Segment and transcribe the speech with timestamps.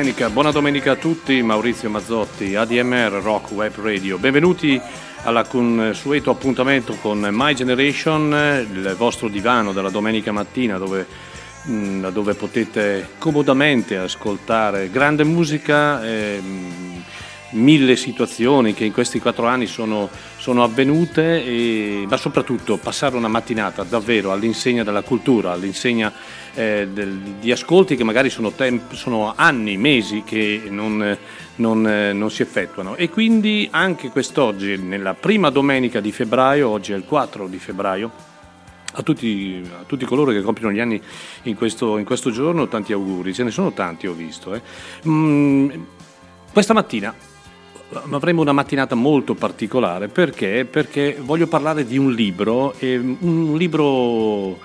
[0.00, 4.16] domenica, buona domenica a tutti, Maurizio Mazzotti, ADMR Rock Web Radio.
[4.16, 4.80] Benvenuti
[5.24, 11.06] al consueto appuntamento con My Generation, il vostro divano della domenica mattina dove,
[11.68, 16.02] mm, dove potete comodamente ascoltare grande musica.
[16.02, 16.40] E,
[17.52, 20.08] mille situazioni che in questi quattro anni sono,
[20.38, 26.12] sono avvenute, e, ma soprattutto passare una mattinata davvero all'insegna della cultura, all'insegna
[26.54, 31.16] eh, del, di ascolti che magari sono, temp- sono anni, mesi che non,
[31.56, 32.96] non, eh, non, si effettuano.
[32.96, 38.10] E quindi anche quest'oggi, nella prima domenica di febbraio, oggi è il 4 di febbraio,
[38.92, 41.00] a tutti, a tutti, coloro che compiono gli anni
[41.42, 44.54] in questo, in questo, giorno, tanti auguri, ce ne sono tanti ho visto.
[44.54, 44.60] Eh.
[45.06, 45.70] Mm,
[46.52, 47.14] questa mattina
[48.10, 50.64] avremo una mattinata molto particolare perché?
[50.64, 54.58] perché voglio parlare di un libro, un libro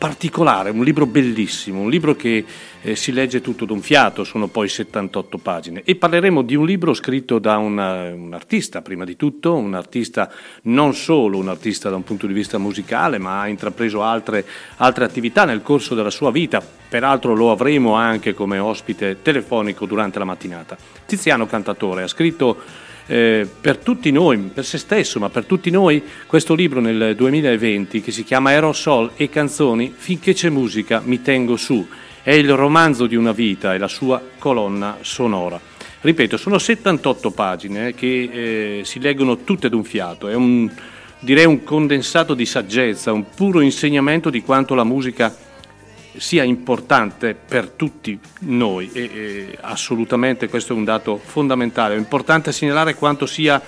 [0.00, 2.42] particolare, un libro bellissimo, un libro che
[2.80, 6.94] eh, si legge tutto d'un fiato, sono poi 78 pagine e parleremo di un libro
[6.94, 11.96] scritto da una, un artista, prima di tutto, un artista non solo un artista da
[11.96, 14.46] un punto di vista musicale, ma ha intrapreso altre,
[14.76, 20.18] altre attività nel corso della sua vita, peraltro lo avremo anche come ospite telefonico durante
[20.18, 20.78] la mattinata.
[21.04, 26.00] Tiziano Cantatore ha scritto eh, per tutti noi, per se stesso, ma per tutti noi,
[26.26, 31.56] questo libro nel 2020 che si chiama Aerosol e canzoni, finché c'è musica mi tengo
[31.56, 31.84] su.
[32.22, 35.60] È il romanzo di una vita e la sua colonna sonora.
[36.02, 40.70] Ripeto, sono 78 pagine che eh, si leggono tutte d'un fiato, è un,
[41.18, 45.34] direi un condensato di saggezza, un puro insegnamento di quanto la musica
[46.20, 51.94] sia importante per tutti noi e, e, assolutamente questo è un dato fondamentale.
[51.94, 53.60] È importante segnalare quanto sia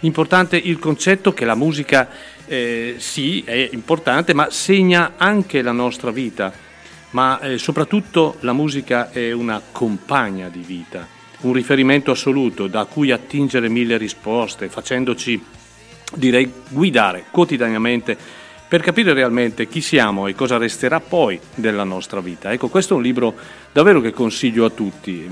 [0.00, 2.08] importante il concetto che la musica
[2.46, 6.52] eh, sì è importante ma segna anche la nostra vita,
[7.10, 11.06] ma eh, soprattutto la musica è una compagna di vita,
[11.42, 15.40] un riferimento assoluto da cui attingere mille risposte, facendoci
[16.12, 18.39] direi guidare quotidianamente
[18.70, 22.52] per capire realmente chi siamo e cosa resterà poi della nostra vita.
[22.52, 23.34] Ecco, questo è un libro
[23.72, 25.28] davvero che consiglio a tutti.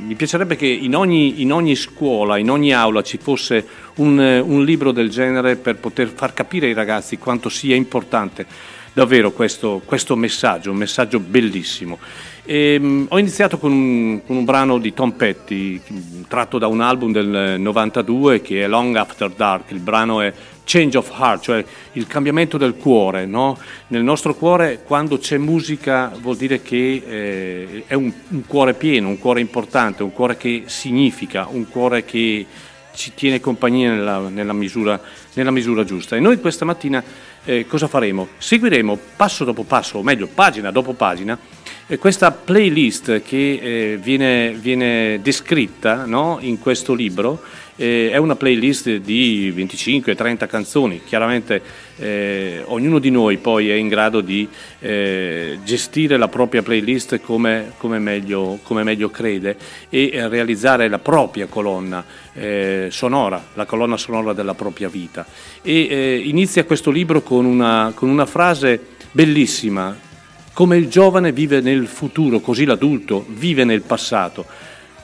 [0.00, 3.64] Mi piacerebbe che in ogni, in ogni scuola, in ogni aula ci fosse
[3.98, 8.44] un, un libro del genere per poter far capire ai ragazzi quanto sia importante
[8.92, 11.98] davvero questo, questo messaggio, un messaggio bellissimo.
[12.44, 15.80] E, um, ho iniziato con un, con un, brano di Tom Petty,
[16.26, 20.32] tratto da un album del 92 che è Long After Dark, il brano è
[20.64, 23.26] Change of Heart, cioè il cambiamento del cuore.
[23.26, 23.58] No?
[23.88, 29.08] Nel nostro cuore quando c'è musica vuol dire che eh, è un, un cuore pieno,
[29.08, 32.46] un cuore importante, un cuore che significa, un cuore che
[32.94, 35.00] ci tiene compagnia nella, nella, misura,
[35.34, 36.16] nella misura, giusta.
[36.16, 37.02] E noi questa mattina
[37.44, 38.28] eh, cosa faremo?
[38.38, 41.38] Seguiremo passo dopo passo, o meglio pagina dopo pagina,
[41.86, 47.42] e questa playlist che eh, viene, viene, descritta no, in questo libro
[47.76, 51.62] eh, è una playlist di 25-30 canzoni, chiaramente
[51.96, 54.48] eh, ognuno di noi poi è in grado di
[54.80, 59.56] eh, gestire la propria playlist come, come, meglio, come meglio, crede
[59.88, 62.04] e realizzare la propria colonna
[62.34, 65.26] eh, sonora, la colonna sonora della propria vita.
[65.62, 68.80] E eh, inizia questo libro con una, con una frase
[69.12, 70.10] bellissima
[70.54, 74.44] come il giovane vive nel futuro, così l'adulto vive nel passato.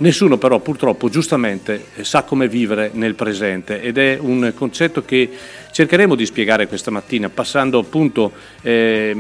[0.01, 5.29] Nessuno però purtroppo giustamente sa come vivere nel presente ed è un concetto che
[5.73, 8.31] cercheremo di spiegare questa mattina passando appunto
[8.63, 9.13] eh,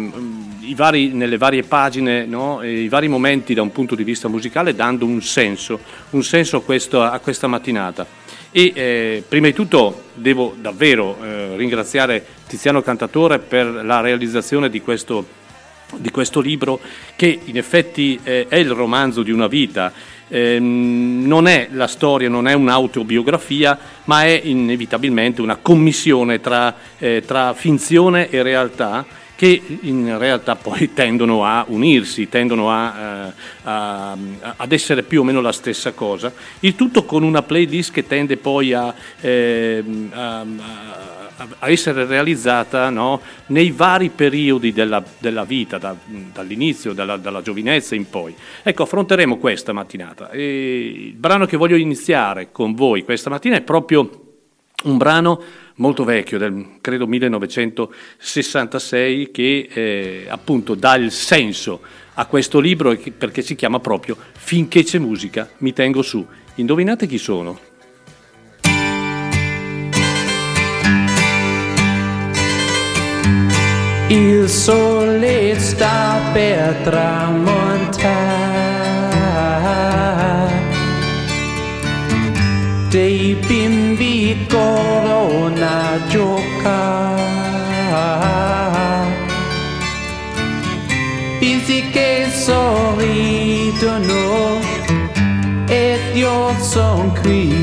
[0.77, 5.05] vari, nelle varie pagine no, i vari momenti da un punto di vista musicale dando
[5.05, 5.81] un senso,
[6.11, 8.07] un senso a, questo, a questa mattinata.
[8.53, 14.81] E eh, prima di tutto devo davvero eh, ringraziare Tiziano Cantatore per la realizzazione di
[14.81, 15.27] questo
[15.97, 16.81] di questo libro
[17.17, 19.93] che in effetti eh, è il romanzo di una vita,
[20.29, 27.23] eh, non è la storia, non è un'autobiografia, ma è inevitabilmente una commissione tra, eh,
[27.27, 29.07] tra finzione e realtà
[29.39, 33.33] che in realtà poi tendono a unirsi, tendono a, eh,
[33.63, 34.17] a,
[34.57, 38.37] ad essere più o meno la stessa cosa, il tutto con una playlist che tende
[38.37, 40.45] poi a, eh, a
[41.59, 47.95] a essere realizzata no, nei vari periodi della, della vita, da, dall'inizio, dalla, dalla, giovinezza
[47.95, 48.35] in poi.
[48.63, 50.31] Ecco, affronteremo questa mattinata.
[50.31, 54.27] E il brano che voglio iniziare con voi questa mattina è proprio
[54.85, 55.43] un brano
[55.77, 61.81] molto vecchio, del credo 1966, che eh, appunto dà il senso
[62.15, 66.27] a questo libro perché si chiama proprio Finché c'è musica mi tengo su.
[66.57, 67.77] Indovinate chi sono?
[74.11, 78.07] Il sole sta per tramontare,
[82.89, 87.19] dei bimbi corrono a giocare,
[91.93, 94.09] che sorridono
[95.69, 97.58] ed io son qui.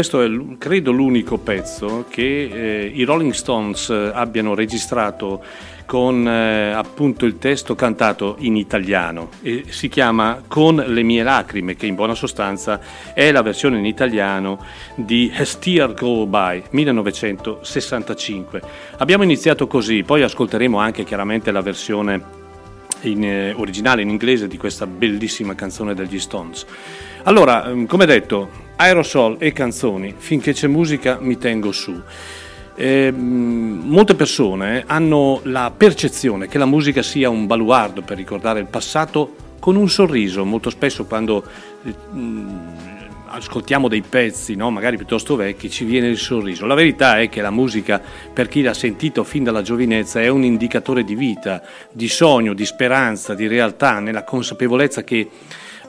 [0.00, 5.44] Questo è credo l'unico pezzo che eh, i Rolling Stones eh, abbiano registrato
[5.84, 11.76] con eh, appunto il testo cantato in italiano e si chiama Con le mie lacrime,
[11.76, 12.80] che in buona sostanza
[13.12, 14.64] è la versione in italiano
[14.94, 18.62] di A Steer Go By 1965.
[18.96, 22.22] Abbiamo iniziato così, poi ascolteremo anche chiaramente la versione
[23.02, 26.64] in, eh, originale in inglese di questa bellissima canzone degli Stones.
[27.24, 32.00] Allora, ehm, come detto, aerosol e canzoni, finché c'è musica mi tengo su.
[32.74, 38.66] Eh, molte persone hanno la percezione che la musica sia un baluardo per ricordare il
[38.66, 41.44] passato con un sorriso, molto spesso quando
[41.84, 41.94] eh,
[43.26, 44.70] ascoltiamo dei pezzi, no?
[44.70, 46.64] magari piuttosto vecchi, ci viene il sorriso.
[46.64, 48.00] La verità è che la musica,
[48.32, 52.64] per chi l'ha sentito fin dalla giovinezza, è un indicatore di vita, di sogno, di
[52.64, 55.28] speranza, di realtà, nella consapevolezza che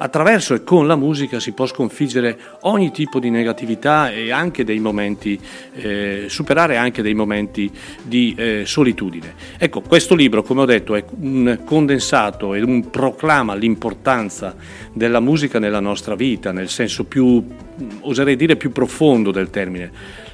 [0.02, 4.80] attraverso e con la musica si può sconfiggere ogni tipo di negatività e anche dei
[4.80, 5.40] momenti,
[5.74, 9.36] eh, superare anche dei momenti di eh, solitudine.
[9.58, 14.56] Ecco, questo libro, come ho detto, è un condensato e un proclama l'importanza
[14.92, 17.46] della musica nella nostra vita, nel senso più,
[18.02, 19.92] oserei dire, più profondo del termine.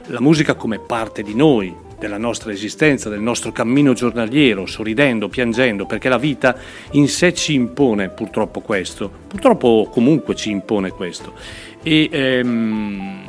[0.08, 5.86] La musica come parte di noi, della nostra esistenza, del nostro cammino giornaliero, sorridendo, piangendo,
[5.86, 6.56] perché la vita
[6.92, 11.34] in sé ci impone purtroppo questo, purtroppo comunque ci impone questo.
[11.82, 13.26] E, ehm,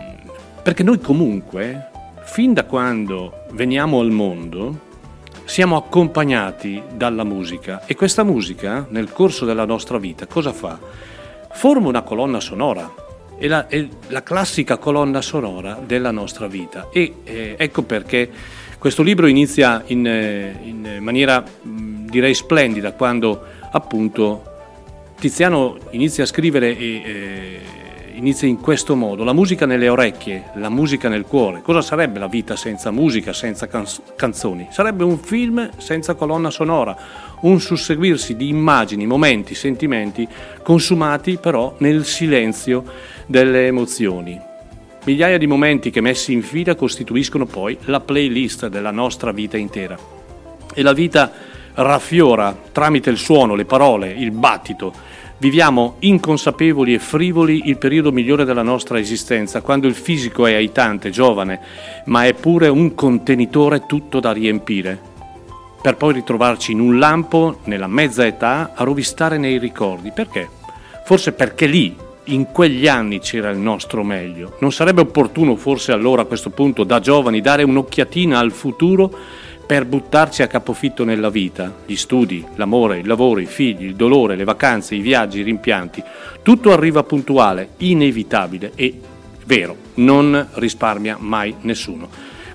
[0.62, 1.88] perché noi comunque,
[2.24, 4.86] fin da quando veniamo al mondo,
[5.48, 10.78] siamo accompagnati dalla musica e questa musica nel corso della nostra vita cosa fa?
[11.50, 12.92] Forma una colonna sonora,
[13.38, 18.30] è la, è la, classica colonna sonora della nostra vita e eh, ecco perché
[18.78, 24.44] questo libro inizia in, eh, in maniera direi splendida quando appunto
[25.18, 27.60] Tiziano inizia a scrivere e eh,
[28.12, 31.60] inizia in questo modo, la musica nelle orecchie, la musica nel cuore.
[31.62, 34.68] Cosa sarebbe la vita senza musica, senza canz- canzoni?
[34.70, 36.96] Sarebbe un film senza colonna sonora,
[37.42, 40.26] un susseguirsi di immagini, momenti, sentimenti
[40.62, 42.84] consumati però nel silenzio
[43.26, 44.47] delle emozioni.
[45.08, 49.96] Migliaia di momenti che messi in fila costituiscono poi la playlist della nostra vita intera.
[50.74, 51.32] E la vita
[51.72, 54.92] raffiora tramite il suono, le parole, il battito.
[55.38, 61.08] Viviamo inconsapevoli e frivoli il periodo migliore della nostra esistenza, quando il fisico è aitante,
[61.08, 61.58] giovane,
[62.04, 65.00] ma è pure un contenitore tutto da riempire,
[65.80, 70.10] per poi ritrovarci in un lampo, nella mezza età, a rovistare nei ricordi.
[70.10, 70.50] Perché?
[71.02, 71.96] Forse perché lì
[72.28, 74.56] in quegli anni c'era il nostro meglio.
[74.60, 79.12] Non sarebbe opportuno forse allora a questo punto da giovani dare un'occhiatina al futuro
[79.66, 84.34] per buttarci a capofitto nella vita, gli studi, l'amore, il lavoro, i figli, il dolore,
[84.34, 86.02] le vacanze, i viaggi, i rimpianti.
[86.42, 88.98] Tutto arriva puntuale, inevitabile e
[89.44, 92.08] vero, non risparmia mai nessuno.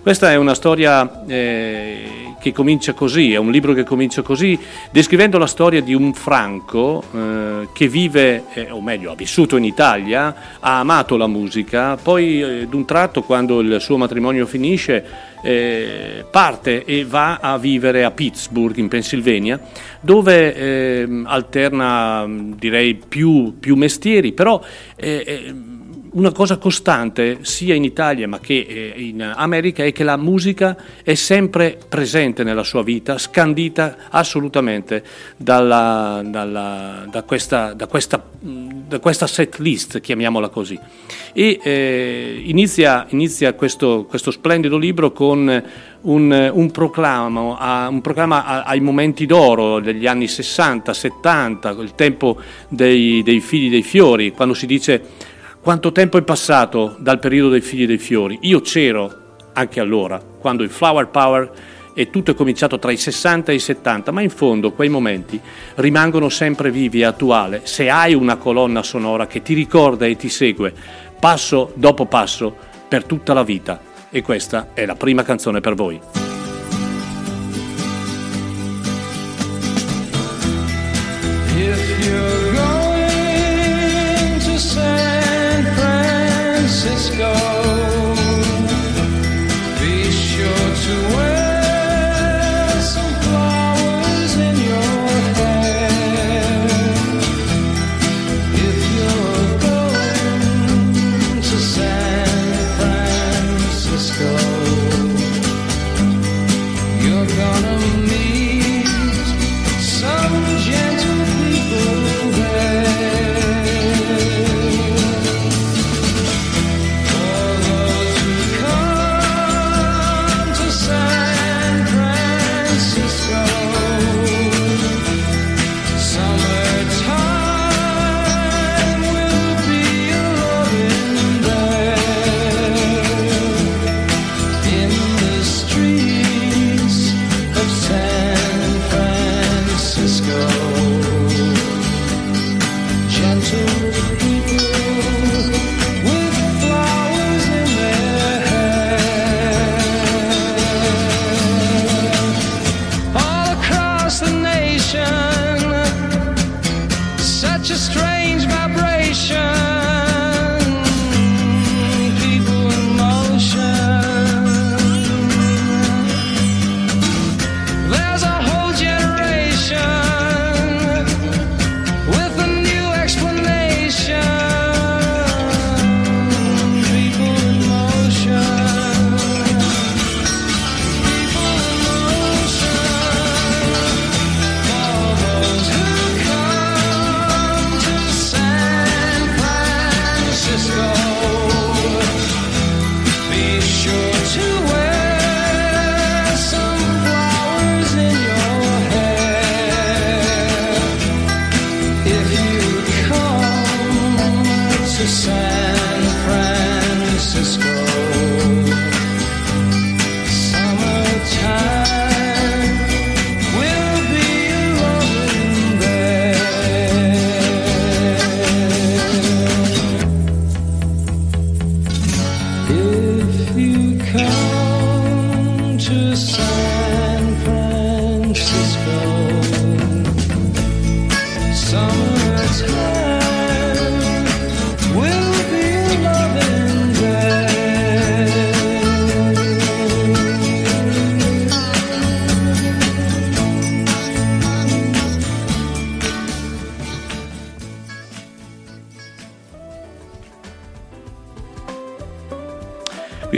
[0.03, 4.59] Questa è una storia eh, che comincia così, è un libro che comincia così,
[4.91, 9.63] descrivendo la storia di un Franco eh, che vive, eh, o meglio ha vissuto in
[9.63, 15.05] Italia, ha amato la musica, poi eh, d'un tratto quando il suo matrimonio finisce
[15.41, 19.57] eh, parte e va a vivere a Pittsburgh in Pennsylvania
[20.01, 24.61] dove eh, alterna direi più, più mestieri, però
[26.13, 30.77] una cosa costante sia in Italia ma che eh, in America è che la musica
[31.03, 35.03] è sempre presente nella sua vita, scandita assolutamente
[35.37, 40.79] dalla, dalla, da, questa, da, questa, da, questa, set list, chiamiamola così.
[41.33, 45.63] E eh, inizia, inizia questo, questo, splendido libro con
[46.01, 53.23] un, un, proclama, un proclama ai momenti d'oro degli anni 60, 70, il tempo dei,
[53.23, 55.31] dei figli dei fiori, quando si dice
[55.63, 58.37] quanto tempo è passato dal periodo dei figli dei fiori?
[58.41, 61.51] Io c'ero anche allora, quando il Flower Power
[61.93, 65.39] e tutto è cominciato tra i 60 e i 70, ma in fondo quei momenti
[65.75, 70.27] rimangono sempre vivi e attuali se hai una colonna sonora che ti ricorda e ti
[70.27, 70.73] segue
[71.17, 72.53] passo dopo passo
[72.89, 73.79] per tutta la vita.
[74.09, 76.22] E questa è la prima canzone per voi.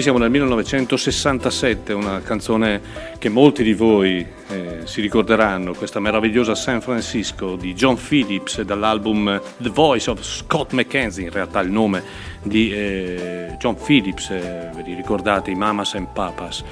[0.06, 2.80] Siamo nel 1967, una canzone
[3.18, 9.41] che molti di voi eh, si ricorderanno, questa meravigliosa San Francisco di John Phillips dall'album
[9.58, 12.04] The Voice of Scott McKenzie, in realtà il nome
[12.44, 16.63] di eh, John Phillips, eh, vi ricordate, i Mamas and Papas.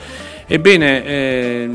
[0.45, 1.69] Ebbene, eh,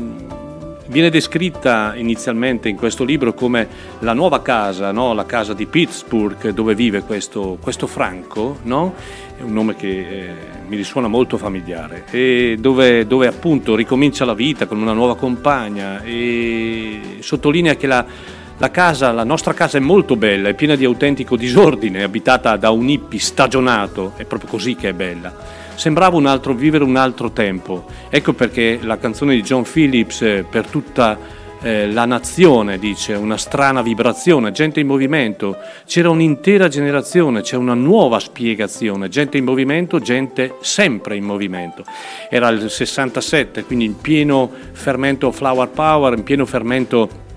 [0.89, 3.67] viene descritta inizialmente in questo libro come
[3.99, 5.13] la nuova casa, no?
[5.13, 8.95] la casa di Pittsburgh dove vive questo, questo Franco, no?
[9.37, 10.33] è un nome che eh,
[10.67, 16.01] mi risuona molto familiare, e dove, dove, appunto ricomincia la vita con una nuova compagna
[16.03, 18.05] e sottolinea che la,
[18.57, 22.71] la, casa, la nostra casa è molto bella, è piena di autentico disordine, abitata da
[22.71, 25.67] un hippie stagionato, è proprio così che è bella.
[25.79, 27.85] Sembrava un altro, vivere un altro tempo.
[28.09, 31.17] Ecco perché la canzone di John Phillips eh, per tutta
[31.61, 37.75] eh, la nazione, dice, una strana vibrazione, gente in movimento, c'era un'intera generazione, c'è una
[37.75, 41.85] nuova spiegazione, gente in movimento, gente sempre in movimento.
[42.29, 47.27] Era il 67, quindi in pieno fermento flower power, in pieno fermento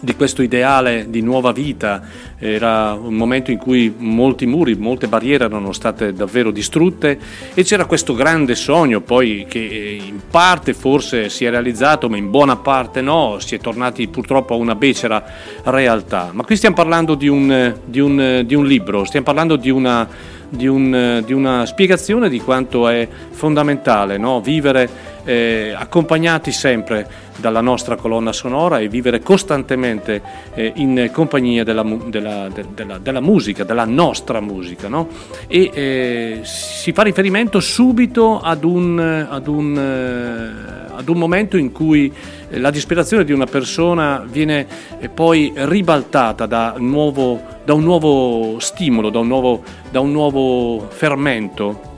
[0.00, 2.02] di questo ideale di nuova vita.
[2.38, 7.18] Era un momento in cui molti muri, molte barriere erano state davvero distrutte
[7.54, 12.30] e c'era questo grande sogno poi che in parte forse si è realizzato ma in
[12.30, 15.24] buona parte no, si è tornati purtroppo a una becera
[15.64, 16.30] realtà.
[16.32, 20.06] Ma qui stiamo parlando di un, di un, di un libro, stiamo parlando di una,
[20.48, 24.40] di, un, di una spiegazione di quanto è fondamentale no?
[24.40, 30.22] vivere eh, accompagnati sempre dalla nostra colonna sonora e vivere costantemente
[30.54, 34.88] eh, in compagnia della, della, della, della, musica, della nostra musica.
[34.88, 35.08] No?
[35.46, 41.72] E eh, si fa riferimento subito ad un, ad, un, eh, ad un, momento in
[41.72, 42.12] cui
[42.50, 44.66] la disperazione di una persona viene
[45.00, 50.86] eh, poi ribaltata da, nuovo, da un nuovo stimolo, da un nuovo, da un nuovo
[50.88, 51.92] fermento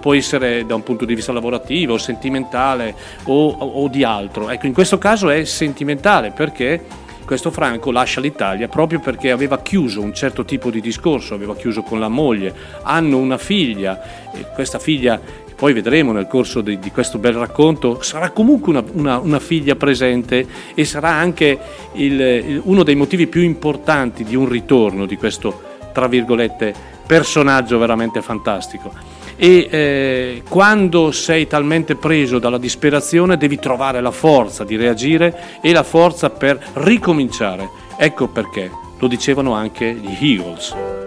[0.00, 4.50] può essere da un punto di vista lavorativo, sentimentale o, o di altro.
[4.50, 10.00] Ecco, in questo caso è sentimentale perché questo Franco lascia l'Italia proprio perché aveva chiuso
[10.00, 14.78] un certo tipo di discorso, aveva chiuso con la moglie, hanno una figlia e questa
[14.78, 15.20] figlia
[15.56, 19.74] poi vedremo nel corso di, di, questo bel racconto, sarà comunque una, una, una figlia
[19.74, 21.58] presente e sarà anche
[21.94, 26.74] il, il, uno dei motivi più importanti di un ritorno di questo, tra virgolette,
[27.06, 34.64] personaggio veramente fantastico e eh, quando sei talmente preso dalla disperazione devi trovare la forza
[34.64, 37.68] di reagire e la forza per ricominciare.
[37.98, 41.05] Ecco perché lo dicevano anche gli Eagles.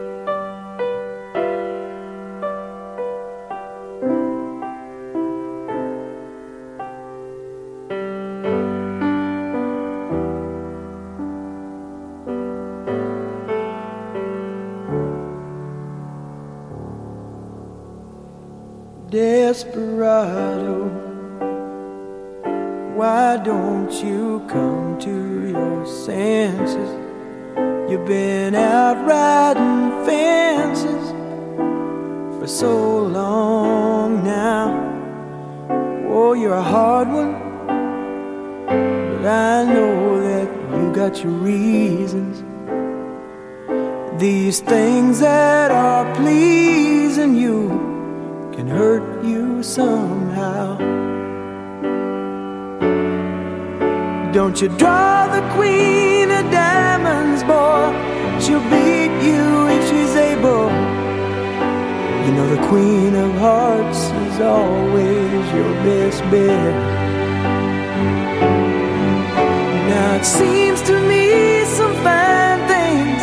[19.59, 20.87] Desperado.
[22.95, 26.89] Why don't you come to your senses?
[27.89, 31.09] You've been out riding fences
[32.39, 34.67] for so long now.
[36.09, 37.33] Oh, you're a hard one,
[38.55, 42.43] but I know that you got your reasons.
[44.21, 47.88] These things that are pleasing you
[48.69, 50.77] hurt you somehow.
[54.31, 57.91] Don't you draw the queen of diamonds, boy?
[58.39, 60.69] She'll beat you if she's able.
[62.25, 66.75] You know the queen of hearts is always your best bet.
[69.89, 73.21] Now it seems to me some fine things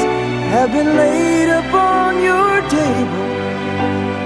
[0.51, 3.36] have been laid upon your table,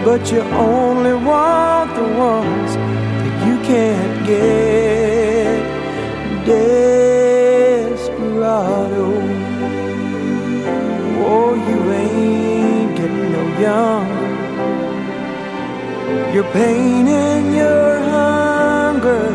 [0.04, 5.60] but you only want the ones that you can't get.
[6.46, 8.00] Desperado,
[11.32, 14.30] oh, you ain't getting no younger.
[16.34, 19.26] Your pain and your hunger,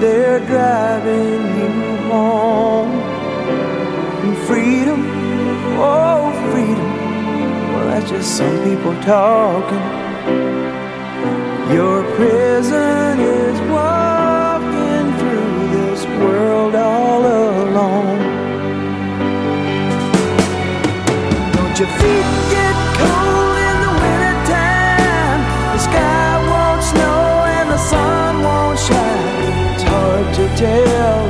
[0.00, 1.70] they're driving you
[2.08, 2.92] home.
[4.24, 5.00] And freedom,
[5.78, 6.89] oh, freedom,
[7.90, 9.84] that's just some people talking.
[11.74, 18.18] Your prison is walking through this world all alone.
[21.54, 25.40] Don't your feet get cold in the wintertime?
[25.74, 27.22] The sky won't snow
[27.58, 29.74] and the sun won't shine.
[29.74, 31.29] It's hard to tell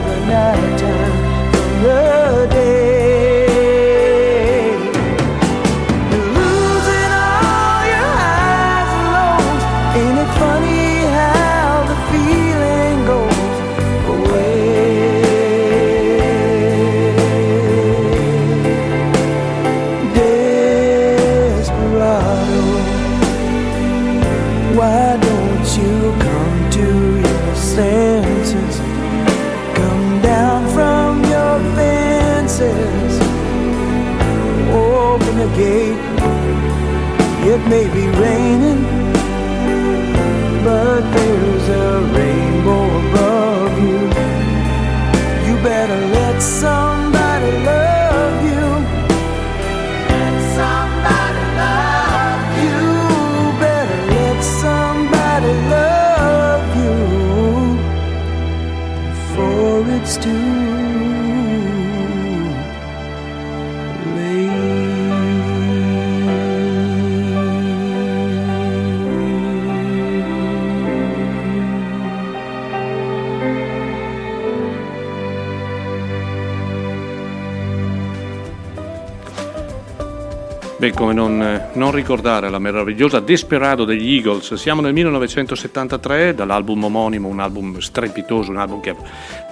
[80.80, 84.54] Beh, come non, non ricordare la meravigliosa Desperado degli Eagles.
[84.54, 88.96] Siamo nel 1973, dall'album omonimo, un album strepitoso, un album che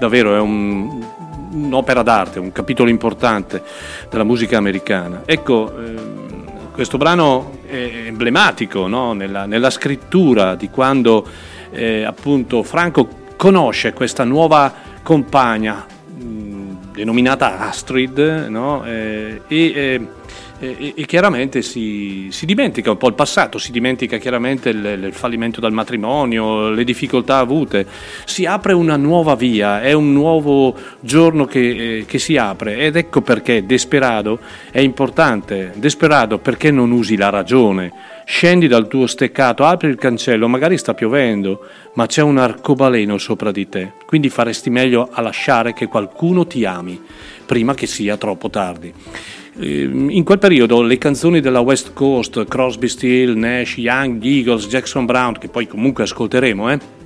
[0.00, 1.04] davvero è un-
[1.50, 3.62] un'opera d'arte, un capitolo importante
[4.08, 5.24] della musica americana.
[5.26, 9.12] Ecco, ehm, questo brano è emblematico no?
[9.12, 11.26] nella, nella scrittura di quando
[11.72, 18.82] eh, appunto Franco conosce questa nuova compagna mh, denominata Astrid no?
[18.86, 20.08] Eh, e, eh,
[20.58, 25.12] e- e chiaramente si, si dimentica un po' il passato, si dimentica chiaramente il, il
[25.12, 27.86] fallimento del matrimonio, le difficoltà avute,
[28.24, 32.78] si apre una nuova via, è un nuovo giorno che, eh, che si apre.
[32.78, 34.40] Ed ecco perché Desperado
[34.70, 37.92] è importante, Desperado perché non usi la ragione,
[38.24, 43.52] scendi dal tuo steccato, apri il cancello, magari sta piovendo, ma c'è un arcobaleno sopra
[43.52, 47.00] di te, quindi faresti meglio a lasciare che qualcuno ti ami
[47.46, 48.92] prima che sia troppo tardi.
[49.60, 55.04] Ehm, In quel periodo le canzoni della West Coast, Crosby, Steele, Nash, Young, Eagles, Jackson
[55.04, 56.96] Brown, che poi comunque ascolteremo, eh,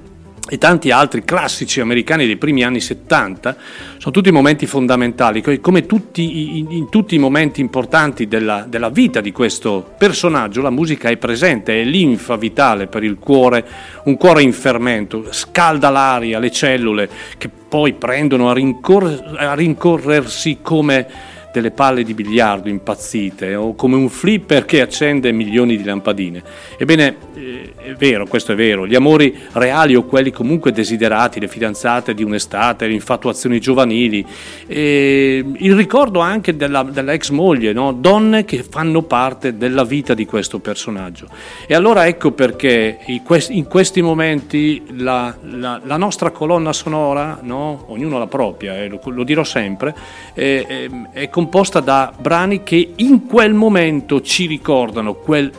[0.48, 3.56] e tanti altri classici americani dei primi anni 70
[3.98, 8.90] sono tutti momenti fondamentali, co- come tutti, in, in tutti i momenti importanti della, della
[8.90, 13.64] vita di questo personaggio la musica è presente, è linfa vitale per il cuore,
[14.04, 20.58] un cuore in fermento, scalda l'aria, le cellule che poi prendono a, rincor- a rincorrersi
[20.60, 21.06] come
[21.52, 26.42] delle palle di biliardo impazzite o come un flipper che accende milioni di lampadine.
[26.78, 31.48] Ebbene, eh, è vero, questo è vero, gli amori reali o quelli comunque desiderati, le
[31.48, 34.24] fidanzate di un'estate, le infatuazioni giovanili,
[34.66, 37.92] eh, il ricordo anche della, ex moglie, no?
[37.92, 41.26] donne che fanno parte della vita di questo personaggio.
[41.66, 43.22] E allora ecco perché in
[43.66, 47.84] questi, momenti la, la- la nostra colonna sonora, no?
[47.88, 49.94] ognuno la propria, eh, lo, lo dirò sempre,
[50.32, 55.50] è, è- è come composta da brani che in quel momento ci ricordano quel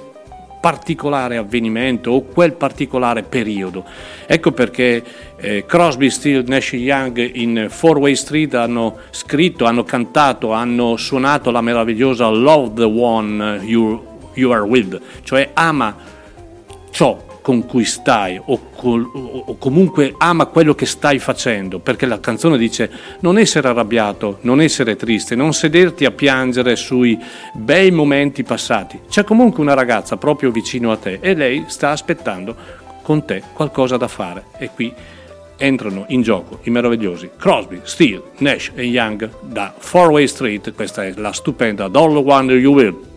[0.62, 3.84] particolare avvenimento o quel particolare periodo.
[4.26, 5.04] Ecco perché
[5.36, 11.52] eh, Crosby, Still, Nash Young in Four Way Street hanno scritto, hanno cantato, hanno suonato
[11.52, 15.94] la meravigliosa Love the One You, you Are With, cioè ama
[16.92, 22.22] ciò con cui stai o, col, o, comunque ama quello che stai facendo, perché la
[22.22, 27.20] canzone dice non essere arrabbiato, non essere triste, non sederti a piangere sui
[27.54, 29.02] bei momenti passati.
[29.10, 32.56] C'è comunque una ragazza proprio vicino a te e lei sta aspettando
[33.04, 34.94] con te qualcosa da fare e qui
[35.58, 41.14] entrano in gioco i meravigliosi Crosby, Steele, Nash e Young da Four Street, questa è
[41.18, 43.12] la stupenda Don't Wonder You Will.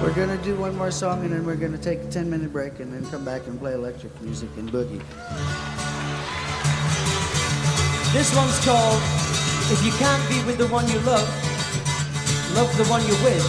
[0.00, 2.28] We're going to do one more song and then we're going to take a 10
[2.28, 5.00] minute break and then come back and play electric music and boogie.
[8.12, 9.00] This one's called
[9.72, 11.26] If You Can't Be With the One You Love,
[12.54, 13.42] Love the One You're With.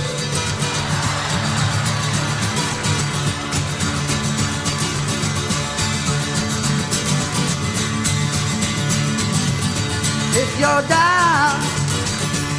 [10.39, 11.60] If you're down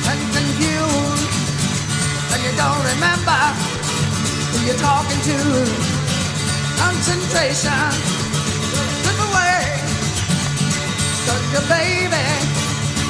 [0.04, 1.28] and confused
[2.34, 3.77] and you don't remember
[4.68, 5.38] you're talking to.
[6.76, 7.88] Concentration,
[9.00, 9.64] slip away.
[11.24, 12.28] Cause your baby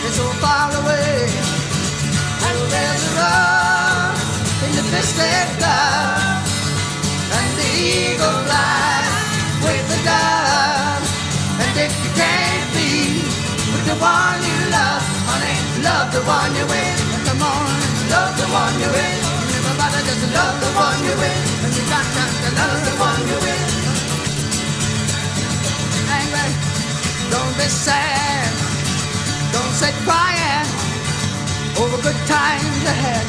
[0.07, 1.27] is so far away.
[2.47, 4.23] And there's a love
[4.67, 6.47] in the fisted glove.
[7.39, 9.19] And the eagle flies
[9.67, 11.03] with the dove.
[11.59, 13.19] And if you can't be
[13.75, 16.99] with the one you love, honey, love the one you're with.
[17.27, 17.67] Come on,
[18.15, 19.38] love the one you're with
[20.09, 21.65] just the one you're with.
[21.65, 23.69] And you got love the one you're with.
[26.09, 26.51] Angry,
[27.29, 28.49] don't be sad.
[29.53, 30.69] Don't sit crying
[31.77, 33.27] over good times ahead.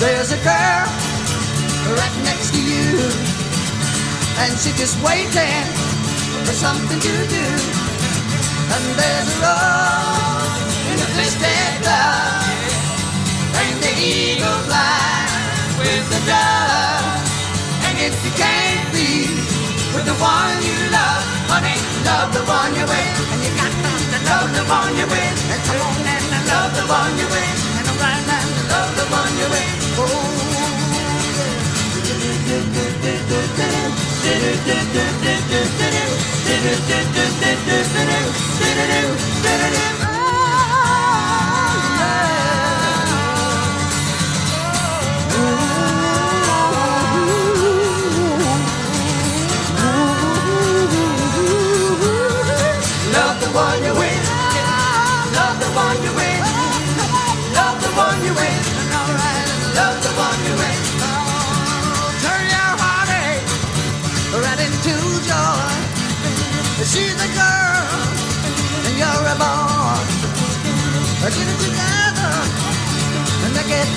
[0.00, 0.88] There's a girl
[2.00, 2.88] right next to you.
[4.40, 5.64] And she's just waiting
[6.48, 7.46] for something to do.
[8.72, 12.44] And there's a rose in a twisted love.
[13.60, 14.43] And the eagle
[15.84, 17.20] with the dove.
[17.86, 19.28] And if you can't be
[19.92, 21.76] with the one you love, honey,
[22.08, 23.32] love the one you're with.
[23.32, 25.36] And you got to love the one you're with.
[25.52, 27.58] And come on and love the one you're with.
[27.78, 30.00] And I'm right now to love the one you're with.
[30.00, 30.34] Oh.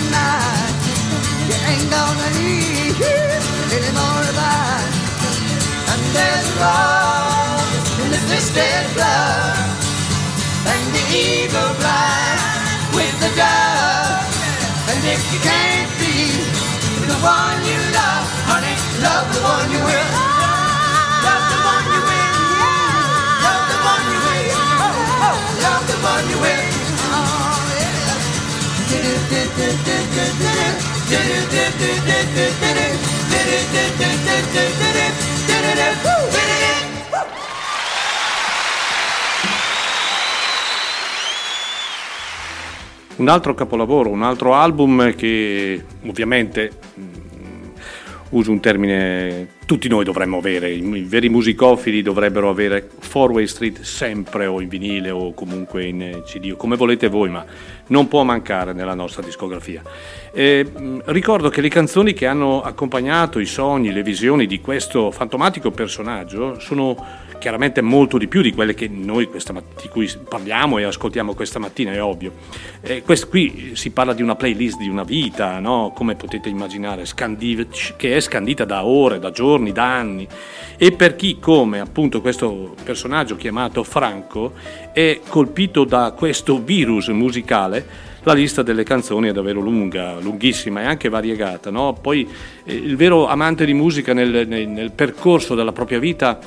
[0.08, 0.74] They get night.
[1.48, 2.96] You ain't gonna need
[3.76, 4.89] any more of that.
[5.91, 9.67] And there's love in the twisted blood
[11.17, 12.38] eagle fly
[12.96, 14.28] with the dove.
[14.91, 16.28] And if you can't be
[17.08, 17.87] the one you
[43.18, 46.72] Un altro capolavoro, un altro album che ovviamente
[48.30, 53.82] uso un termine, tutti noi dovremmo avere, i, veri musicofili dovrebbero avere Four Way Street
[53.82, 57.46] sempre o in vinile o comunque in CD, come volete voi, ma
[57.88, 59.82] non può mancare nella nostra discografia.
[60.32, 60.65] E,
[61.06, 66.60] ricordo che le canzoni che hanno accompagnato i sogni, le visioni di questo fantomatico personaggio
[66.60, 66.95] sono
[67.39, 68.73] chiaramente molto di più di quelle
[69.54, 72.34] matt- di cui parliamo e ascoltiamo questa mattina, è ovvio.
[72.82, 75.91] Eh, questo qui si parla di una playlist di una vita, no?
[75.95, 80.28] come potete immaginare, scandi- che è scandita da ore, da giorni, da anni.
[80.78, 84.54] E per chi come appunto questo personaggio chiamato Franco
[84.93, 90.86] è colpito da questo virus musicale, la lista delle canzoni è davvero lunga, lunghissima e
[90.86, 91.70] anche variegata.
[91.72, 91.98] No?
[92.00, 92.28] Poi
[92.66, 96.38] eh, il vero amante di musica nel, nel, nel percorso della propria vita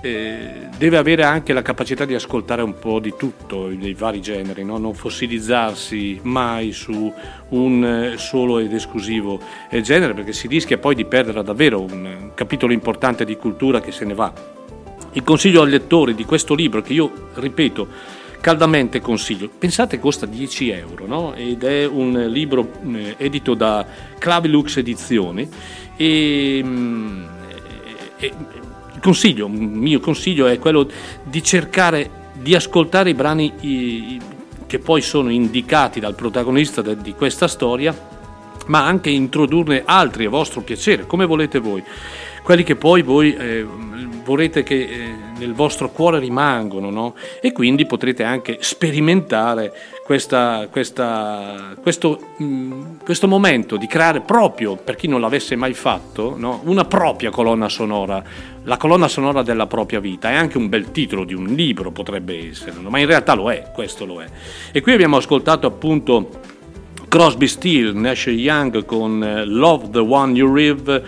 [0.00, 4.62] eh, deve avere anche la capacità di ascoltare un po' di tutto, dei vari generi,
[4.62, 4.78] no?
[4.78, 7.12] non fossilizzarsi mai su
[7.48, 12.30] un eh, solo ed esclusivo eh, genere perché si rischia poi di perdere davvero un
[12.34, 14.32] capitolo importante di cultura che se ne va.
[15.14, 19.48] Il consiglio ai lettori di questo libro, che io ripeto, caldamente consiglio.
[19.48, 21.32] Pensate costa 10 euro no?
[21.32, 23.86] ed è un libro eh, edito da
[24.18, 25.48] Clavilux Edizioni
[25.96, 27.24] e, mm,
[28.18, 28.32] e,
[29.00, 30.86] consiglio, un mio consiglio è quello
[31.22, 34.20] di cercare di ascoltare i brani i,
[34.66, 37.96] che poi sono indicati dal protagonista de, di questa storia,
[38.66, 41.82] ma anche introdurne altri a vostro piacere, come volete voi
[42.44, 43.66] quelli che poi voi eh,
[44.22, 47.14] vorrete che eh, nel vostro cuore rimangono no?
[47.40, 49.72] e quindi potrete anche sperimentare
[50.04, 56.34] questa, questa, questo, mm, questo, momento di creare proprio, per chi non l'avesse mai fatto,
[56.36, 56.60] no?
[56.64, 58.22] una propria colonna sonora,
[58.64, 60.30] la colonna sonora della propria vita.
[60.30, 62.90] È anche un bel titolo di un libro, potrebbe essere, no?
[62.90, 64.26] ma in realtà lo è, questo lo è.
[64.72, 66.28] E qui abbiamo ascoltato appunto
[67.08, 71.02] Crosby, Steele, Nash Young con eh, Love the One You Live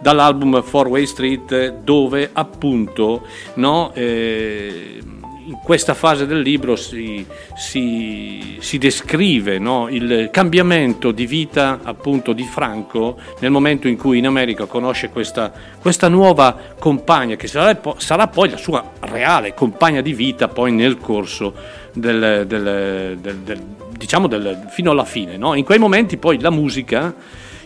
[0.00, 5.00] dall'album Four Way Street dove appunto no, eh,
[5.48, 7.24] in questa fase del libro si,
[7.56, 14.18] si, si descrive no, il cambiamento di vita appunto di Franco nel momento in cui
[14.18, 20.02] in America conosce questa, questa nuova compagna che sarà, sarà, poi la sua reale compagna
[20.02, 21.54] di vita poi nel corso
[21.94, 23.62] del, del, del, del
[23.96, 24.28] diciamo
[24.68, 25.36] fino alla fine.
[25.38, 25.54] No?
[25.54, 27.14] In quei momenti poi la musica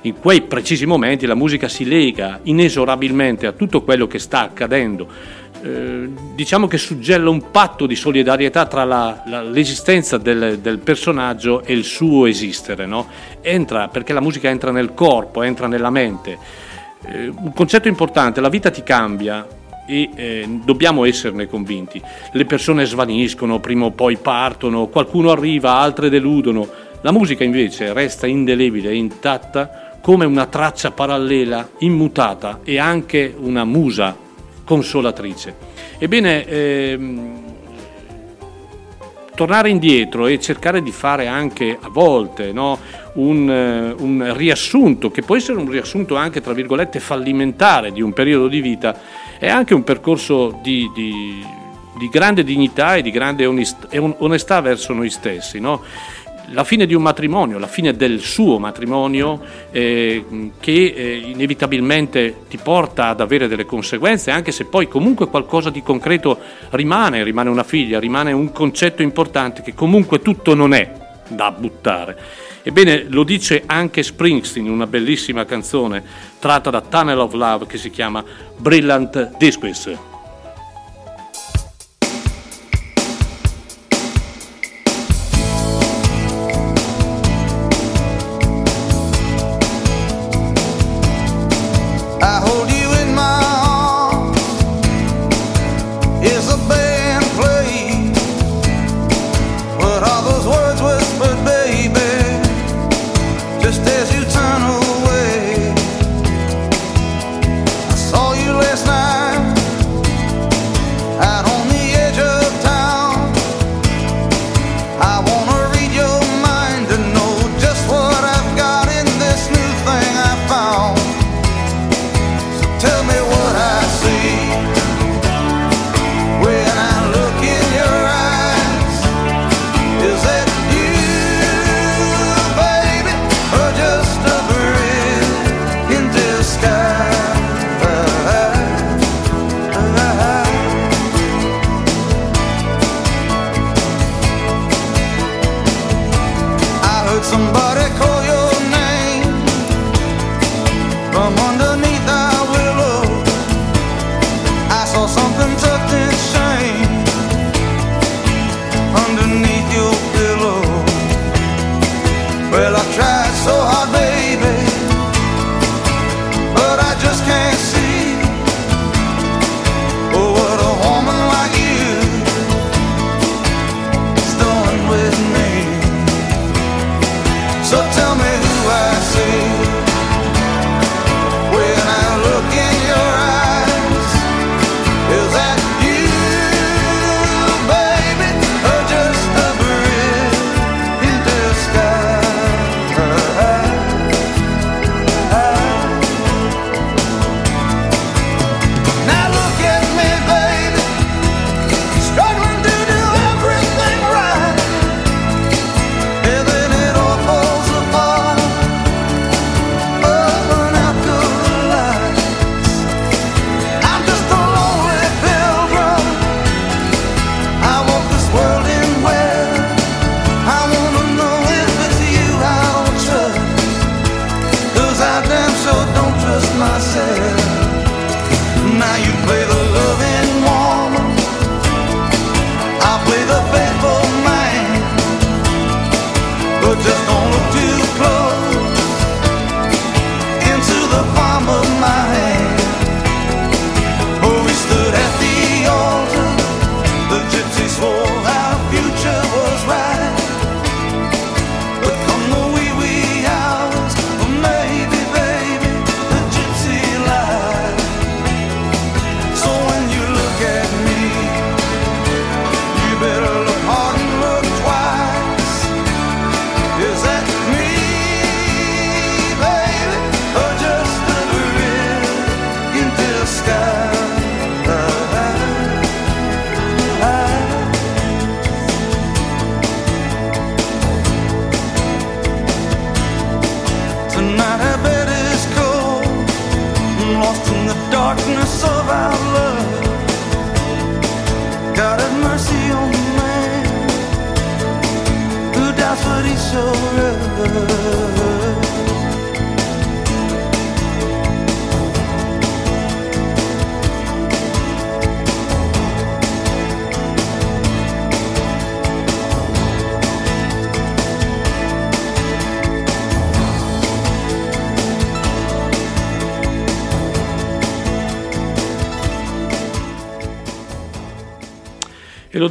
[0.03, 5.07] in quei precisi momenti la musica si lega inesorabilmente a tutto quello che sta accadendo.
[5.65, 11.63] Eh, diciamo che suggella un patto di solidarietà tra la, la, l'esistenza del, del, personaggio
[11.63, 13.07] e il suo esistere, no?
[13.41, 16.37] entra, perché la musica entra nel corpo, entra nella mente.
[17.07, 19.47] Eh, un concetto importante, la vita ti cambia,
[19.87, 22.01] e eh, dobbiamo esserne convinti.
[22.33, 26.69] Le persone svaniscono, prima o poi partono, qualcuno arriva, altre deludono.
[27.03, 33.65] La musica invece resta indelebile e intatta come una traccia parallela, immutata e anche una
[33.65, 34.15] musa
[34.65, 35.55] consolatrice.
[35.99, 37.43] Ebbene, ehm,
[39.35, 42.79] tornare indietro e cercare di fare anche a volte no,
[43.15, 48.13] un, eh, un, riassunto, che può essere un riassunto anche tra virgolette fallimentare di un
[48.13, 48.99] periodo di vita,
[49.39, 51.45] è anche un percorso di, di,
[51.99, 55.61] di grande dignità e di grande onestà verso noi stessi.
[55.61, 55.83] No?
[56.53, 62.59] La fine di un matrimonio, la fine del suo matrimonio eh, che eh, inevitabilmente ti
[62.59, 66.39] porta ad avere delle conseguenze, anche se poi comunque qualcosa di concreto
[66.71, 70.93] rimane, rimane una figlia, rimane un concetto importante che comunque tutto non è
[71.29, 72.19] da buttare.
[72.63, 76.03] Ebbene, lo dice anche Springsteen in una bellissima canzone
[76.39, 78.23] tratta da Tunnel of Love che si chiama
[78.57, 80.12] Brilliant Disques.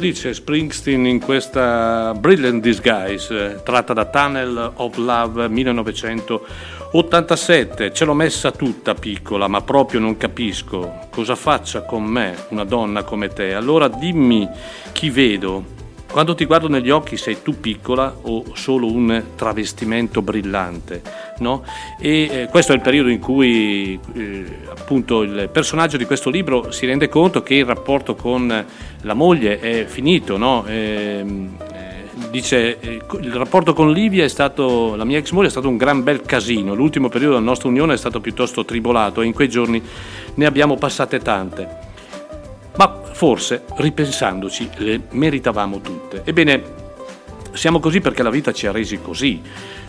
[0.02, 7.92] Dice Springsteen in questa Brilliant Disguise, eh, tratta da Tunnel of Love 1987.
[7.92, 13.04] Ce l'ho messa tutta piccola, ma proprio non capisco cosa faccia con me una donna
[13.04, 13.54] come te.
[13.54, 14.48] Allora dimmi
[14.90, 15.78] chi vedo.
[16.10, 21.00] Quando ti guardo negli occhi sei tu piccola o solo un travestimento brillante?
[21.38, 21.62] No?
[21.98, 26.70] E eh, questo è il periodo in cui eh, appunto il personaggio di questo libro
[26.72, 28.66] si rende conto che il rapporto con
[29.02, 30.64] la moglie è finito, no?
[30.66, 35.50] Ehm, eh, dice eh, il rapporto con Livia è stato, la mia ex moglie è
[35.50, 39.26] stato un gran bel casino, l'ultimo periodo della nostra unione è stato piuttosto tribolato e
[39.26, 39.82] in quei giorni
[40.34, 41.90] ne abbiamo passate tante.
[42.76, 46.22] Ma forse, ripensandoci, le meritavamo tutte.
[46.24, 46.62] Ebbene,
[47.52, 49.40] siamo così perché la vita ci ha resi così.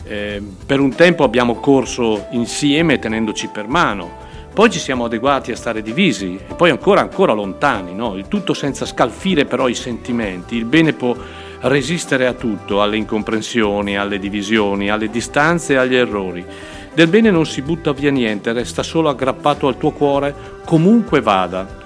[0.06, 4.23] Eh, per un tempo abbiamo corso insieme tenendoci per mano,
[4.54, 8.16] poi ci siamo adeguati a stare divisi e poi ancora ancora lontani, no?
[8.16, 10.56] il tutto senza scalfire però i sentimenti.
[10.56, 11.16] Il bene può
[11.62, 16.46] resistere a tutto, alle incomprensioni, alle divisioni, alle distanze e agli errori.
[16.94, 21.82] Del bene non si butta via niente, resta solo aggrappato al tuo cuore comunque vada.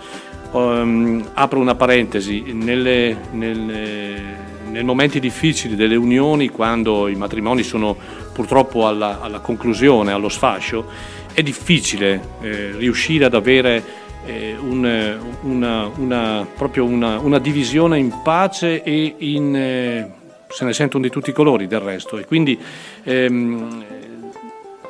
[0.51, 4.46] Um, apro una parentesi, nelle, nelle,
[4.77, 7.95] nei momenti difficili delle unioni, quando i matrimoni sono
[8.31, 10.85] purtroppo alla, alla conclusione, allo sfascio,
[11.33, 13.83] è difficile eh, riuscire ad avere
[14.25, 20.11] eh, un, una, una, proprio una, una, divisione in pace e in, eh,
[20.47, 22.19] se ne sentono di tutti i colori del resto.
[22.19, 22.59] E quindi
[23.03, 23.83] ehm,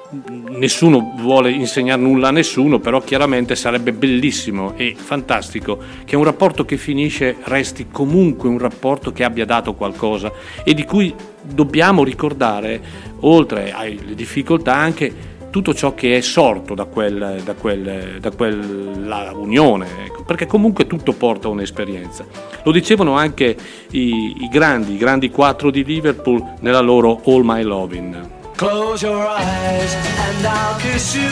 [0.09, 6.65] nessuno vuole insegnare nulla a nessuno, però chiaramente sarebbe bellissimo e fantastico che un rapporto
[6.65, 10.31] che finisce resti comunque un rapporto che abbia dato qualcosa
[10.63, 12.81] e di cui dobbiamo ricordare,
[13.21, 19.31] oltre alle difficoltà, anche tutto ciò che è sorto da, quel, da, quel, da quella
[19.33, 22.25] unione, ecco, perché comunque tutto porta a un'esperienza.
[22.63, 23.55] Lo dicevano anche
[23.91, 28.36] i, i grandi, i grandi quattro di Liverpool nella loro All My Lovin'.
[28.57, 31.29] Close your eyes and I'll kiss you.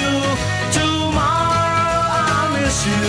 [0.72, 3.08] Tomorrow I'll miss you.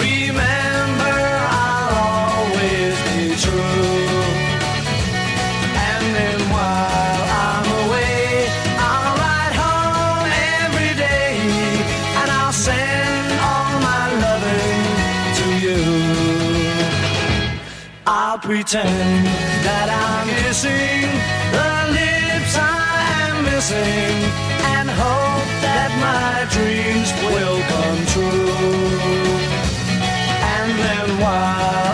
[0.00, 1.16] Remember
[1.52, 4.08] I'll always be true.
[5.76, 8.48] And then while I'm away,
[8.80, 10.30] I'll ride home
[10.64, 11.36] every day
[12.20, 14.84] and I'll send all my loving
[15.38, 15.82] to you.
[18.06, 19.26] I'll pretend
[19.66, 21.03] that I'm missing.
[23.64, 24.20] Missing
[24.76, 28.52] and hope that my dreams will come true.
[30.52, 31.93] And then while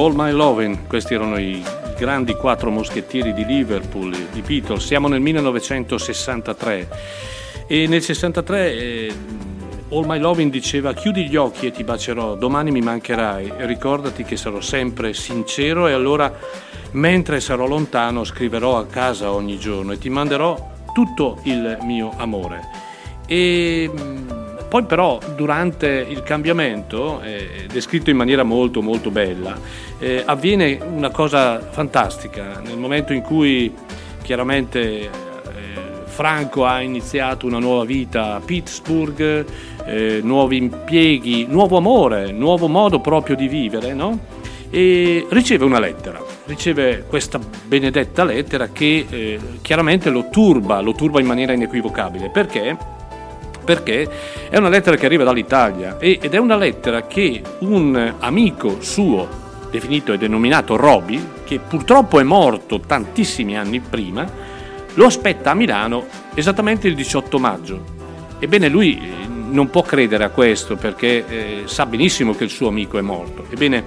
[0.00, 1.62] All My Lovin', questi erano i
[1.98, 4.86] grandi quattro moschettieri di Liverpool, i Beatles.
[4.86, 6.88] Siamo nel 1963
[7.66, 9.14] e nel 63 eh,
[9.90, 14.38] All My Loving diceva chiudi gli occhi e ti bacerò, domani mi mancherai ricordati che
[14.38, 16.32] sarò sempre sincero e allora
[16.92, 22.62] mentre sarò lontano scriverò a casa ogni giorno e ti manderò tutto il mio amore.
[23.26, 24.30] E mm,
[24.70, 29.58] poi però durante il cambiamento, eh, descritto in maniera molto molto bella,
[30.00, 33.72] eh, avviene una cosa fantastica nel momento in cui
[34.22, 35.10] chiaramente eh,
[36.06, 39.44] Franco ha iniziato una nuova vita a Pittsburgh,
[39.86, 44.38] eh, nuovi impieghi, nuovo amore, nuovo modo proprio di vivere, no?
[44.70, 51.20] E riceve una lettera, riceve questa benedetta lettera che eh, chiaramente lo turba, lo turba
[51.20, 52.30] in maniera inequivocabile.
[52.30, 52.76] Perché?
[53.64, 54.08] Perché
[54.48, 60.12] è una lettera che arriva dall'Italia ed è una lettera che un amico suo, definito
[60.12, 64.28] e denominato Roby, che purtroppo è morto tantissimi anni prima,
[64.94, 67.84] lo aspetta a Milano esattamente il 18 maggio.
[68.38, 72.68] Ebbene lui eh, non può credere a questo perché eh, sa benissimo che il suo
[72.68, 73.46] amico è morto.
[73.50, 73.84] Ebbene,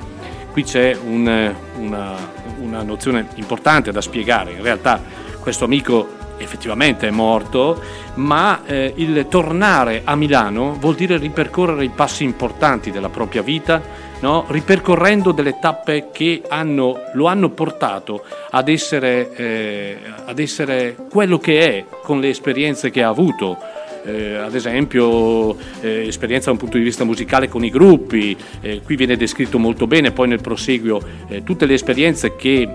[0.52, 2.16] qui c'è un, una,
[2.60, 4.52] una nozione importante da spiegare.
[4.52, 5.02] In realtà
[5.40, 7.82] questo amico effettivamente è morto,
[8.16, 13.82] ma eh, il tornare a Milano vuol dire ripercorrere i passi importanti della propria vita,
[14.24, 14.46] no?
[14.48, 21.60] ripercorrendo delle tappe che hanno, lo hanno portato ad essere, eh, ad essere quello che
[21.60, 23.58] è con le esperienze che ha avuto
[24.06, 28.82] eh, ad esempio eh, esperienza da un punto di vista musicale con i gruppi, eh,
[28.82, 32.68] qui viene descritto molto bene poi nel proseguio eh, tutte le esperienze che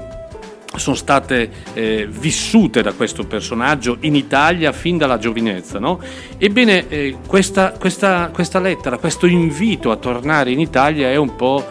[0.77, 5.79] sono state eh, vissute da questo personaggio in Italia fin dalla giovinezza.
[5.79, 6.01] No?
[6.37, 11.65] Ebbene, eh, questa, questa, questa lettera, questo invito a tornare in Italia è un po'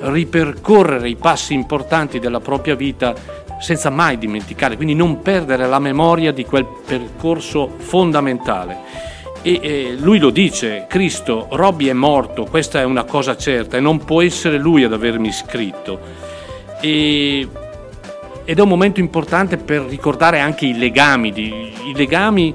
[0.00, 3.14] ripercorrere i passi importanti della propria vita
[3.60, 9.12] senza mai dimenticare, quindi non perdere la memoria di quel percorso fondamentale.
[9.42, 13.80] E, e lui lo dice, Cristo, Robby è morto, questa è una cosa certa e
[13.80, 16.00] non può essere lui ad avermi scritto.
[16.80, 17.46] E,
[18.44, 22.54] ed è un momento importante per ricordare anche i legami, di, i legami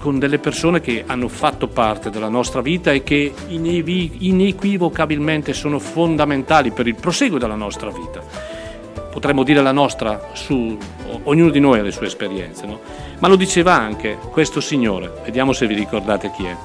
[0.00, 6.70] con delle persone che hanno fatto parte della nostra vita e che inequivocabilmente sono fondamentali
[6.70, 8.58] per il proseguo della nostra vita
[9.10, 10.78] potremmo dire la nostra, su
[11.24, 12.80] ognuno di noi ha le sue esperienze, no?
[13.18, 16.56] ma lo diceva anche questo signore, vediamo se vi ricordate chi è.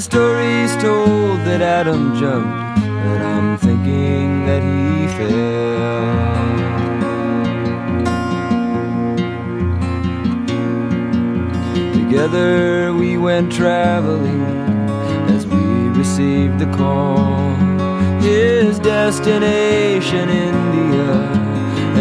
[0.00, 5.60] The told that Adam jumped, but I'm thinking that he fell.
[11.92, 14.42] Together we went traveling
[15.28, 15.58] as we
[15.98, 17.54] received the call.
[18.22, 21.12] His destination, India,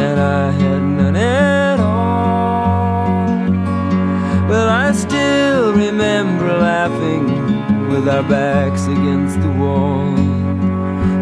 [0.06, 0.52] and I
[8.20, 10.14] our backs against the wall.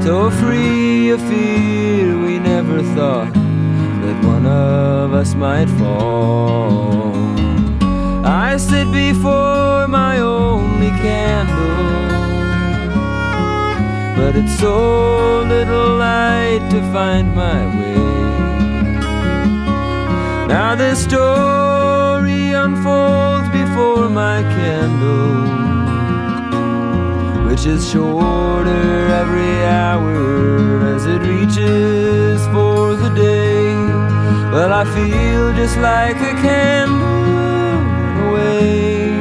[0.01, 7.13] So free of fear, we never thought that one of us might fall.
[8.25, 11.77] I sit before my only candle,
[14.17, 18.07] but it's so little light to find my way.
[20.47, 25.56] Now the story unfolds before my candle,
[27.65, 33.73] is shorter every hour as it reaches for the day.
[34.51, 39.11] Well, I feel just like a candle away.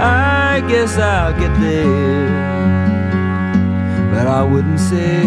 [0.00, 2.28] I guess I'll get there,
[4.12, 5.22] but I wouldn't say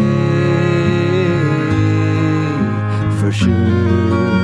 [3.20, 4.41] for sure.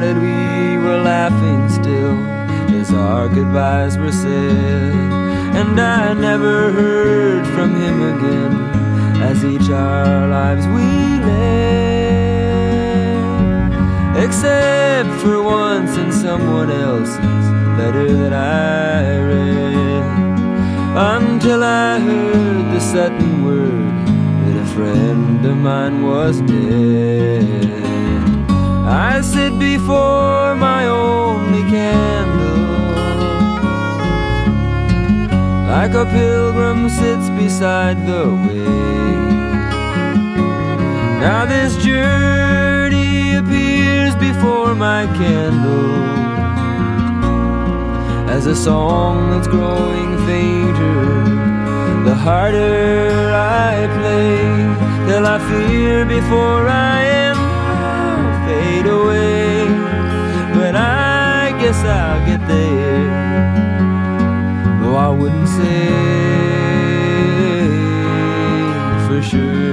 [0.00, 2.16] We we were laughing still
[2.80, 4.94] as our goodbyes were said
[5.54, 8.52] and I never heard from him again
[9.20, 10.88] as each our lives we
[11.28, 11.44] live.
[14.24, 17.46] Except for once in someone else's
[17.78, 20.04] letter that I read.
[20.96, 24.06] Until I heard the sudden word
[24.44, 28.01] that a friend of mine was dead.
[28.94, 32.42] I sit before my only candle
[35.66, 38.68] like a pilgrim sits beside the way.
[41.24, 45.94] Now this journey appears before my candle
[48.28, 52.04] as a song that's growing fainter.
[52.04, 54.36] The harder I play,
[55.08, 57.21] till I fear before I am
[58.82, 59.68] fade away.
[60.54, 63.62] But I guess I'll get there
[64.82, 65.88] though I wouldn't say
[69.06, 69.72] for sure.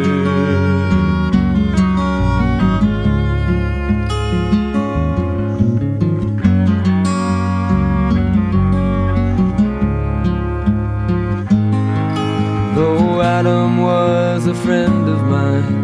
[12.75, 15.78] Though Adam was a friend of mine,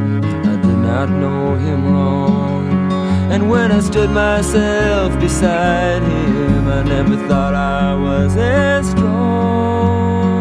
[3.36, 10.40] And when I stood myself beside him, I never thought I was as strong.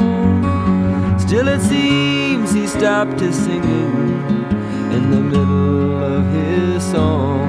[1.19, 4.23] Still, it seems he stopped his singing
[4.97, 7.49] in the middle of his song.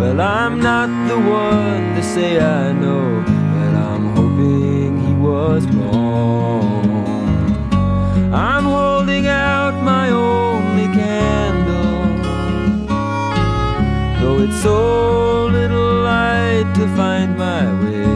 [0.00, 3.07] Well, I'm not the one to say I know,
[14.62, 18.06] so little light to find my way.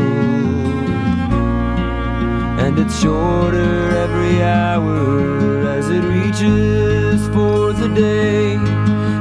[2.60, 8.56] and it's shorter every hour as it reaches for the day.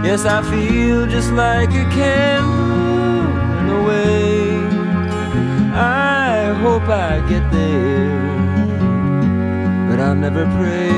[0.02, 3.28] Yes, I feel just like a candle
[3.60, 4.58] in a way.
[5.74, 8.31] I hope I get there,
[10.02, 10.90] I'll never pray.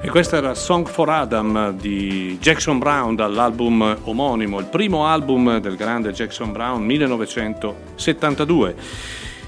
[0.00, 5.76] E questa era Song for Adam di Jackson Brown dall'album omonimo, il primo album del
[5.76, 8.74] grande Jackson Brown 1972.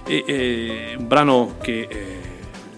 [0.04, 2.18] E, e, un brano che eh,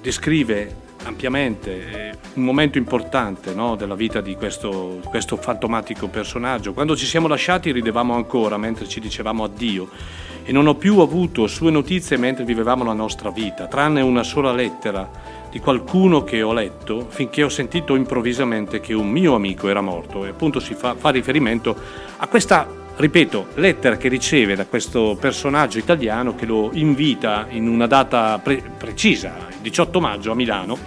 [0.01, 6.73] descrive ampiamente eh, un momento importante no, della vita di questo, questo fantomatico personaggio.
[6.73, 9.89] Quando ci siamo lasciati ridevamo ancora mentre ci dicevamo addio
[10.43, 14.53] e non ho più avuto sue notizie mentre vivevamo la nostra vita, tranne una sola
[14.53, 15.09] lettera
[15.51, 20.25] di qualcuno che ho letto finché ho sentito improvvisamente che un mio amico era morto
[20.25, 21.77] e appunto si fa, fa riferimento
[22.17, 22.67] a questa,
[23.01, 28.63] ripeto, lettera che riceve da questo personaggio italiano che lo invita in una data pre-
[28.77, 30.79] precisa, il 18 maggio a Milano,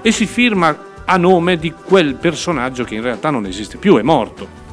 [0.00, 4.02] e si firma a nome di quel personaggio che in realtà non esiste più, è
[4.02, 4.64] morto.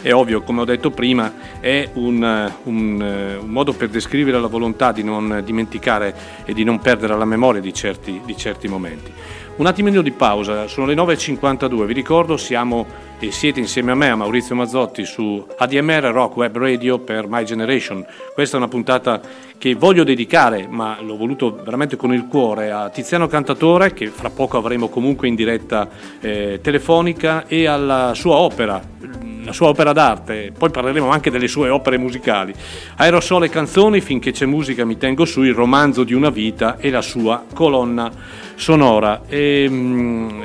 [0.00, 4.92] È ovvio, come ho detto prima, è un, un, un, modo per descrivere la volontà
[4.92, 9.10] di non dimenticare e di non perdere la memoria di certi, di certi momenti.
[9.56, 12.84] Un attimino di pausa, sono le 9.52, vi ricordo siamo
[13.20, 17.44] e siete insieme a me, a Maurizio Mazzotti, su ADMR Rock Web Radio per My
[17.44, 18.04] Generation.
[18.34, 19.20] Questa è una puntata
[19.56, 24.28] che voglio dedicare, ma l'ho voluto veramente con il cuore, a Tiziano Cantatore, che fra
[24.28, 25.88] poco avremo comunque in diretta
[26.18, 28.82] eh, telefonica, e alla sua opera,
[29.44, 32.52] la sua opera d'arte, poi parleremo anche delle sue opere musicali.
[32.96, 37.02] Aerosole canzoni, finché c'è musica mi tengo su, il romanzo di una vita e la
[37.02, 39.22] sua colonna sonora.
[39.28, 40.42] E, mm,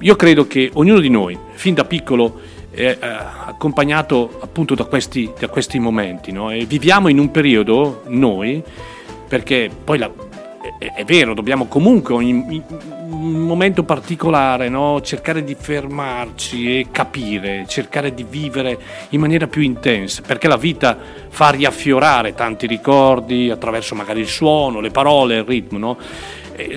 [0.00, 3.06] io credo che ognuno di noi, fin da piccolo, è eh,
[3.46, 6.48] accompagnato appunto da questi, da questi momenti, no?
[6.66, 8.62] viviamo in un periodo, noi,
[9.28, 10.10] perché poi la,
[10.78, 12.62] è, è, vero, dobbiamo comunque in
[13.10, 15.00] un momento particolare no?
[15.02, 18.78] cercare di fermarci e capire, cercare di vivere
[19.10, 20.96] in maniera più intensa, perché la vita
[21.28, 25.78] fa riaffiorare tanti ricordi attraverso magari il suono, le parole, il ritmo.
[25.78, 25.98] No?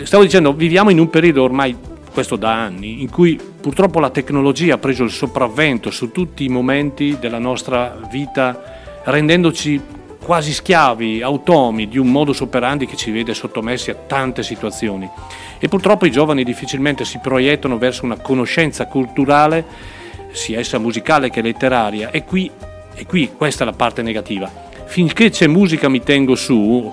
[0.04, 1.76] Stavo dicendo, viviamo in un periodo ormai
[2.14, 6.50] questo da anni, in cui purtroppo la tecnologia ha preso il sopravvento su tutti i
[6.50, 9.82] momenti della nostra vita, rendendoci
[10.24, 15.10] quasi schiavi, automi di un modus operandi che ci vede sottomessi a tante situazioni.
[15.60, 19.66] E purtroppo i giovani difficilmente si proiettano verso una conoscenza culturale,
[20.32, 22.50] sia essa musicale che letteraria, e qui,
[22.94, 24.50] e qui questa è la parte negativa.
[24.86, 26.92] Finché c'è musica mi tengo su,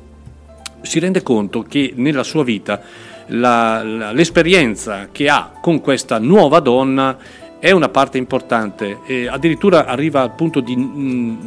[0.82, 2.80] si rende conto che nella sua vita
[3.26, 7.16] la, la, l'esperienza che ha con questa nuova donna
[7.58, 11.38] è una parte importante e addirittura arriva al punto di, mm,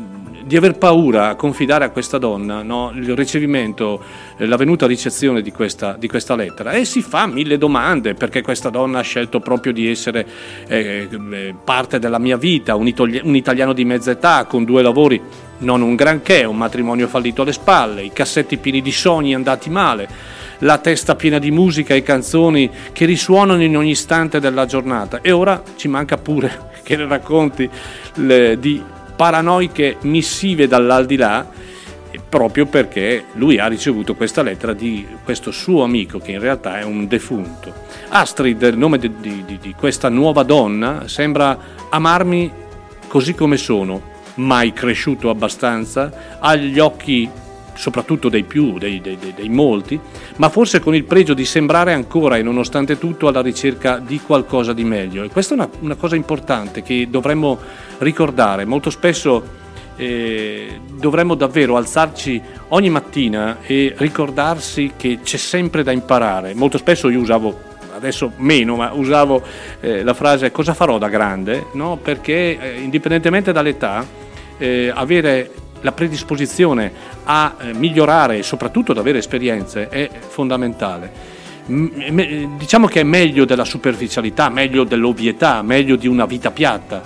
[0.45, 2.91] di aver paura a confidare a questa donna no?
[2.93, 4.01] il ricevimento,
[4.37, 8.41] eh, la venuta ricezione di questa, di questa, lettera e si fa mille domande perché
[8.41, 10.25] questa donna ha scelto proprio di essere
[10.67, 14.83] eh, eh parte della mia vita, un, itali- un italiano di mezza età con due
[14.83, 15.21] lavori
[15.63, 20.07] non un granché, un matrimonio fallito alle spalle, i cassetti pieni di sogni andati male,
[20.59, 25.19] la testa piena di musica e canzoni che risuonano in ogni istante della giornata.
[25.21, 27.69] E ora ci manca pure che ne racconti
[28.15, 28.81] le, di
[29.15, 31.61] paranoiche missive dall'aldilà
[32.33, 36.83] proprio perché lui ha ricevuto questa lettera di questo suo amico che in realtà è
[36.83, 37.71] un defunto.
[38.09, 41.55] Astrid, il nome di, di, di questa nuova donna, sembra
[41.89, 42.51] amarmi
[43.07, 47.29] così come sono, mai cresciuto abbastanza, ha gli occhi
[47.75, 49.99] soprattutto dei più, dei, dei, dei, molti,
[50.37, 54.73] ma forse con il pregio di sembrare ancora e nonostante tutto alla ricerca di qualcosa
[54.73, 55.23] di meglio.
[55.23, 57.57] E questa è una, una cosa importante che dovremmo
[57.99, 58.65] ricordare.
[58.65, 59.61] Molto spesso
[59.95, 66.53] eh, dovremmo davvero alzarci ogni mattina e ricordarsi che c'è sempre da imparare.
[66.53, 69.41] Molto spesso io usavo adesso meno, ma usavo
[69.79, 71.97] eh, la frase cosa farò da grande, no?
[71.97, 74.05] perché eh, indipendentemente dall'età,
[74.57, 75.51] eh, avere
[75.81, 76.91] la predisposizione
[77.25, 81.31] a eh, migliorare e soprattutto ad avere esperienze è fondamentale.
[81.65, 87.01] M- diciamo che è meglio della superficialità, meglio dell'ovvietà, meglio di una vita piatta.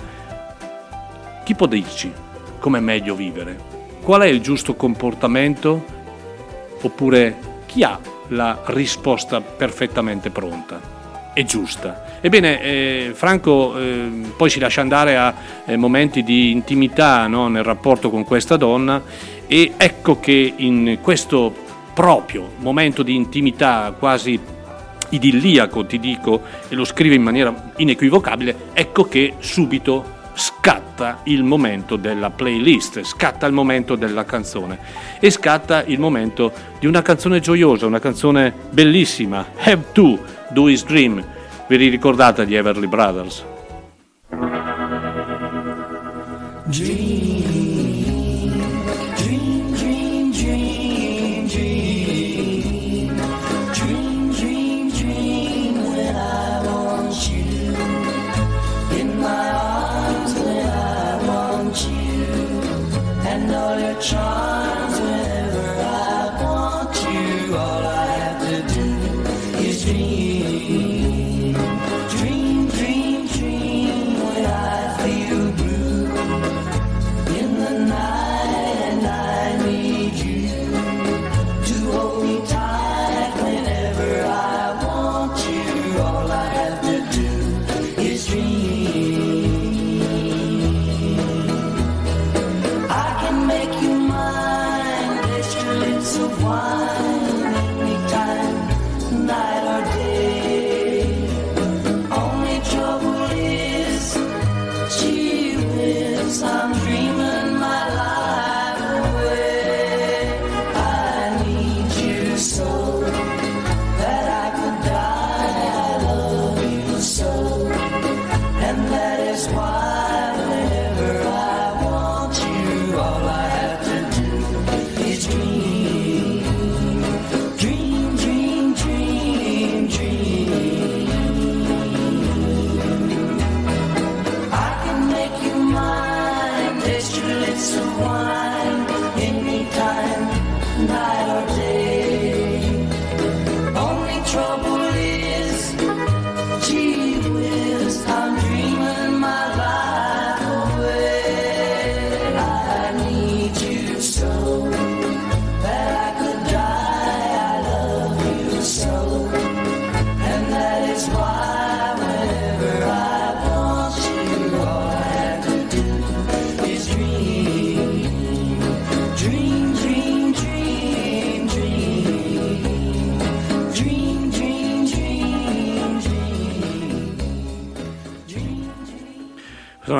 [1.44, 2.12] Chi può dirci
[2.58, 3.56] com'è meglio vivere?
[4.02, 5.96] Qual è il giusto comportamento?
[6.80, 7.36] Oppure
[7.66, 12.07] chi ha la risposta perfettamente pronta e giusta.
[12.20, 17.62] Ebbene, eh, Franco eh, poi si lascia andare a eh, momenti di intimità no, nel
[17.62, 19.02] rapporto con questa donna
[19.46, 21.54] e ecco che in questo
[21.94, 24.38] proprio momento di intimità quasi
[25.10, 31.96] idilliaco, ti dico, e lo scrive in maniera inequivocabile, ecco che subito scatta il momento
[31.96, 34.78] della playlist, scatta il momento della canzone
[35.18, 40.18] e scatta il momento di una canzone gioiosa, una canzone bellissima, Have To,
[40.50, 41.24] Do His Dream.
[41.68, 43.44] Vi ricordate gli Everly Brothers?
[46.64, 47.47] Dream.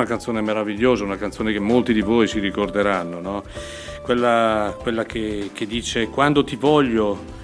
[0.09, 3.43] Canzone meravigliosa, una canzone che molti di voi si ricorderanno, no?
[4.01, 7.37] quella, quella che, che dice quando ti voglio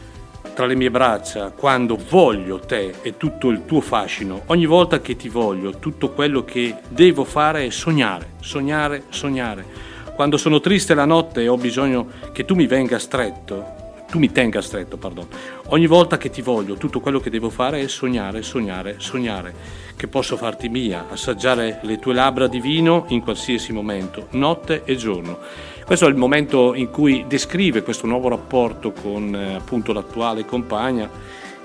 [0.55, 5.15] tra le mie braccia, quando voglio te e tutto il tuo fascino, ogni volta che
[5.15, 9.65] ti voglio, tutto quello che devo fare è sognare, sognare, sognare.
[10.15, 13.74] Quando sono triste la notte e ho bisogno che tu mi venga stretto,
[14.15, 15.27] tu mi tenga stretto, pardon.
[15.67, 19.53] Ogni volta che ti voglio, tutto quello che devo fare è sognare, sognare, sognare,
[19.97, 24.95] che posso farti mia, assaggiare le tue labbra di vino in qualsiasi momento, notte e
[24.95, 25.39] giorno.
[25.85, 31.09] Questo è il momento in cui descrive questo nuovo rapporto con eh, appunto l'attuale compagna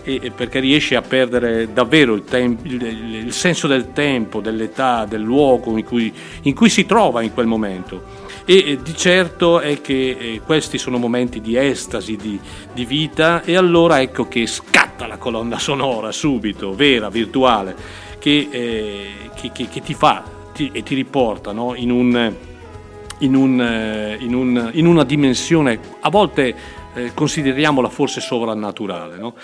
[0.03, 2.83] e, perché riesce a perdere davvero il, tem- il,
[3.27, 7.47] il, senso del tempo, dell'età, del luogo in cui, in cui si trova in quel
[7.47, 8.20] momento.
[8.45, 12.39] E, e di certo è che eh, questi sono momenti di estasi, di,
[12.73, 17.77] di vita e allora ecco che scatta la colonna sonora subito, vera, virtuale,
[18.19, 20.23] che, eh, che, che, che ti fa
[20.53, 21.75] ti, e ti riporta no?
[21.75, 22.35] in un
[23.21, 26.55] in, un, eh, in, un, in una dimensione a volte
[26.95, 29.17] eh, consideriamola forse sovrannaturale.
[29.17, 29.35] No?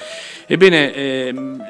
[0.47, 1.63] Ebbene, ehm,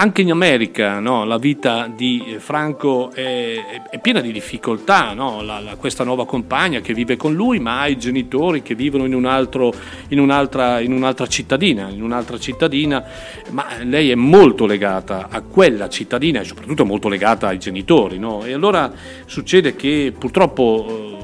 [0.00, 5.42] anche in America no, la vita di Franco è, è piena di difficoltà, no?
[5.42, 9.04] la, la, questa nuova compagna che vive con lui, ma ha i genitori che vivono
[9.06, 9.72] in, un altro,
[10.08, 13.04] in, un'altra, in, un'altra, cittadina, in un'altra cittadina,
[13.50, 18.18] ma lei è molto legata a quella cittadina e soprattutto molto legata ai genitori.
[18.18, 18.44] No?
[18.44, 18.92] E allora
[19.26, 21.17] succede che purtroppo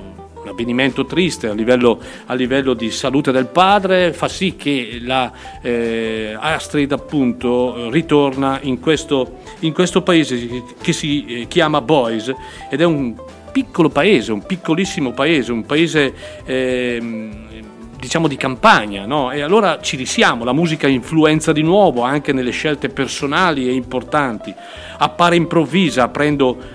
[0.45, 5.33] un avvenimento triste a livello, a livello, di salute del padre fa sì che la
[5.63, 12.33] eh, Astrid appunto ritorna in questo, in questo paese che si eh, chiama Boys
[12.71, 13.15] ed è un
[13.51, 16.13] piccolo paese, un piccolissimo paese, un paese
[16.45, 17.33] eh,
[18.05, 19.33] diciamo di campagna, no?
[19.33, 24.53] E allora ci risiamo, la musica influenza di nuovo anche nelle scelte personali e importanti,
[24.99, 26.74] appare improvvisa, aprendo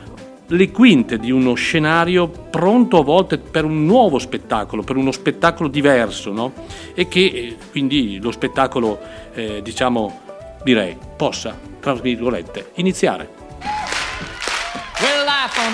[0.51, 5.69] le quinte di uno scenario pronto a volte per un nuovo spettacolo, per uno spettacolo
[5.69, 6.53] diverso, no?
[6.93, 8.99] E che eh, quindi lo spettacolo,
[9.33, 10.21] eh, diciamo,
[10.63, 13.29] direi, possa, tra virgolette, iniziare.
[14.99, 15.73] Well, life on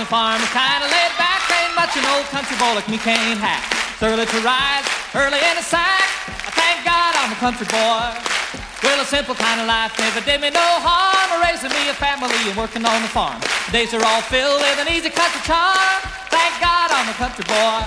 [4.01, 6.03] early to rise, early in the sack.
[6.27, 8.64] I thank God I'm a country boy.
[8.85, 11.41] Well, a simple kind of life never did me no harm.
[11.41, 13.41] Raising me a family and working on the farm.
[13.73, 15.97] Days are all filled with an easy country charm.
[16.29, 17.81] Thank God I'm a country boy.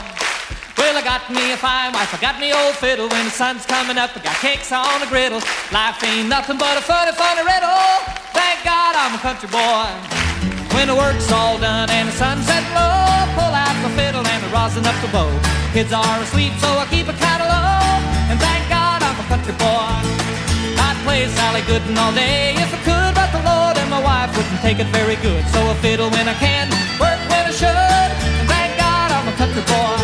[0.75, 3.07] Well, I got me a fine wife, I got me old fiddle.
[3.07, 5.39] When the sun's coming up, I got cakes on the griddle.
[5.71, 7.87] Life ain't nothing but a funny, funny riddle.
[8.35, 9.87] Thank God I'm a country boy.
[10.75, 14.41] When the work's all done and the sun's sunset low, pull out the fiddle and
[14.43, 15.31] the rosin up the bow.
[15.71, 17.87] Kids are asleep, so I keep a low.
[18.35, 20.18] And thank God I'm a country boy
[21.09, 24.61] play Sally Gooden all day if I could, but the Lord and my wife wouldn't
[24.61, 25.43] take it very good.
[25.55, 26.69] So I fiddle when I can,
[27.01, 29.97] work when I should, and thank God I'm a country boy.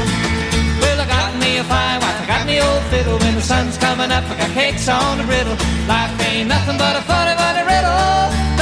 [0.80, 3.18] Well, I got me a fine wife, I got me old fiddle.
[3.24, 5.56] When the sun's coming up, I got cakes on the griddle.
[5.92, 8.08] Life ain't nothing but a funny, funny riddle.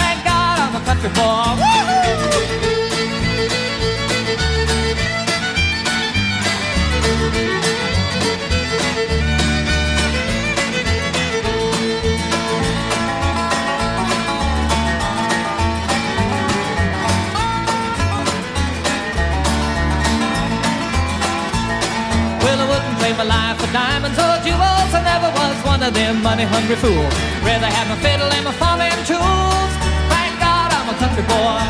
[0.01, 1.47] Thank God I'm a country boy.
[1.62, 2.02] Woo-hoo!
[23.73, 24.93] Diamonds or jewels.
[24.93, 27.12] I never was one of them money-hungry fools.
[27.41, 29.73] Rather have my fiddle and my farming tools.
[30.12, 31.64] Thank God I'm a country boy.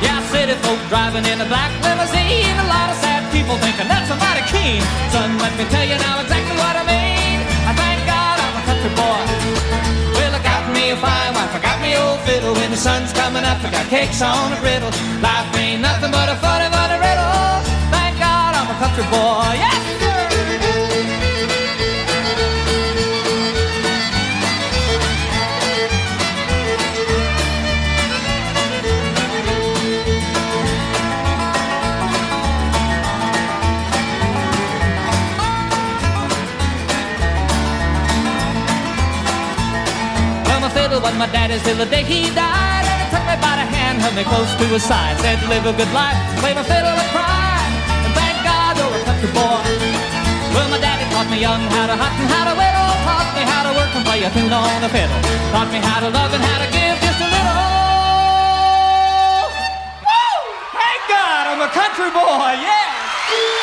[0.00, 2.56] Yeah, city folk driving in a black limousine.
[2.56, 4.80] A lot of sad people thinking that's a mighty keen.
[5.12, 7.38] Son, let me tell you now exactly what I mean.
[7.68, 9.20] I thank God I'm a country boy.
[10.16, 12.56] Well, I got me a fine wife, I got me old fiddle.
[12.56, 14.90] When the sun's coming up, I got cakes on a griddle.
[15.20, 17.60] Life ain't nothing but a funny, funny riddle.
[17.92, 19.60] Thank God I'm a country boy.
[19.60, 19.77] Yeah.
[41.02, 42.84] Was my daddy's till the day he died.
[42.86, 45.18] And he took me by the hand, held me close to his side.
[45.22, 47.62] Said, live a good life, play my fiddle and cry.
[48.04, 49.62] And thank God you're a country boy.
[50.54, 52.92] Well, my daddy taught me young how to hunt and how to whittle.
[53.06, 55.20] Taught me how to work and play a tune on the fiddle.
[55.54, 57.62] Taught me how to love and how to give just a little.
[60.02, 60.38] Woo!
[60.74, 63.57] Thank God I'm a country boy, yeah!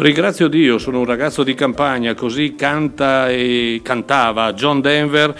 [0.00, 5.36] Ringrazio Dio, sono un ragazzo di campagna, così canta e cantava John Denver.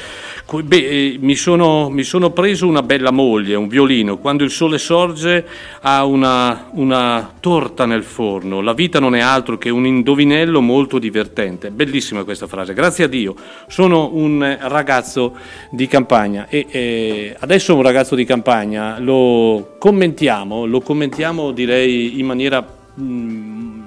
[0.64, 4.18] Beh, eh, mi, sono, mi sono preso una bella moglie, un violino.
[4.18, 5.46] Quando il sole sorge
[5.82, 8.60] ha una, una torta nel forno.
[8.60, 11.70] La vita non è altro che un indovinello molto divertente.
[11.70, 12.74] Bellissima questa frase.
[12.74, 13.36] Grazie a Dio,
[13.68, 15.36] sono un ragazzo
[15.70, 22.26] di campagna e eh, adesso un ragazzo di campagna lo commentiamo, lo commentiamo direi in
[22.26, 22.66] maniera...
[22.94, 23.77] Mh,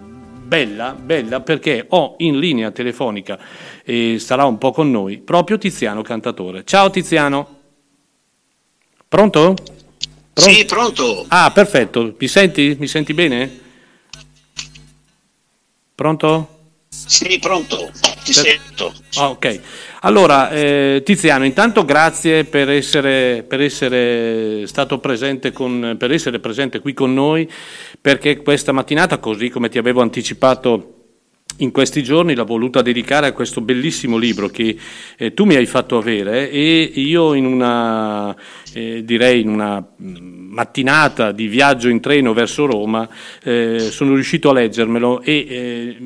[0.52, 3.40] bella, bella perché ho in linea telefonica
[3.86, 6.66] e sarà un po' con noi proprio Tiziano Cantatore.
[6.66, 7.60] Ciao Tiziano.
[9.08, 9.54] Pronto?
[10.34, 10.52] Pronto?
[10.54, 11.24] Sì, pronto.
[11.30, 12.16] Ah, perfetto.
[12.20, 12.76] Mi senti?
[12.78, 13.60] Mi senti bene?
[15.96, 16.61] Pronto?
[16.94, 17.92] Sì, pronto.
[18.24, 18.34] Ti per...
[18.34, 18.94] sento.
[19.16, 19.60] Ah, ok.
[20.02, 26.80] Allora, eh, Tiziano, intanto grazie per essere, per essere stato presente con, per essere presente
[26.80, 27.50] qui con noi,
[28.00, 31.01] perché questa mattinata, così come ti avevo anticipato
[31.58, 34.78] in questi giorni l'ho voluta dedicare a questo bellissimo libro che
[35.18, 38.36] eh, tu mi hai fatto avere e io in una,
[38.74, 43.08] eh, direi in una mattinata di viaggio in treno verso Roma
[43.44, 45.98] eh, sono riuscito a leggermelo e eh,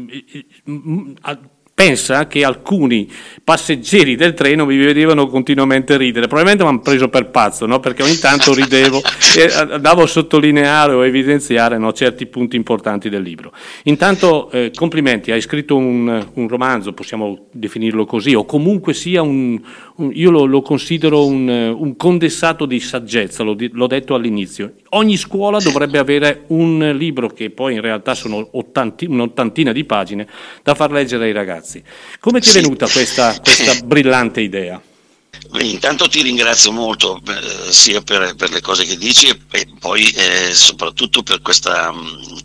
[1.75, 3.11] pensa che alcuni
[3.43, 7.81] passeggeri del treno mi vedevano continuamente ridere, probabilmente mi hanno preso per pazzo, no?
[7.81, 9.01] perché ogni tanto ridevo
[9.37, 13.51] e andavo a sottolineare o evidenziare no, certi punti importanti del libro.
[13.83, 19.59] Intanto eh, complimenti, hai scritto un, un, romanzo, possiamo definirlo così, o comunque sia un,
[19.97, 24.75] un io lo, lo considero un, un, condensato di saggezza, l'ho, l'ho detto all'inizio.
[24.95, 30.25] Ogni scuola dovrebbe avere un libro che poi in realtà sono ottanti, un'ottantina di pagine
[30.63, 31.83] da far leggere ai ragazzi.
[32.19, 34.81] Come ti è venuta questa, questa brillante idea?
[35.59, 40.09] Intanto ti ringrazio molto eh, sia per, per, le cose che dici e, e poi
[40.11, 42.37] eh, soprattutto per questa mh, mm,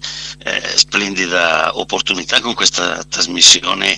[0.44, 3.96] eh, splendida opportunità con questa trasmissione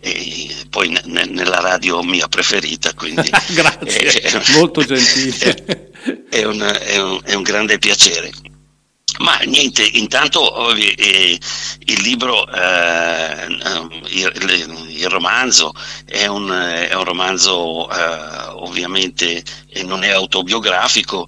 [0.00, 2.92] e poi ne, nella radio mia preferita.
[2.94, 5.90] Quindi, Grazie, eh, molto gentile.
[6.28, 8.30] È un, è, un, è un grande piacere.
[9.20, 11.38] Ma niente, intanto eh,
[11.86, 15.72] il libro, eh, il, il, romanzo
[16.04, 19.42] è un, è un romanzo eh, ovviamente
[19.82, 21.26] non è autobiografico,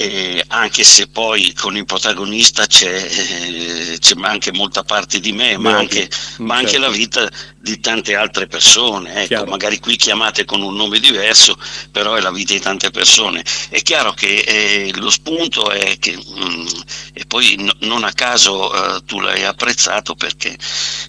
[0.00, 5.56] eh, anche se poi con il protagonista c'è, eh, c'è anche molta parte di me,
[5.58, 6.86] ma anche, ma anche certo.
[6.86, 7.28] la vita
[7.60, 11.58] di tante altre persone, ecco, magari qui chiamate con un nome diverso,
[11.90, 13.44] però è la vita di tante persone.
[13.68, 16.66] È chiaro che eh, lo spunto è che, mh, mm,
[17.14, 20.56] e poi no, non a caso uh, tu l'hai apprezzato perché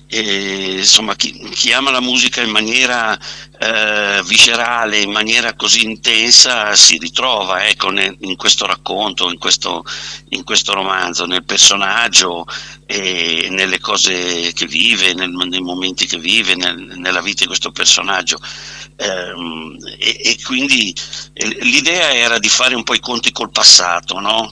[0.08, 3.18] eh, insomma chi, chi, ama la musica in maniera
[4.24, 9.84] viscerale, in maniera così intensa, si ritrova ecco, ne, in questo racconto, in questo,
[10.30, 12.46] in questo romanzo, nel personaggio
[12.86, 17.72] e nelle cose che vive, nel, nei momenti che vive, nel, nella vita di questo
[17.72, 18.40] personaggio.
[18.96, 20.96] Ehm, e, e, quindi
[21.34, 24.50] eh, l'idea era di fare un po' i conti col passato, no?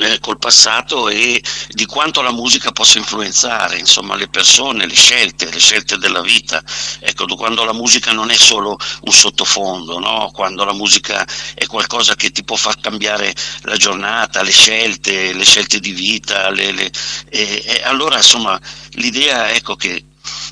[0.00, 5.50] Eh, col passato e di quanto la musica possa influenzare insomma, le persone, le scelte,
[5.50, 6.62] le scelte della vita.
[7.00, 10.30] Ecco, quando la musica non è solo un sottofondo, no?
[10.32, 15.44] quando la musica è qualcosa che ti può far cambiare la giornata, le scelte, le
[15.44, 16.90] scelte di vita, le, le,
[17.28, 18.60] e, e allora insomma
[18.92, 20.04] l'idea ecco, che,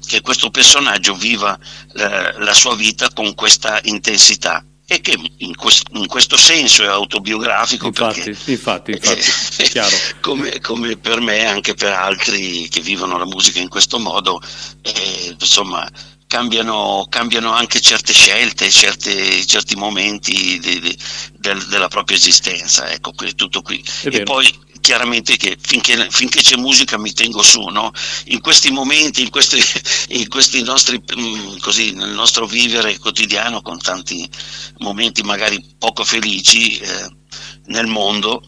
[0.06, 1.58] che questo personaggio viva
[1.92, 6.88] la, la sua vita con questa intensità e che in, quest- in, questo senso è
[6.88, 9.20] autobiografico infatti, perché, infatti, infatti
[9.78, 14.40] eh, come, come, per me anche per altri che vivono la musica in questo modo
[14.82, 15.88] eh, insomma
[16.30, 20.96] cambiano, cambiano, anche certe scelte certe, certi momenti de, de,
[21.32, 26.98] de, della propria esistenza ecco tutto qui e poi chiaramente che finché, finché, c'è musica
[26.98, 27.90] mi tengo su, no?
[28.26, 29.58] in questi momenti, in questi,
[30.14, 34.28] in questi nostri, mm, così, nel nostro vivere quotidiano con tanti
[34.78, 37.10] momenti magari poco felici eh,
[37.66, 38.40] nel mondo,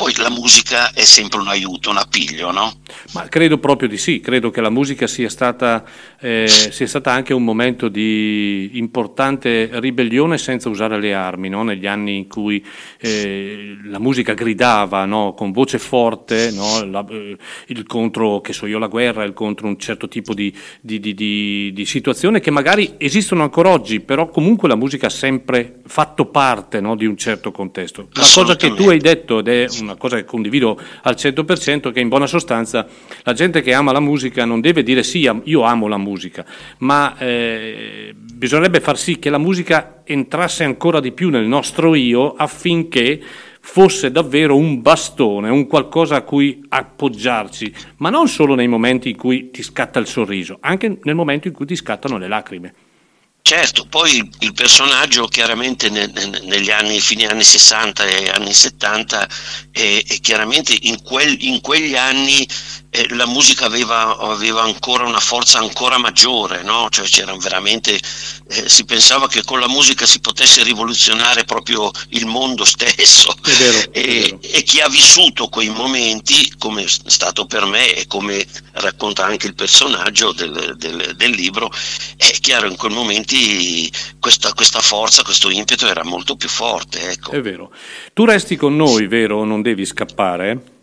[0.00, 2.80] poi la musica è sempre un aiuto, un appiglio, no?
[3.12, 5.84] Ma credo proprio di sì, credo che la musica sia stata,
[6.20, 11.62] eh, sia stata anche un momento di importante ribellione senza usare le armi, no?
[11.62, 12.64] negli anni in cui
[12.98, 15.34] eh, la musica gridava no?
[15.34, 16.84] con voce forte no?
[16.84, 20.54] la, eh, il contro, che so io, la guerra, il contro un certo tipo di,
[20.80, 21.14] di, di,
[21.74, 26.80] di, situazione che magari esistono ancora oggi, però comunque la musica ha sempre fatto parte
[26.96, 28.08] di un certo contesto.
[28.12, 31.92] La cosa che tu hai detto ed è una una cosa che condivido al 100%,
[31.92, 32.86] che in buona sostanza
[33.22, 36.09] la gente che ama la musica non deve dire sì, io amo la musica,
[36.78, 42.34] ma eh, bisognerebbe far sì che la musica entrasse ancora di più nel nostro io
[42.34, 43.20] affinché
[43.60, 49.16] fosse davvero un bastone, un qualcosa a cui appoggiarci, ma non solo nei momenti in
[49.16, 52.74] cui ti scatta il sorriso, anche nel momento in cui ti scattano le lacrime.
[53.42, 59.28] Certo, poi il personaggio chiaramente negli anni, fine anni 60 e anni 70,
[59.72, 62.46] e, e chiaramente in, quel, in, quegli anni
[62.90, 66.88] eh, la musica aveva, aveva, ancora una forza ancora maggiore, no?
[66.90, 73.32] cioè eh, si pensava che con la musica si potesse rivoluzionare proprio il mondo stesso
[73.44, 78.06] è vero, e, e, chi ha vissuto quei momenti, come è stato per me e
[78.08, 81.70] come racconta anche il personaggio del, del, del libro,
[82.16, 83.88] è chiaro in quei momenti
[84.18, 87.10] questa, questa, forza, questo impeto era molto più forte.
[87.10, 87.30] Ecco.
[87.30, 87.72] È vero.
[88.12, 89.44] Tu resti con noi, vero?
[89.44, 90.78] Non devi scappare?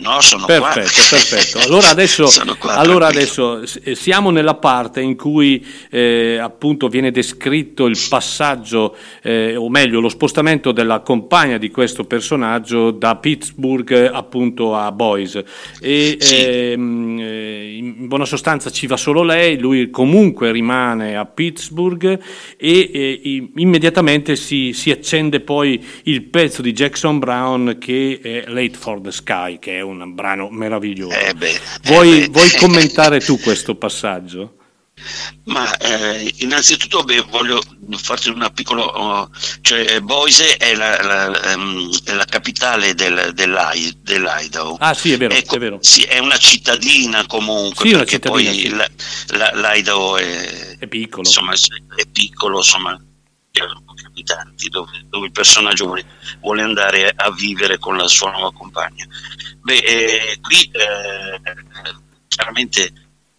[0.00, 1.18] No, sono perfetto, qua.
[1.18, 2.28] Perfetto, Allora adesso,
[2.60, 8.94] qua, allora adesso eh, siamo nella parte in cui eh, appunto viene descritto il passaggio,
[9.24, 15.44] eh, o meglio lo spostamento della compagna di questo personaggio da Pittsburgh appunto a Boise.
[15.80, 16.44] E Sì.
[16.44, 22.20] ehm, eh, in buona sostanza ci va solo lei, lui comunque rimane a Pittsburgh
[22.56, 29.00] e immediatamente si, si accende poi il pezzo di Jackson Brown che è Late for
[29.00, 31.16] the Sky, che è un brano meraviglioso.
[31.18, 34.54] Eh beh, vuoi, eh vuoi commentare tu questo passaggio?
[35.44, 37.60] Ma eh, innanzitutto beh, voglio
[37.96, 38.82] farti una piccola...
[38.82, 44.76] oh, cioè Boise è la, la, ehm, è la capitale del, dell'I- dell'Idaho.
[44.80, 45.78] Ah sì, è vero, Ecco, è vero.
[45.80, 48.68] sì, è una cittadina comunque, Sì, perché cittadina, poi sì.
[49.36, 51.22] la- l'Idaho è, È piccolo.
[51.26, 53.00] insomma, è piccolo, insomma,
[53.88, 56.04] pochi abitanti, dove, dove il personaggio vuole,
[56.40, 59.06] vuole andare a vivere con la sua nuova compagna.
[59.62, 61.40] Beh, eh, qui eh,
[62.28, 62.92] chiaramente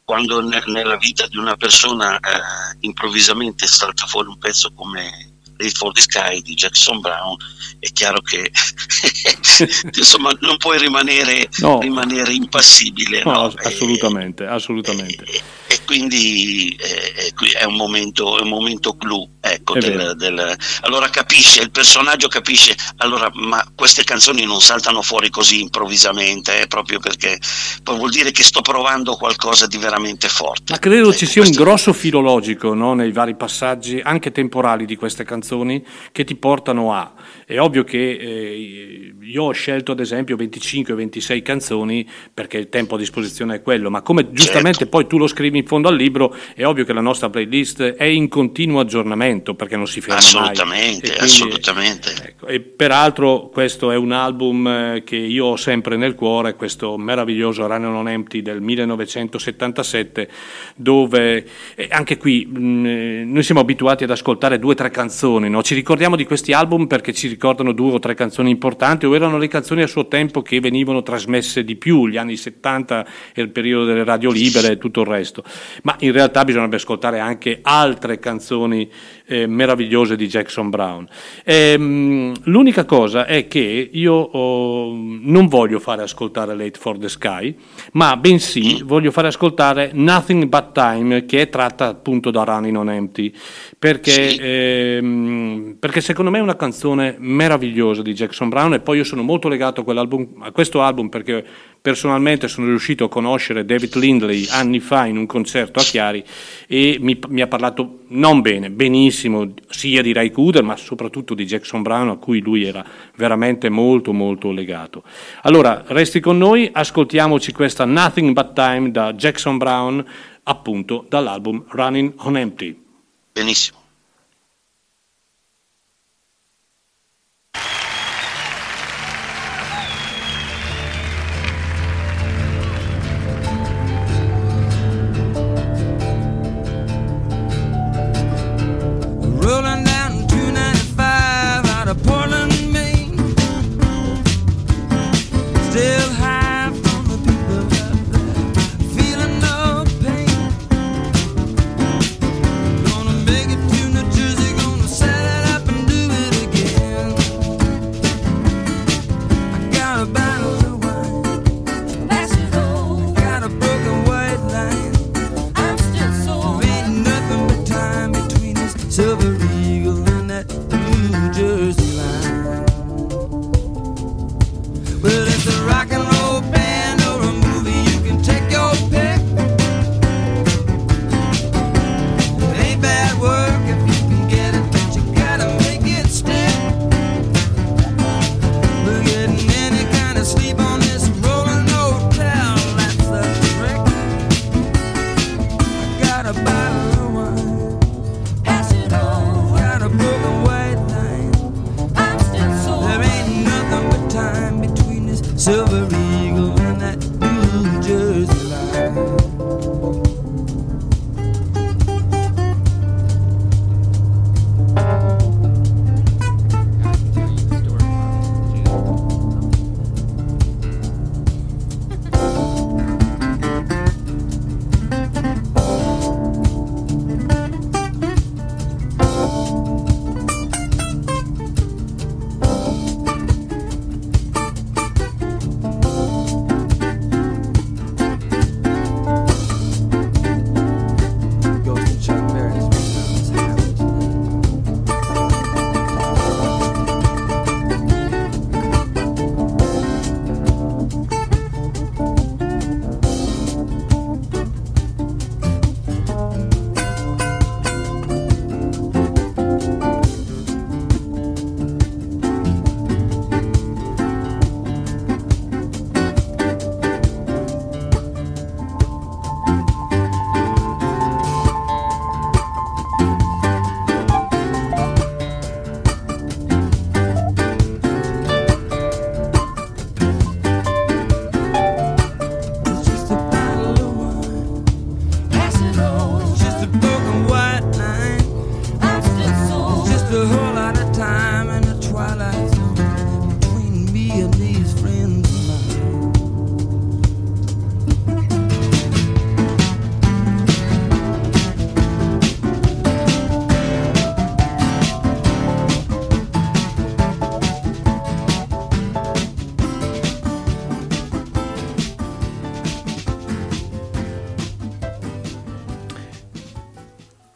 [0.03, 5.27] quando ne- nella vita di una persona eh, improvvisamente salta fuori un pezzo come
[5.61, 7.35] Late for the Sky di Jackson Brown,
[7.79, 8.49] è chiaro che
[9.93, 11.79] insomma non puoi rimanere, No.
[11.79, 13.23] rimanere impassibile.
[13.23, 13.43] No, no?
[13.47, 15.25] ass- assolutamente, assolutamente.
[15.25, 19.29] E, e quindi eh, eh, qui è un momento, è un momento clou.
[19.41, 25.29] Ecco, del- del- allora capisce, il personaggio capisce, allora, ma queste canzoni non saltano fuori
[25.29, 27.39] così improvvisamente, eh, proprio perché
[27.81, 30.73] poi vuol dire che sto provando qualcosa di veramente forte.
[30.73, 34.97] Ma credo Ecco, ci sia un grosso filologico no, nei vari passaggi, anche temporali di
[34.97, 37.13] queste canzoni, che ti portano a.
[37.45, 42.97] È ovvio che eh, io ho scelto ad esempio 25-26 canzoni perché il tempo a
[42.97, 44.89] disposizione è quello, ma come giustamente Certo.
[44.89, 48.03] poi tu lo scrivi in fondo al libro, è ovvio che la nostra playlist è
[48.03, 50.23] in continuo aggiornamento perché non si ferma mai.
[50.23, 52.13] Assolutamente, E quindi- assolutamente.
[52.25, 56.97] Ecco, e peraltro questo è un album eh, che io ho sempre nel cuore, questo
[56.97, 60.29] meraviglioso Run on Empty del 1977,
[60.75, 61.45] dove
[61.75, 65.61] eh, anche qui mh, eh, noi siamo abituati ad ascoltare due o tre canzoni, no?
[65.63, 69.37] ci ricordiamo di questi album perché ci ricordano due o tre canzoni importanti o erano
[69.37, 73.49] le canzoni a suo tempo che venivano trasmesse di più, gli anni 70 e il
[73.49, 75.43] periodo delle radio libere e tutto il resto,
[75.83, 78.89] ma in realtà bisognerebbe ascoltare anche altre canzoni
[79.29, 81.07] eh, meravigliose di Jackson Brown.
[81.45, 87.55] Ehm, l'unica cosa è che io oh, non voglio fare ascoltare Late for the Sky,
[87.93, 92.89] ma bensì voglio fare ascoltare Nothing But Time, che è tratta appunto da Running on
[92.89, 93.31] Empty,
[93.79, 94.37] perché, Sì.
[94.41, 99.23] ehm, perché secondo me è una canzone meravigliosa di Jackson Brown e poi io sono
[99.23, 101.45] molto legato a, quell'album- a questo album perché
[101.81, 106.21] personalmente sono riuscito a conoscere David Lindley anni fa in un concerto a Chiari
[106.67, 111.45] e mi, mi ha parlato non bene, benissimo, sia di Ray Cooder ma soprattutto di
[111.45, 112.85] Jackson Brown a cui lui era
[113.15, 115.03] veramente molto molto legato.
[115.43, 120.05] Allora, resti con noi, ascoltiamoci questa Nothing But Time da Jackson Brown
[120.43, 122.87] appunto dall'album Running on Empty.
[123.33, 123.88] Benissimo.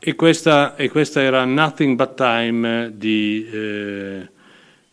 [0.06, 4.30] E questa, e questa era Nothing But Time di eh,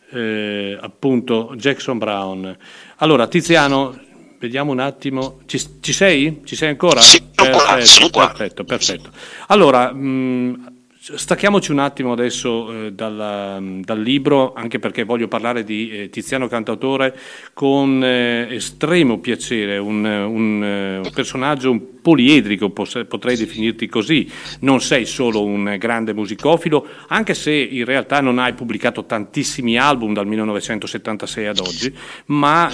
[0.09, 2.57] eh, appunto Jackson Brown.
[2.95, 3.99] Allora, Tiziano,
[4.39, 5.41] vediamo un attimo.
[5.45, 6.43] Ci, ci sei?
[6.45, 7.01] Ci sei ancora?
[7.01, 8.27] Sì, sono qua, sono qua.
[8.27, 9.09] perfetto, perfetto.
[9.47, 15.89] Allora, mh, stacchiamoci un attimo adesso eh, dalla- dal libro, anche perché voglio parlare di
[15.89, 17.17] eh, Tiziano Cantautore
[17.53, 24.29] con eh, estremo piacere, un, un, eh, un personaggio un poliedrico, pos- potrei definirti così.
[24.59, 30.13] Non sei solo un grande musicofilo, anche se in realtà non hai pubblicato tantissimi album
[30.13, 31.93] dal 1976 ad oggi,
[32.27, 32.69] ma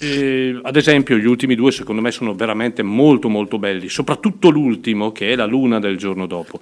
[0.00, 5.12] eh, ad esempio gli ultimi due secondo me sono veramente molto molto belli, soprattutto l'ultimo
[5.12, 6.60] che è La luna del giorno dopo.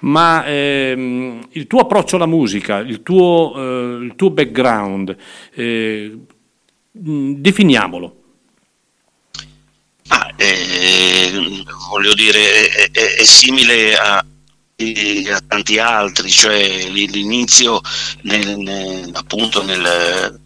[0.00, 5.16] Ma ehm, il tuo approccio alla musica, il tuo, eh, il tuo background,
[5.54, 6.18] eh,
[6.92, 8.14] mh, definiamolo.
[10.10, 11.30] Ah, eh,
[11.90, 14.24] voglio dire, è, è- è simile a,
[14.76, 17.80] e a tanti altri, cioè l'inizio
[18.22, 20.40] nel- nel- appunto nel-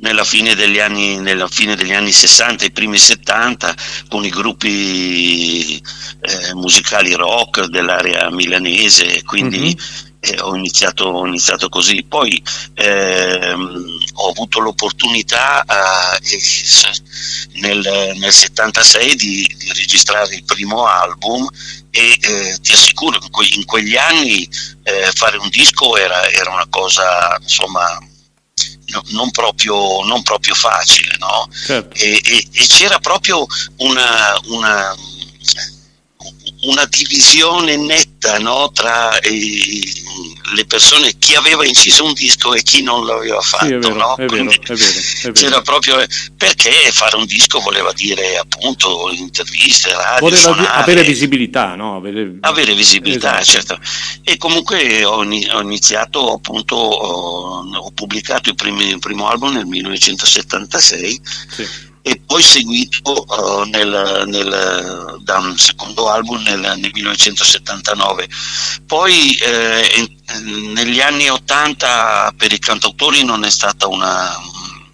[0.00, 3.74] nella, fine degli anni, nella fine degli anni 60, i primi 70,
[4.08, 9.76] con i gruppi eh, musicali rock dell'area milanese, quindi
[10.20, 12.04] eh, ho, iniziato, ho iniziato così.
[12.04, 12.42] Poi
[12.74, 21.48] ehm, ho avuto l'opportunità eh, nel, nel 76 di, di registrare il primo album
[21.90, 24.48] e eh, ti assicuro che in que- in quegli anni
[24.84, 27.98] eh, fare un disco era, era una cosa insomma
[28.86, 31.48] no- non, proprio, non proprio facile no?
[31.66, 31.96] Certo.
[31.96, 33.46] e, e- e c'era proprio
[33.76, 34.94] una, una,
[36.62, 38.70] una divisione netta no?
[38.72, 39.92] tra eh,
[40.54, 43.66] le persone, chi aveva inciso un disco e chi non l'aveva fatto.
[43.66, 44.14] Sì, è vero, no?
[44.14, 45.32] è vero, Quindi è vero, è vero.
[45.32, 46.06] C'era proprio
[46.36, 51.96] perché fare un disco voleva dire appunto interviste, radio, Voleva suonare, avere visibilità, no?
[51.96, 53.76] Avere, avere visibilità, Esatto.
[53.76, 53.78] certo.
[54.24, 59.66] E comunque ho, ho iniziato appunto, ho, ho pubblicato il, primi- il primo album nel
[59.66, 61.20] 1976
[61.50, 61.88] Sì.
[62.02, 63.26] E poi seguito
[63.64, 68.28] eh, nel, nel- da un secondo album nel, nel 1979.
[68.86, 74.30] Poi eh, in- negli anni 80 per i cantautori non è stata una,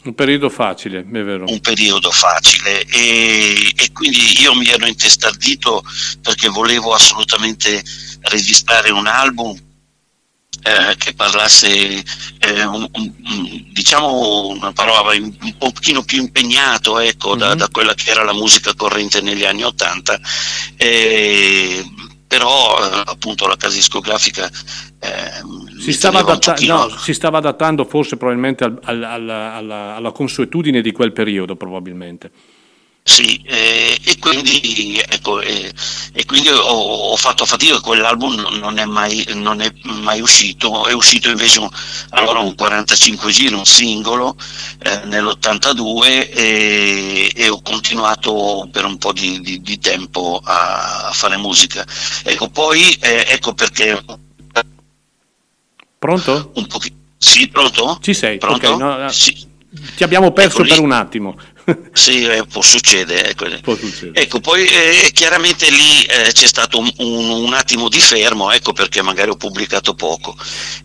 [0.02, 1.44] Un periodo facile, è vero.
[1.46, 5.82] un periodo facile e, e quindi io mi ero intestardito
[6.22, 7.82] perché volevo assolutamente
[8.22, 9.56] registrare un album
[10.62, 11.68] eh, che parlasse
[12.38, 13.12] eh, un- un-
[13.72, 17.56] diciamo una parola un, un pochino più impegnato ecco, da, Mhm.
[17.56, 20.18] da quella che era la musica corrente negli anni Ottanta
[20.76, 21.84] eh,
[22.26, 24.50] però eh, appunto la casa discografica
[24.98, 25.30] eh,
[25.80, 30.80] Si stava, adatta- no, si stava adattando forse probabilmente al- al- alla, alla- alla consuetudine
[30.80, 32.30] di quel periodo, probabilmente.
[33.08, 35.72] Sì, eh, e quindi, ecco, eh,
[36.12, 40.92] e quindi ho, ho, fatto fatica, quell'album non è, mai, non è mai uscito, è
[40.92, 41.68] uscito invece un,
[42.10, 44.36] allora un 45 giri, un singolo
[44.82, 51.12] eh, nell'82 e, e, ho continuato per un po' di, di, di tempo a, a,
[51.12, 51.86] fare musica.
[52.24, 54.04] Ecco, poi eh, ecco perché...
[55.96, 56.50] Pronto?
[56.56, 56.96] Un pochino.
[57.16, 57.98] Sì, pronto?
[58.02, 58.74] Ci sei, pronto?
[58.74, 59.54] Okay, no, sì.
[59.94, 61.36] Ti abbiamo perso ecco per un attimo.
[61.92, 63.46] sì, eh, può, succedere, ecco.
[63.62, 64.20] può, succedere.
[64.22, 68.72] Ecco, poi eh, chiaramente lì eh, c'è stato un, un, un, attimo di fermo, ecco
[68.72, 70.36] perché magari ho pubblicato poco.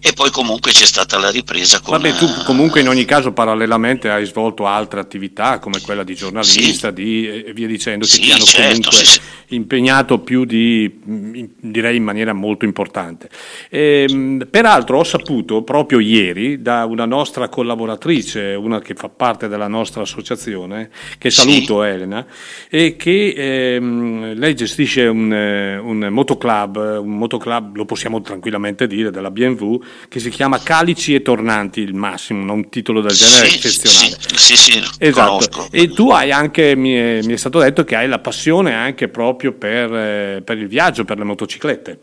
[0.02, 1.98] E poi comunque c'è stata la ripresa con...
[1.98, 6.88] Vabbè, tu comunque in ogni caso parallelamente hai svolto altre attività come quella di giornalista
[6.88, 6.94] sì.
[6.94, 11.98] di, e via dicendo, che sì, ti hanno certo, comunque sì, impegnato più di, direi
[11.98, 13.30] in maniera molto importante.
[13.70, 19.48] E, ehm, peraltro ho saputo proprio ieri da una nostra collaboratrice, una che fa parte
[19.48, 21.88] della nostra associazione, persone, che saluto sì.
[21.88, 22.26] Elena,
[22.70, 29.12] e che ehm, lei gestisce un, eh, un, motoclub, un motoclub, lo possiamo tranquillamente dire,
[29.12, 33.56] della BMW, che si chiama Calici e Tornanti, il massimo, un titolo del genere sì,
[33.56, 34.18] eccezionale.
[34.36, 35.48] Sì, sì, esatto.
[35.50, 35.68] Conosco.
[35.72, 39.10] E tu hai anche, mi è, mi è, stato detto che hai la passione anche
[39.10, 42.00] proprio per, eh, per il viaggio, per le motociclette.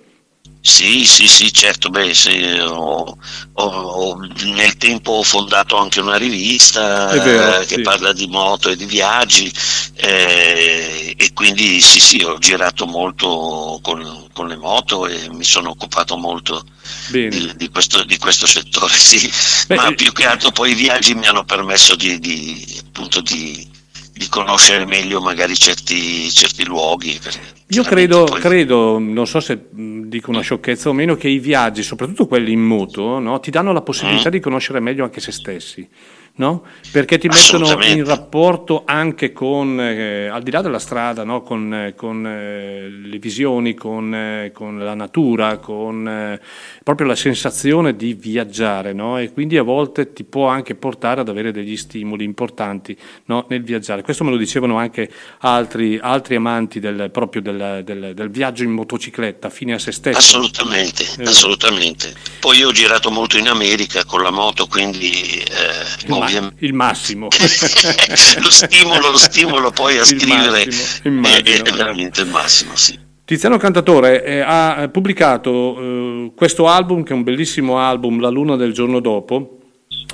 [0.60, 3.16] Sì, sì, sì, certo, beh, sì, ho,
[3.52, 7.82] ho, ho, nel tempo ho fondato anche una rivista vero, eh, che sì.
[7.82, 9.50] parla di moto e di viaggi
[9.94, 15.70] eh, e quindi sì, sì, ho girato molto con, con le moto e mi sono
[15.70, 16.64] occupato molto
[17.08, 19.30] di, di, questo, di, questo, settore, sì.
[19.68, 23.67] Beh, ma più che altro poi i viaggi mi hanno permesso di, di appunto di
[24.18, 27.18] di conoscere meglio magari certi, certi luoghi.
[27.68, 28.40] Io credo, poi...
[28.40, 32.60] credo, non so se dico una sciocchezza o meno, che i viaggi, soprattutto quelli in
[32.60, 34.32] moto, no, ti danno la possibilità mm.
[34.32, 35.88] di conoscere meglio anche se stessi
[36.38, 36.62] no?
[36.90, 41.42] perché ti mettono in rapporto anche con, eh, al di là della strada, no?
[41.42, 46.40] con, eh, con eh, le visioni, con, eh, con, la natura, con eh,
[46.82, 49.18] proprio la sensazione di viaggiare no?
[49.18, 52.96] e quindi a volte ti può anche portare ad avere degli stimoli importanti
[53.26, 54.02] nel viaggiare.
[54.02, 55.10] Questo me lo dicevano anche
[55.40, 60.18] altri, altri amanti del, proprio del, del, del, viaggio in motocicletta, fine a se stesso.
[60.18, 61.24] Assolutamente, eh.
[61.24, 62.14] assolutamente.
[62.40, 65.10] Poi io ho girato molto in America con la moto, quindi...
[65.10, 66.06] Eh,
[66.58, 67.28] il massimo.
[68.40, 73.06] lo, stimolo, lo stimolo poi a il scrivere massimo, è, è, veramente il massimo, sì.
[73.24, 78.56] Tiziano Cantatore eh, ha pubblicato eh, questo album, che è un bellissimo album, La luna
[78.56, 79.57] del giorno dopo,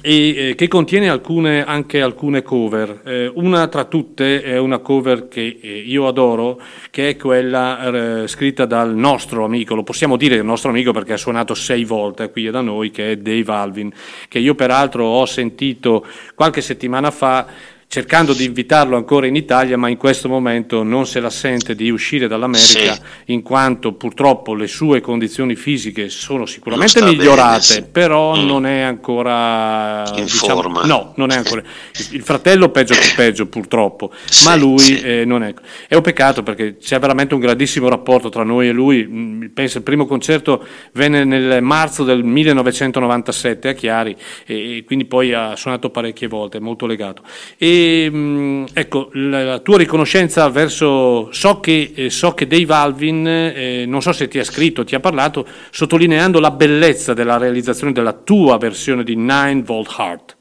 [0.00, 3.00] e eh, che contiene alcune, anche alcune cover.
[3.04, 6.60] Eh, una tra tutte è una cover che eh, io adoro,
[6.90, 11.14] che è quella eh, scritta dal nostro amico, lo possiamo dire il nostro amico perché
[11.14, 13.92] ha suonato sei volte qui da noi, che è Dave Alvin,
[14.28, 17.46] che io peraltro ho sentito qualche settimana fa
[17.86, 21.90] cercando di invitarlo ancora in Italia, ma in questo momento non se la sente di
[21.90, 23.00] uscire dall'America, sì.
[23.26, 27.84] in quanto purtroppo le sue condizioni fisiche sono sicuramente migliorate, bene, sì.
[27.90, 28.46] però mm.
[28.46, 30.84] non è ancora in diciamo, forma.
[30.84, 31.62] No, non è ancora.
[32.10, 35.54] Il fratello peggio che peggio, purtroppo, sì, ma lui eh, non è.
[35.86, 39.06] È un peccato perché c'è veramente un grandissimo rapporto tra noi e lui.
[39.08, 44.16] Mm, penso il primo concerto venne nel marzo del 1997 a Chiari
[44.46, 47.22] e quindi poi ha suonato parecchie volte, è molto legato.
[47.56, 53.84] E Ehm, ecco, la, tua riconoscenza verso, so che, eh, so che Dave Alvin, eh,
[53.86, 58.12] non so se ti ha scritto, ti ha parlato, sottolineando la bellezza della realizzazione della
[58.12, 60.33] tua versione di Nine Volt Heart.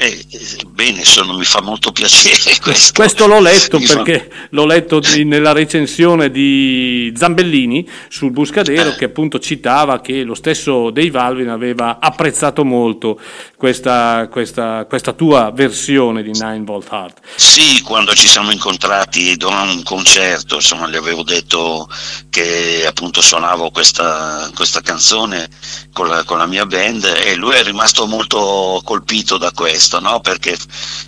[0.00, 0.24] Eh,
[0.68, 2.92] bene, sono, mi fa molto piacere questo.
[2.94, 4.46] Questo l'ho letto mi perché fa...
[4.50, 8.94] l'ho letto di, nella recensione di Zambellini sul Buscadero eh.
[8.94, 13.20] che appunto citava che lo stesso Dave Alvin aveva apprezzato molto
[13.56, 17.18] questa, questa, questa tua versione di Nine Volt Heart.
[17.34, 21.90] Sì, quando ci siamo incontrati da un concerto, insomma, gli avevo detto
[22.30, 25.48] che appunto suonavo questa, questa canzone
[25.92, 30.00] con la, con la mia band e lui è rimasto molto colpito da questo questo,
[30.00, 30.20] no?
[30.20, 30.56] Perché,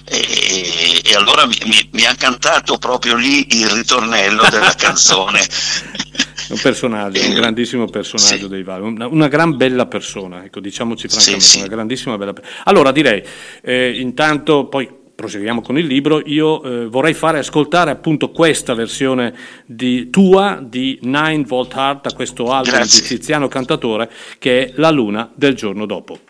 [0.08, 5.40] e, e allora mi, mi, ha cantato proprio lì il ritornello della canzone.
[6.48, 8.48] un personaggio, un grandissimo personaggio sì.
[8.48, 11.58] dei Vari, una, una, gran bella persona, ecco, diciamoci francamente, sì, sì.
[11.58, 12.62] una grandissima bella persona.
[12.64, 13.22] Allora direi,
[13.62, 19.34] eh, intanto poi proseguiamo con il libro, io eh, vorrei fare ascoltare appunto questa versione
[19.66, 23.02] di, tua di Nine Volt Heart da questo album Grazie.
[23.02, 26.29] di Tiziano Cantatore che è La luna del giorno dopo.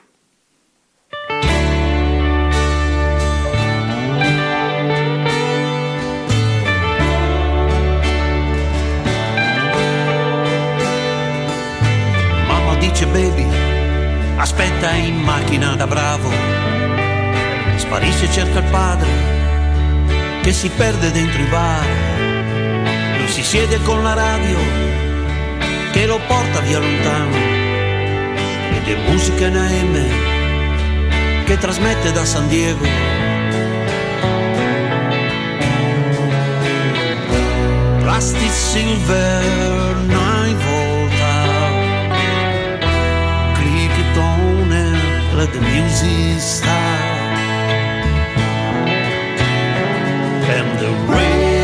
[14.41, 16.31] Aspetta in macchina da bravo,
[17.77, 19.09] sparisce e cerca il padre,
[20.43, 21.85] che si perde dentro i bar.
[23.19, 24.57] Lui si siede con la radio
[25.93, 27.37] che lo porta via lontano
[28.73, 32.87] ed è musica in AM che trasmette da San Diego.
[38.01, 39.70] Plastic Silver
[45.41, 47.01] let the music start.
[50.57, 51.57] And the radio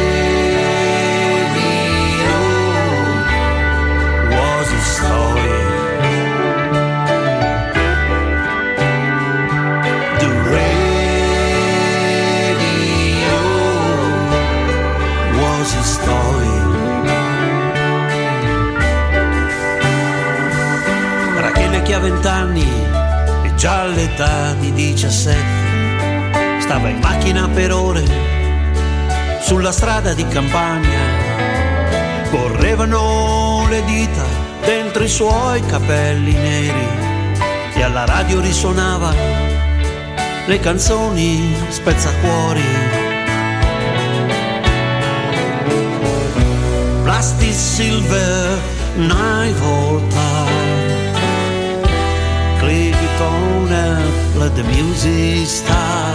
[4.33, 5.55] was a story.
[15.39, 16.57] Was a story.
[21.43, 22.86] Rachele che vent'anni
[23.57, 28.05] già all'età di 17 stava in macchina per ore
[29.41, 31.25] sulla strada di campagna.
[32.31, 34.25] Correvano le dita
[34.65, 36.87] dentro i suoi capelli neri
[37.75, 39.15] e alla radio risuonava
[40.47, 42.63] le canzoni spezzacuori.
[47.03, 48.59] Plastic Silver,
[48.97, 50.66] nine volta.
[53.19, 56.06] It and let the music start.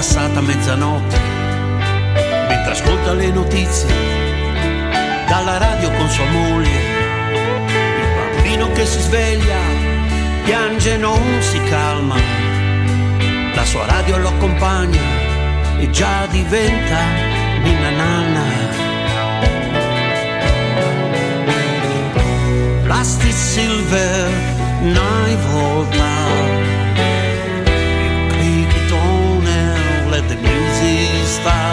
[0.00, 1.18] Passata mezzanotte,
[2.48, 3.86] mentre ascolta le notizie
[5.28, 6.80] dalla radio con sua moglie.
[8.00, 9.58] Il bambino che si sveglia,
[10.44, 12.16] piange e non si calma,
[13.54, 15.02] la sua radio lo accompagna
[15.76, 17.00] e già diventa
[17.62, 18.44] ninna nanna.
[22.84, 24.30] Plastic Silver,
[24.80, 26.09] nine volta.
[31.30, 31.69] Music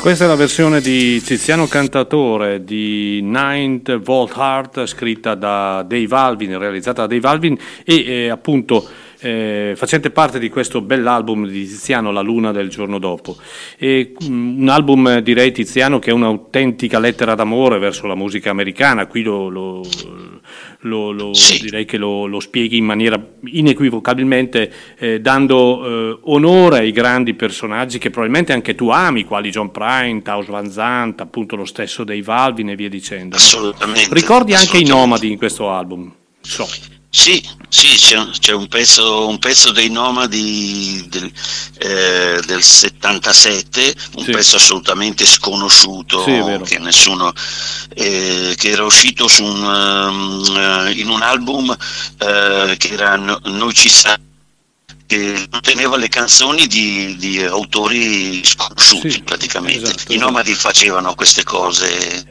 [0.00, 6.58] questa è la versione di Tiziano Cantatore di Ninth Volt Heart scritta da Dave Alvin,
[6.58, 8.88] realizzata da Dave Alvin e eh, appunto
[9.20, 13.36] eh, facente parte di questo bell'album di Tiziano La Luna del giorno dopo.
[13.76, 19.06] E, mm, un album direi Tiziano che è un'autentica lettera d'amore verso la musica americana,
[19.06, 19.82] qui lo, lo-
[20.80, 21.60] lo- lo- Sì.
[21.60, 25.84] direi che lo, lo spieghi in maniera inequivocabilmente eh, dando
[26.14, 30.70] eh, onore ai grandi personaggi che probabilmente anche tu ami, quali John Prine, Taus Van
[30.70, 33.36] Zandt, appunto lo stesso Dave Alvin e via dicendo.
[33.36, 34.08] Assolutamente.
[34.14, 34.92] Ricordi anche i assolutamente.
[34.92, 36.12] nomadi in questo album?
[36.40, 36.66] So.
[37.12, 41.30] Sì, sì, c'è, c'è un, pezzo, un pezzo dei Nomadi del,
[41.78, 44.30] eh, del 77, un Sì.
[44.30, 47.32] pezzo assolutamente sconosciuto, Sì, che nessuno,
[47.94, 51.76] eh, che era uscito su un, um, in un album
[52.18, 54.16] eh, che era No- Noi ci sa
[55.06, 59.82] che conteneva le canzoni di, di autori sconosciuti Sì, praticamente.
[59.82, 60.24] esatto, I esatto.
[60.30, 62.24] Nomadi facevano queste cose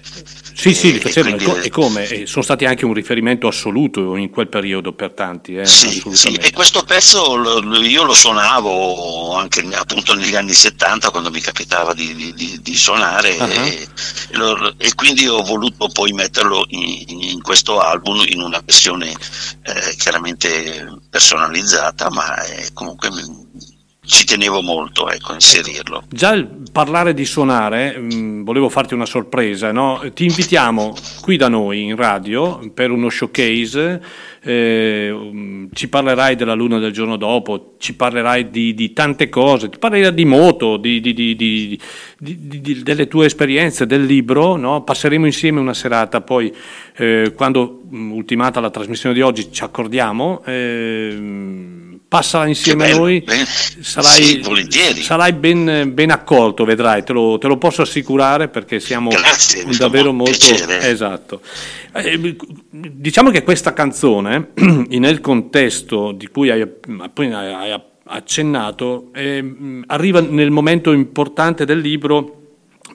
[0.59, 1.37] Sì, sì, li facevano.
[1.37, 2.05] E, quindi, e come?
[2.05, 5.55] E sono stati anche un riferimento assoluto in quel periodo per tanti.
[5.55, 7.39] Eh, sì, sì, e questo pezzo
[7.81, 13.37] io lo suonavo anche appunto negli anni 70 quando mi capitava di, di, di suonare
[13.39, 13.49] uh-huh.
[13.49, 13.87] e,
[14.31, 19.95] lo, e, quindi ho voluto poi metterlo in, in questo album in una versione eh,
[19.97, 22.35] chiaramente personalizzata, ma
[22.73, 23.09] comunque
[24.09, 25.97] ci tenevo molto ecco, a inserirlo.
[25.97, 30.01] Ecco, già il parlare di suonare, mh, mm, volevo farti una sorpresa, no?
[30.15, 34.01] ti invitiamo qui da noi in radio per uno showcase,
[34.41, 39.69] eh, mm, ci parlerai della luna del giorno dopo, ci parlerai di, di tante cose,
[39.69, 41.79] ti parlerai di moto, di, di,
[42.17, 44.81] delle tue esperienze, del libro, no?
[44.81, 46.51] passeremo insieme una serata, poi
[46.97, 50.41] eh, quando mm, ultimata la trasmissione di oggi ci accordiamo.
[50.45, 51.77] Eh,
[52.09, 57.37] passa insieme bello, a noi, ben, sarai, sì, sarai ben, ben, accolto, vedrai, te lo,
[57.37, 60.47] te lo, posso assicurare perché siamo Grazie, davvero molto...
[60.47, 60.89] Piacere.
[60.89, 61.41] Esatto.
[61.93, 62.35] Eh,
[62.71, 64.49] diciamo che questa canzone,
[64.89, 66.67] nel contesto di cui hai,
[67.07, 72.38] hai accennato, eh, arriva nel momento importante del libro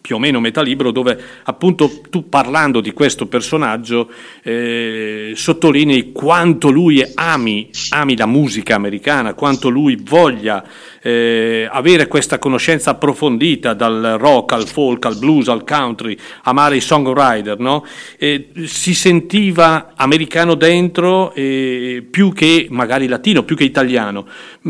[0.04, 4.10] più o meno metà libro dove appunto tu parlando di questo personaggio
[4.42, 10.62] eh, sottolinei quanto lui ami, ami la musica americana, quanto lui voglia
[11.06, 16.80] eh, avere questa conoscenza approfondita dal rock al folk al blues al country, amare i
[16.80, 17.84] songwriter, no?
[18.16, 24.26] eh, si sentiva americano dentro eh, più che magari latino, più che italiano,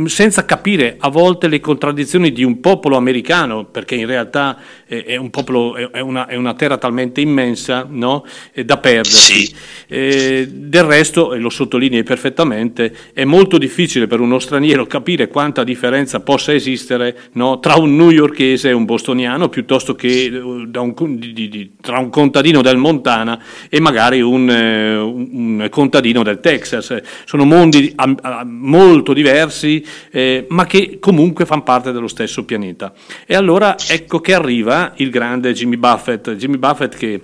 [0.07, 4.59] senza capire a volte le contraddizioni di un popolo americano, perché in realtà
[4.89, 8.27] eh, è un popolo, è una, è una terra talmente immensa no?
[8.65, 9.47] da perdersi.
[9.47, 9.55] Sì.
[9.87, 15.63] Eh, del resto, e lo sottolinei perfettamente, è molto difficile per uno straniero capire quanta
[15.63, 21.33] differenza possa esistere no, tra un newyorkese e un bostoniano piuttosto che eh, un, di,
[21.49, 27.01] di, tra un contadino del Montana e magari un, eh, un contadino del Texas.
[27.25, 32.93] Sono mondi a, a, molto diversi, eh, ma che comunque fanno parte dello stesso pianeta.
[33.27, 37.21] E allora ecco che arriva il grande Jimmy Buffett, Jimmy Buffett che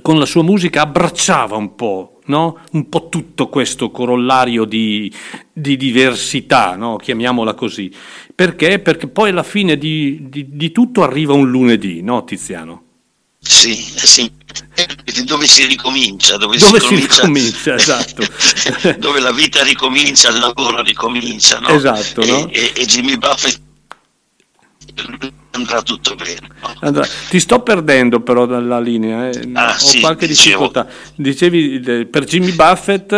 [0.00, 2.60] con la sua musica abbracciava un po', no?
[2.72, 5.12] un po' tutto questo corollario di,
[5.52, 6.96] di diversità, no?
[6.96, 7.92] chiamiamola così.
[8.34, 8.78] Perché?
[8.78, 12.84] Perché poi alla fine di, di, di tutto arriva un lunedì, no Tiziano?
[13.44, 14.30] Sì, sì,
[15.24, 18.24] dove si ricomincia, dove, dove si, si ricomincia, esatto.
[18.98, 21.68] dove la vita ricomincia, il lavoro ricomincia, no?
[21.68, 22.48] Esatto, no?
[22.48, 23.60] E, e, e Jimmy Buffett
[25.52, 26.48] andrà tutto bene.
[26.80, 27.06] Andrà.
[27.28, 29.48] Ti sto perdendo però dalla linea, eh.
[29.52, 30.86] ah, ho sì, qualche dicevo, difficoltà.
[31.14, 33.12] Dicevi per Jimmy Buffett?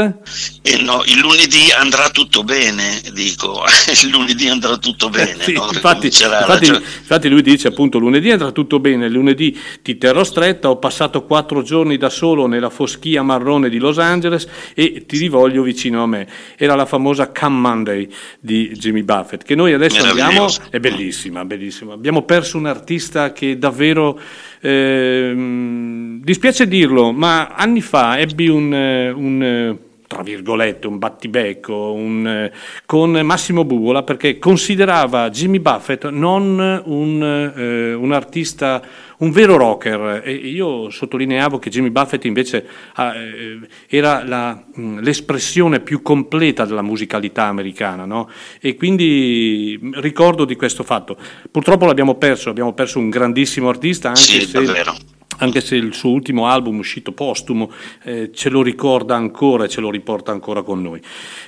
[0.62, 3.62] Eh no, il lunedì andrà tutto bene, dico,
[4.02, 5.36] il lunedì andrà tutto bene.
[5.40, 5.68] sì, no?
[5.72, 10.78] infatti, infatti, infatti, lui dice appunto lunedì andrà tutto bene, lunedì ti terrò stretta, ho
[10.78, 16.02] passato quattro giorni da solo nella foschia marrone di Los Angeles e ti rivoglio vicino
[16.02, 16.28] a me.
[16.56, 18.08] Era la famosa Come Monday
[18.40, 21.92] di Jimmy Buffett, che noi adesso abbiamo, è bellissima, bellissima.
[21.92, 24.18] Abbiamo perso un artista che davvero,
[24.60, 29.78] eh, dispiace dirlo, ma anni fa ebbi un, eh, un eh,
[30.14, 32.52] tra virgolette, un battibecco un, eh,
[32.86, 38.80] con Massimo Buvola perché considerava Jimmy Buffett non un, eh, un artista,
[39.18, 40.22] un vero rocker.
[40.24, 42.64] E io sottolineavo che Jimmy Buffett invece
[42.96, 43.58] eh,
[43.88, 44.64] era la,
[45.00, 48.04] l'espressione più completa della musicalità americana.
[48.04, 48.30] No?
[48.60, 51.16] E quindi ricordo di questo fatto.
[51.50, 54.62] Purtroppo l'abbiamo perso, abbiamo perso un grandissimo artista, anche sì, se...
[54.62, 54.94] Davvero
[55.38, 57.70] anche se il suo ultimo album uscito postumo
[58.04, 61.00] eh, ce lo ricorda ancora e ce lo riporta ancora con noi.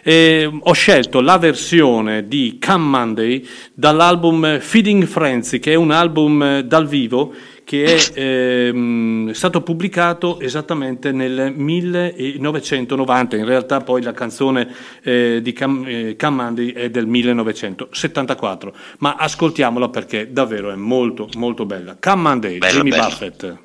[0.02, 6.42] E ho scelto la versione di Come Monday dall'album Feeding Frenzy, che è un album
[6.42, 7.34] eh, dal vivo
[7.66, 14.72] che è ehm, stato pubblicato esattamente nel 1990, in realtà poi la canzone
[15.02, 21.66] eh, di Cam, eh, Cammandi è del 1974, ma ascoltiamola perché davvero è molto molto
[21.66, 21.96] bella.
[21.98, 23.02] Cammandi, Jimmy bello.
[23.02, 23.56] Buffett.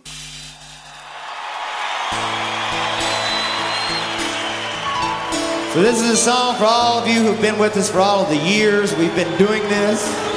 [5.74, 8.24] So this is a song for all of you who've been with us for all
[8.24, 10.31] of the years we've been doing this.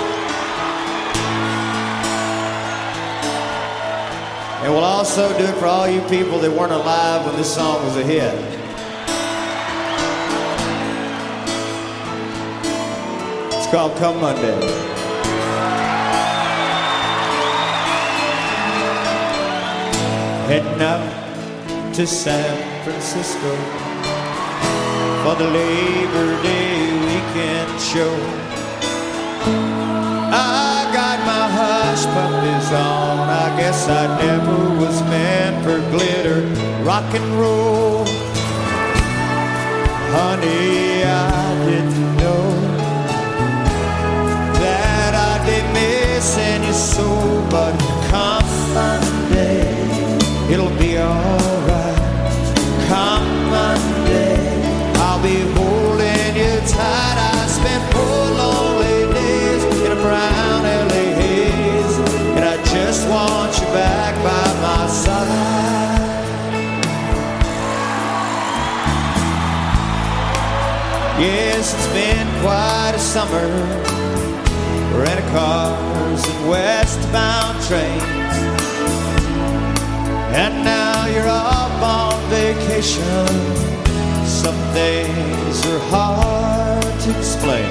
[4.65, 7.85] And we'll also do it for all you people that weren't alive when this song
[7.85, 8.33] was a hit.
[13.53, 14.57] It's called Come Monday.
[20.49, 23.55] Heading out to San Francisco
[25.25, 28.17] for the Labor Day weekend show.
[30.33, 30.74] I
[32.07, 33.29] hush on.
[33.29, 36.41] I guess I never was meant for glitter.
[36.85, 38.05] rock and roll.
[40.17, 41.54] Honey, I
[71.25, 73.49] Yes, it's been quite a summer.
[74.93, 78.37] Rental cars and westbound trains.
[80.37, 83.27] And now you're off on vacation.
[84.27, 87.71] Some things are hard to explain.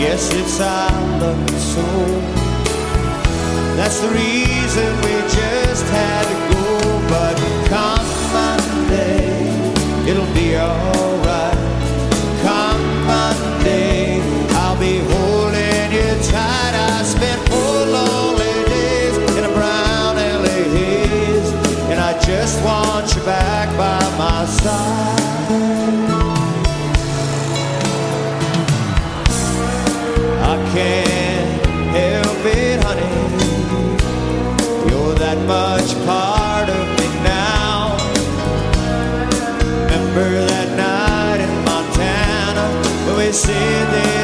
[0.00, 2.20] Yes, it's our love and soul.
[3.76, 6.64] That's the reason we just had to go.
[7.12, 7.36] But
[7.68, 11.09] come Monday, it'll be alright.
[30.72, 31.66] Can't
[31.96, 33.02] help it, honey.
[34.88, 37.96] You're that much part of me now.
[39.84, 42.66] Remember that night in Montana
[43.06, 44.19] when we said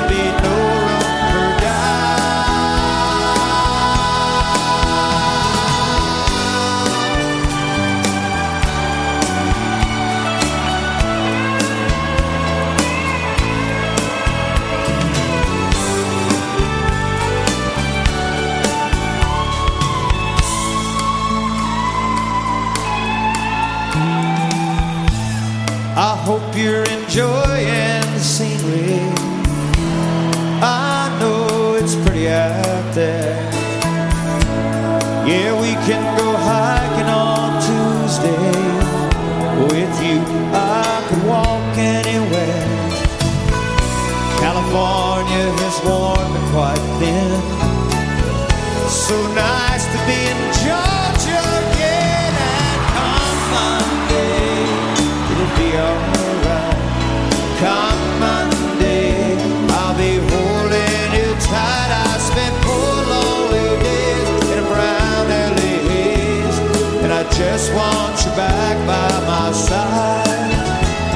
[68.36, 70.52] back by my side.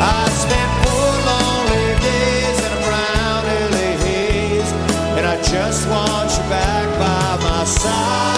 [0.00, 4.72] I spent four lonely days in a brown LA haze,
[5.18, 8.30] and I just want you back by my side.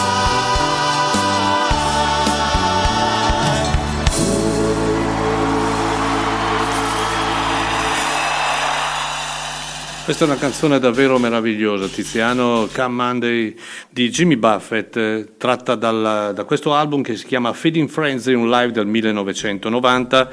[10.04, 13.56] Questa è una canzone davvero meravigliosa, Tiziano, Come Monday
[13.92, 18.48] di Jimmy Buffett, eh, tratta dal- da questo album che si chiama Feeding Frenzy, un
[18.48, 20.30] live del 1990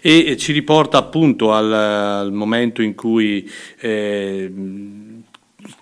[0.00, 3.50] e, e ci riporta appunto al, al momento in cui
[3.80, 4.48] eh,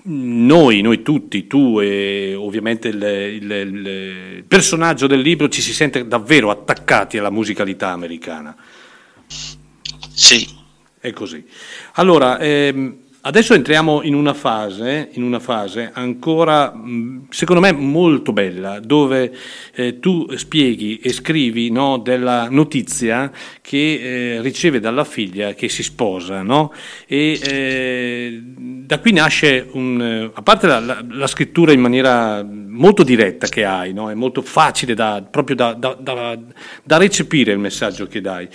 [0.05, 6.07] noi, noi tutti, tu e ovviamente il, il- il personaggio del libro ci si sente
[6.09, 8.57] davvero attaccati alla musicalità americana.
[10.15, 10.49] Sì,
[11.01, 11.45] È così.
[11.95, 12.97] Allora, ehm,
[13.29, 19.31] adesso entriamo in una fase, in una fase ancora, mh, secondo me, molto bella, dove
[19.75, 23.31] eh, tu spieghi e scrivi no, della notizia
[23.61, 26.73] che eh, riceve dalla figlia che si sposa, no?
[27.07, 33.03] E eh, da qui nasce un, a parte la, la- la scrittura in maniera molto
[33.03, 34.11] diretta che hai, no?
[34.11, 36.39] È molto facile da, proprio da- da-
[36.83, 38.49] da recepire il messaggio che dai.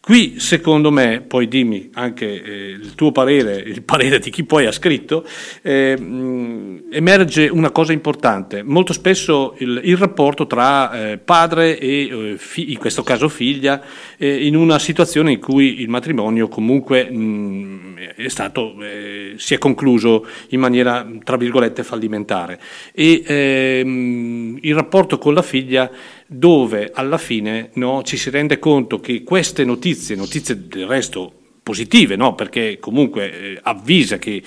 [0.00, 4.64] Qui, secondo me, poi dimmi anche eh, il tuo parere, il parere di chi poi
[4.64, 5.26] ha scritto,
[5.60, 8.62] eh, mh, emerge una cosa importante.
[8.62, 13.82] Molto spesso il, il rapporto tra eh, padre e, eh, fi- in questo caso figlia,
[14.16, 19.58] eh, in una situazione in cui il matrimonio comunque mh, è stato, eh, si è
[19.58, 22.58] concluso in maniera, tra virgolette, fallimentare.
[22.94, 25.90] E ehm, il rapporto con la figlia
[26.30, 31.32] dove alla fine no, ci si rende conto che queste notizie, notizie del resto
[31.62, 32.34] positive, no?
[32.34, 34.42] perché comunque eh, avvisa che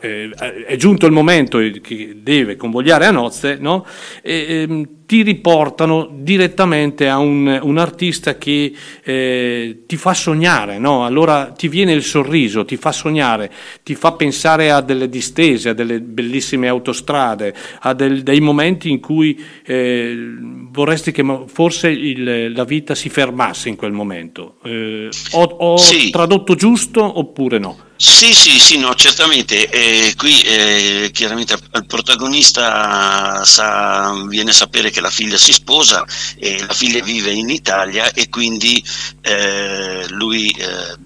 [0.00, 0.30] eh,
[0.66, 3.86] è giunto il momento che deve convogliare a nozze, no?
[4.22, 8.72] e, ehm, ti riportano direttamente a un, un artista che
[9.02, 11.04] eh, ti fa sognare, no?
[11.04, 13.50] allora ti viene il sorriso, ti fa sognare,
[13.82, 19.00] ti fa pensare a delle distese, a delle bellissime autostrade, a del, dei momenti in
[19.00, 20.16] cui eh,
[20.70, 24.58] vorresti che forse il, la vita si fermasse in quel momento.
[24.62, 26.10] Eh, ho, ho Sì.
[26.10, 27.76] tradotto giusto oppure no?
[28.02, 29.68] Sì, sì, sì, no, certamente.
[29.68, 36.06] Eh, qui eh, chiaramente il protagonista sa- viene a sapere che la figlia si sposa
[36.38, 38.82] e la figlia vive in Italia e quindi
[39.20, 40.96] eh, lui eh,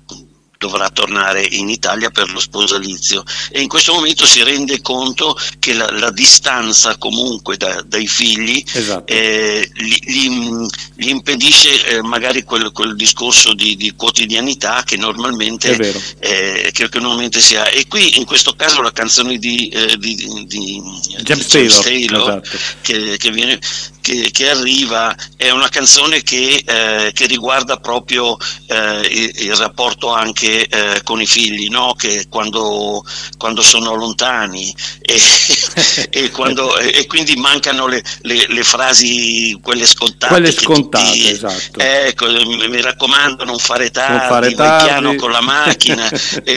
[0.64, 5.74] dovrà tornare in Italia per lo sposalizio e in questo momento si rende conto che
[5.74, 9.12] la, la distanza comunque da- dai figli Esatto.
[9.12, 10.66] eh, gli, gli-
[10.96, 16.00] gli impedisce eh, magari quel, quel discorso di, di quotidianità che normalmente È vero.
[16.20, 17.68] eh, che, che normalmente si ha.
[17.68, 20.14] E qui in questo caso la canzone di, eh, di,
[20.46, 20.82] di-
[21.22, 22.58] James Taylor, Taylor, esatto.
[22.80, 23.58] che, che viene-
[24.04, 28.36] che- che arriva è una canzone che, eh, che riguarda proprio
[28.66, 31.94] eh, il, il rapporto anche eh, con i figli, no?
[31.94, 33.02] che quando,
[33.38, 35.18] quando sono lontani e,
[36.10, 40.34] e quando- e- quindi mancano le, le- le frasi, quelle scontate.
[40.34, 41.78] Quelle scontate, tutti- esatto.
[41.80, 44.84] Ecco, mi, raccomando, non fare tardi, fare vai tardi.
[44.84, 46.10] piano con la macchina.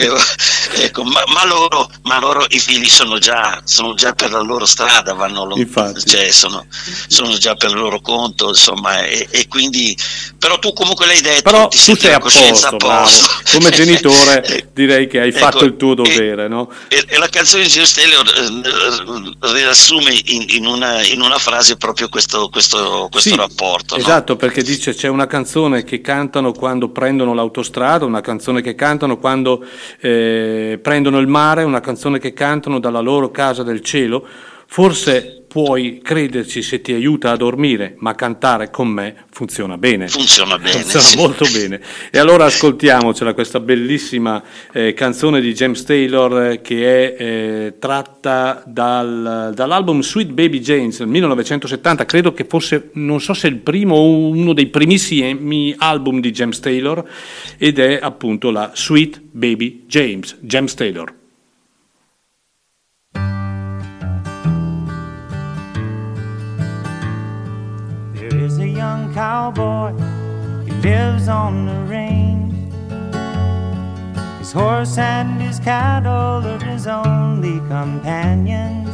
[0.80, 4.66] Ecco, ma, ma loro, ma loro i figli sono già, sono già per la loro
[4.66, 6.04] strada, vanno lontano, Infatti.
[6.10, 6.66] cioè sono,
[7.08, 9.96] sono già per loro conto, insomma, e, e quindi,
[10.38, 13.28] però tu comunque l'hai detto, Però ti tu sei a posto, a posto.
[13.52, 16.70] Come genitore direi che hai Ecco, fatto il tuo e- dovere, no?
[16.88, 21.76] E, e la canzone di James Taylor eh, riassume in, in una, in una frase
[21.76, 23.96] proprio questo, questo, questo Sì, rapporto.
[23.96, 24.00] no?
[24.02, 29.18] Esatto, perché dice c'è una canzone che cantano quando prendono l'autostrada, una canzone che cantano
[29.18, 29.64] quando
[30.00, 34.26] eh, prendono il mare, una canzone che cantano dalla loro casa del cielo.
[34.70, 40.06] Forse puoi crederci se ti aiuta a dormire, ma cantare con me funziona bene.
[40.06, 40.82] Funziona bene.
[40.82, 41.16] Funziona sì.
[41.16, 41.80] molto bene.
[42.12, 44.42] E allora ascoltiamocela questa bellissima
[44.72, 50.98] eh, canzone di James Taylor eh, che è eh, tratta dal- dall'album Sweet Baby James
[50.98, 56.20] del 1970, credo che fosse, non so se il primo o uno dei primissimi album
[56.20, 57.02] di James Taylor
[57.56, 61.17] ed è appunto la Sweet Baby James, James Taylor.
[69.48, 69.92] Cowboy,
[70.64, 72.54] he lives on the range.
[74.38, 78.88] His horse and his cattle are his only companions.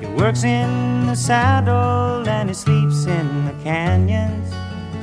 [0.00, 4.52] He works in the saddle and he sleeps in the canyons,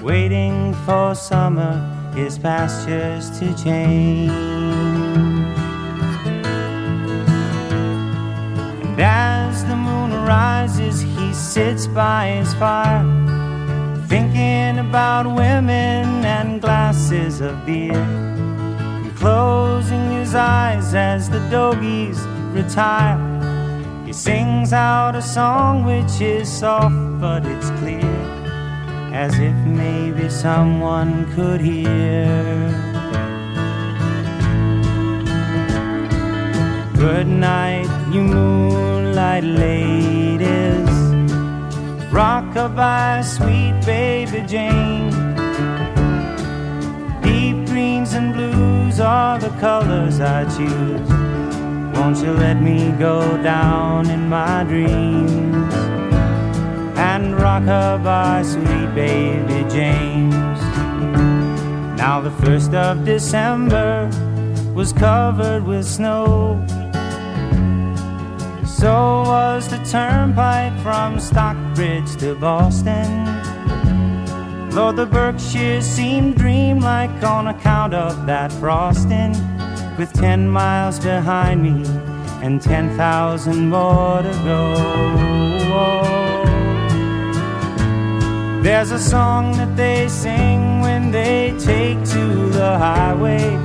[0.04, 1.74] waiting for summer,
[2.16, 4.32] his pastures to change.
[8.84, 13.37] And as the moon rises, he sits by his fire,
[14.08, 17.94] thinking about women and glasses of beer.
[17.94, 22.20] And closing his eyes as the doggies
[22.54, 23.20] retire,
[24.06, 28.16] he sings out a song which is soft but it's clear,
[29.14, 32.26] as if maybe someone could hear.
[36.96, 40.77] Good night, you moonlight ladies.
[42.58, 45.12] Rockabye, sweet baby Jane.
[47.22, 51.10] Deep greens and blues are the colors I choose.
[51.96, 55.72] Won't you let me go down in my dreams
[56.98, 60.60] and rockabye, sweet baby James?
[61.96, 64.10] Now the first of December
[64.74, 66.66] was covered with snow.
[68.80, 73.26] So was the turnpike from Stockbridge to Boston.
[74.70, 79.32] Lord, the Berkshires seemed dreamlike on account of that frosting.
[79.98, 81.90] With ten miles behind me
[82.44, 84.76] and ten thousand more to go.
[88.62, 93.56] There's a song that they sing when they take to the highway.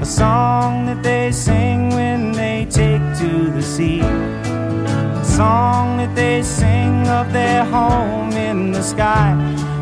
[0.00, 4.39] A song that they sing when they take to the sea.
[5.40, 9.32] Song that they sing of their home in the sky.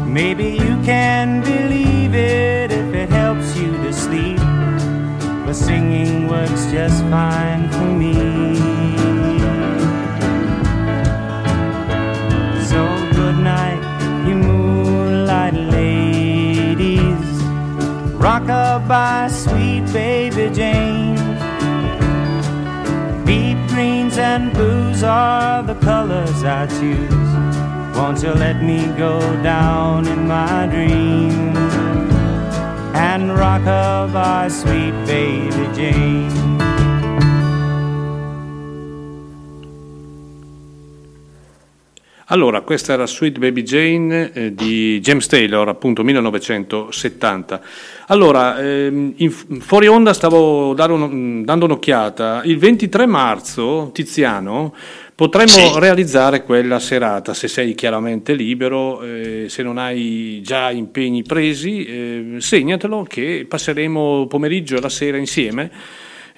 [0.07, 4.39] Maybe you can believe it if it helps you to sleep.
[5.45, 8.15] But singing works just fine for me.
[12.71, 12.81] So
[13.19, 13.83] good night,
[14.29, 17.31] you moonlight ladies.
[18.25, 21.08] Rock Rockabye, sweet baby Jane.
[24.35, 27.31] And blues are the colors I choose.
[27.97, 31.57] Won't you let me go down in my dream
[33.11, 36.58] and rock our sweet baby Jane?
[42.31, 47.61] Allora, questa era Sweet Baby Jane eh, di James Taylor, appunto 1970.
[48.09, 52.43] Allora, ehm, in, fuori onda stavo un, dando un'occhiata.
[52.45, 54.75] Il 23 marzo, Tiziano,
[55.15, 55.79] potremmo sì.
[55.79, 62.35] realizzare quella serata, se sei chiaramente libero, eh, se non hai già impegni presi, eh,
[62.41, 65.71] segnatelo che passeremo pomeriggio e la sera insieme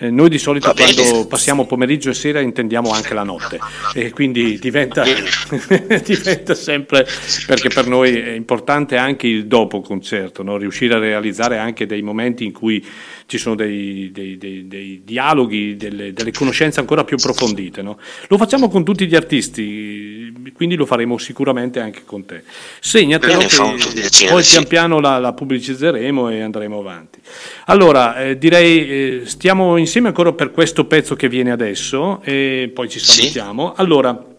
[0.03, 3.59] eh, noi di solito quando passiamo pomeriggio e sera intendiamo anche la notte
[3.93, 5.05] e quindi diventa,
[6.03, 7.07] diventa sempre,
[7.47, 10.57] perché per noi è importante anche il dopo concerto, no?
[10.57, 12.83] riuscire a realizzare anche dei momenti in cui
[13.31, 17.81] ci sono dei, dei, dei, dei dialoghi, delle, delle, conoscenze ancora più approfondite.
[17.81, 17.97] No?
[18.27, 22.43] Lo facciamo con tutti gli artisti, quindi lo faremo sicuramente anche con te.
[22.81, 27.21] Segnatelo che poi pian piano la, la, pubblicizzeremo e andremo avanti.
[27.67, 32.89] Allora, eh, direi eh, stiamo insieme ancora per questo pezzo che viene adesso e poi
[32.89, 33.75] ci salutiamo.
[33.77, 33.81] Sì.
[33.81, 34.30] Allora,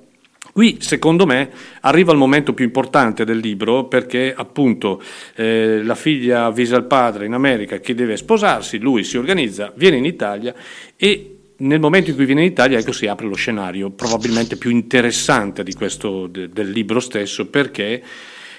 [0.53, 1.49] Qui, secondo me,
[1.82, 5.02] arriva il momento più importante del libro perché appunto
[5.36, 9.98] eh, la figlia avvisa il padre in America che deve sposarsi, lui si organizza, viene
[9.98, 10.53] in Italia
[10.98, 14.72] e nel momento in cui viene in Italia ecco si apre lo scenario probabilmente più
[14.72, 18.02] interessante questo, de, del libro stesso perché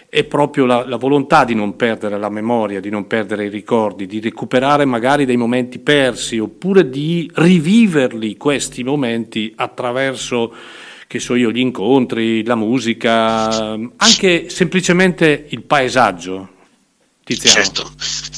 [0.09, 4.07] è proprio la, la, volontà di non perdere la memoria, di non perdere i ricordi,
[4.07, 10.55] di recuperare magari dei momenti persi oppure di riviverli questi momenti attraverso
[11.13, 16.49] che so io, gli incontri, la musica, anche semplicemente il paesaggio.
[17.23, 17.63] Tiziano.
[17.63, 17.93] Certo,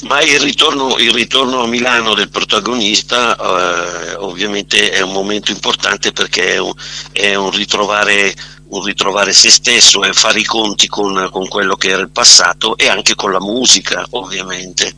[0.08, 6.10] ma il ritorno, il ritorno, a Milano del protagonista eh, ovviamente è un momento importante
[6.10, 6.72] perché è un,
[7.12, 8.34] è un ritrovare
[8.68, 12.76] un ritrovare se stesso e fare i conti con, con, quello che era il passato
[12.76, 14.94] e anche con la musica ovviamente.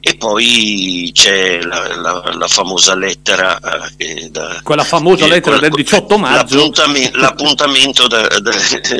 [0.00, 3.58] E poi c'è la, la, la famosa lettera
[3.96, 6.56] eh, da, quella famosa lettera quella, del 18 maggio.
[6.56, 8.52] l'appuntamento, l'appuntamento da, da,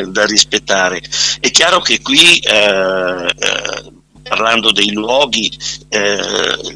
[0.07, 1.03] da, rispettare.
[1.41, 3.93] È chiaro che qui eh, eh,
[4.23, 5.53] parlando dei luoghi,
[5.89, 6.19] eh,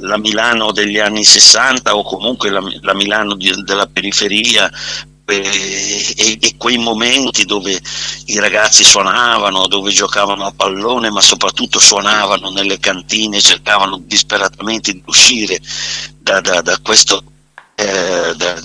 [0.01, 4.71] la Milano degli anni 60 o comunque la, la Milano di, della periferia
[5.31, 7.79] e, e, quei momenti dove
[8.27, 15.03] i ragazzi suonavano, dove giocavano a pallone, ma soprattutto suonavano nelle cantine, cercavano disperatamente di
[15.05, 15.61] uscire
[16.19, 17.23] da, da, da questo.
[17.75, 18.61] Eh, da,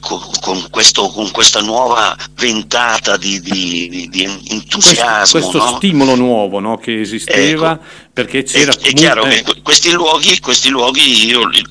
[0.00, 5.40] con, questo, con, questa nuova ventata di, di, di entusiasmo.
[5.40, 5.76] Questo, questo no?
[5.76, 6.78] stimolo nuovo no?
[6.78, 8.72] che esisteva ecco, perché c'era...
[8.72, 11.66] È, è chiaro che questi luoghi, questi luoghi io li,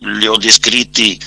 [0.00, 1.18] li ho descritti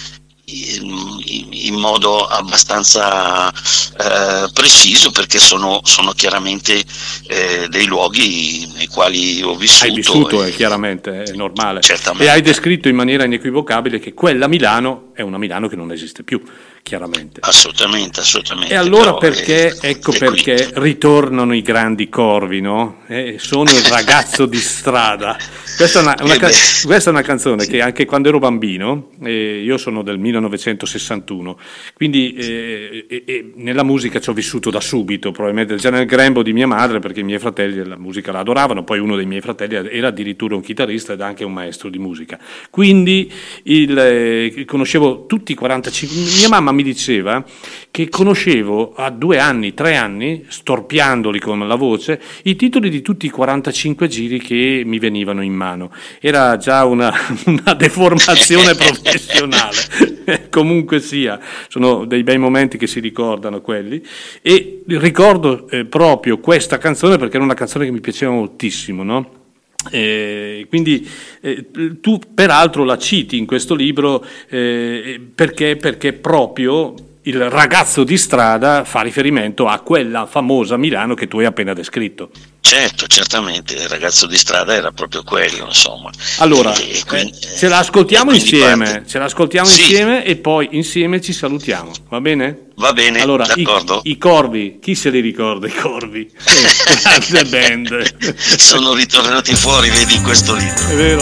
[0.78, 6.84] in, in modo abbastanza eh, preciso perché sono, sono chiaramente
[7.28, 9.86] eh, dei luoghi nei quali ho vissuto.
[9.86, 11.82] Hai vissuto, e, è chiaramente, è normale.
[11.82, 12.26] Certamente.
[12.26, 16.24] E hai descritto in maniera inequivocabile che quella Milano è una Milano che non esiste
[16.24, 16.42] più
[16.84, 17.40] chiaramente.
[17.42, 18.74] Assolutamente, assolutamente.
[18.74, 22.98] E allora perché, è, ecco è perché ritornano i grandi corvi, no?
[23.08, 25.38] Eh, sono il ragazzo di strada.
[25.76, 26.50] Questa è, una, una ca-
[26.84, 31.58] questa è, una, canzone che anche quando ero bambino, eh, io sono del 1961,
[31.96, 36.54] quindi eh, eh, nella musica ci ho vissuto da subito, probabilmente già nel grembo di
[36.54, 39.76] mia madre, perché i miei fratelli la musica la adoravano, poi uno dei miei fratelli
[39.76, 42.38] era addirittura un chitarrista ed anche un maestro di musica.
[42.70, 43.32] Quindi
[43.64, 47.44] il, eh, conoscevo tutti i 45, mia mamma mi diceva
[47.92, 53.26] che conoscevo a due anni, tre anni, storpiandoli con la voce, i titoli di tutti
[53.28, 55.92] i 45 giri che mi venivano in mano.
[56.20, 57.14] Era già una,
[57.46, 64.04] una deformazione professionale, comunque sia, sono dei bei momenti che si ricordano quelli.
[64.42, 69.43] E ricordo eh, proprio questa canzone perché era una canzone che mi piaceva moltissimo, no?
[69.92, 71.10] Eh, quindi
[71.42, 71.68] eh,
[72.00, 76.94] tu peraltro la citi in questo libro eh, perché, perché proprio
[77.24, 82.30] il ragazzo di strada fa riferimento a quella famosa Milano che tu hai appena descritto.
[82.66, 86.10] Certo, certamente, il ragazzo di strada era proprio quello, insomma.
[86.38, 89.10] Allora, e, e quindi, eh, ce l'ascoltiamo insieme, parte...
[89.10, 89.82] ce l'ascoltiamo sì.
[89.82, 92.68] insieme e poi insieme ci salutiamo, va bene?
[92.76, 94.00] Va bene, allora, d'accordo.
[94.06, 96.32] I, I, corvi, chi se li ricorda i corvi?
[97.04, 98.32] Grande band.
[98.40, 100.88] Sono ritornati fuori, vedi, in questo libro.
[100.88, 101.22] È vero.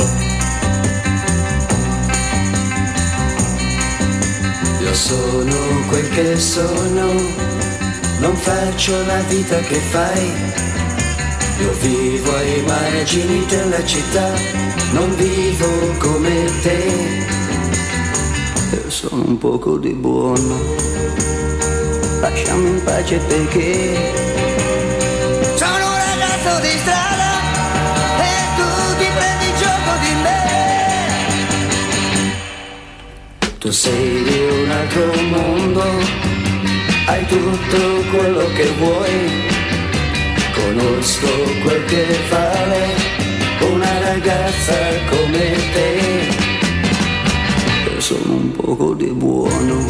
[4.79, 7.13] Io sono quel che sono,
[8.19, 10.70] non faccio la vita che fai.
[11.61, 14.27] Io vivo ai margini della città,
[14.93, 15.67] non vivo
[15.99, 16.79] come te.
[18.73, 20.55] Io sono un poco di buono,
[22.19, 23.95] lasciami in pace perché
[25.55, 27.31] Sono un ragazzo di strada
[28.17, 28.67] e tu
[28.97, 30.39] ti prendi gioco di me.
[33.59, 35.83] tu sei di un altro mondo,
[37.05, 37.79] hai tutto
[38.09, 39.50] quello che vuoi,
[40.61, 41.27] conosco
[41.63, 42.81] quel che vale
[43.71, 44.75] una ragazza
[45.09, 45.89] come te.
[47.93, 49.85] Io sono un poco di buono,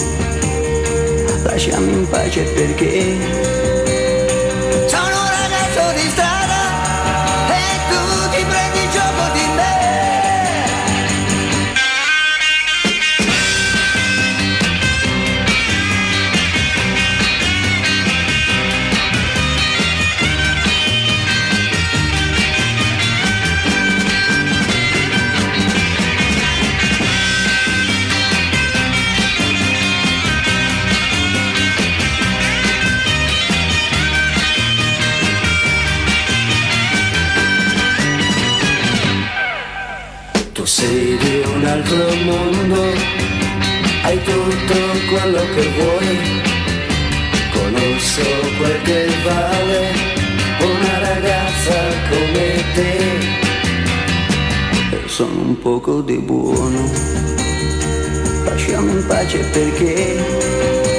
[1.43, 3.17] lasciami in pace perché
[4.87, 6.09] Sono un ragazzo di
[45.21, 46.41] quello che vuoi,
[47.53, 48.21] conosco
[48.57, 49.91] quel che vale
[50.61, 51.77] una ragazza
[52.09, 52.97] come te.
[54.91, 56.89] Io sono un poco di buono,
[58.45, 60.90] lasciami in pace perché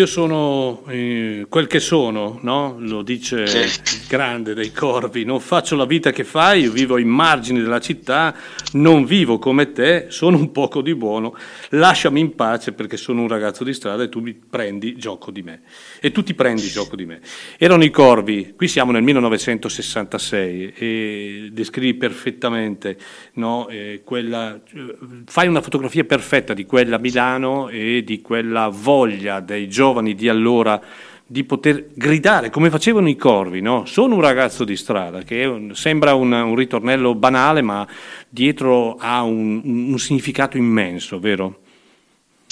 [0.00, 2.76] Io sono eh, quel che sono, no?
[2.78, 7.04] lo dice il grande dei corvi, non faccio la vita che fai, io vivo ai
[7.04, 8.34] margini della città,
[8.72, 11.36] non vivo come te, sono un poco di buono,
[11.68, 15.42] lasciami in pace perché sono un ragazzo di strada e tu mi prendi gioco di
[15.42, 15.60] me.
[16.02, 17.20] E tu ti prendi gioco di me.
[17.58, 22.96] Erano i corvi, qui siamo nel 1966 e descrivi perfettamente,
[23.34, 23.68] no?
[23.68, 24.96] eh, quella, eh,
[25.26, 30.80] fai una fotografia perfetta di quella Milano e di quella voglia dei giovani di allora
[31.26, 33.84] di poter gridare come facevano i corvi, no?
[33.84, 37.86] Sono un ragazzo di strada, che un- sembra un, un ritornello banale, ma
[38.28, 41.59] dietro ha un, un significato immenso, vero?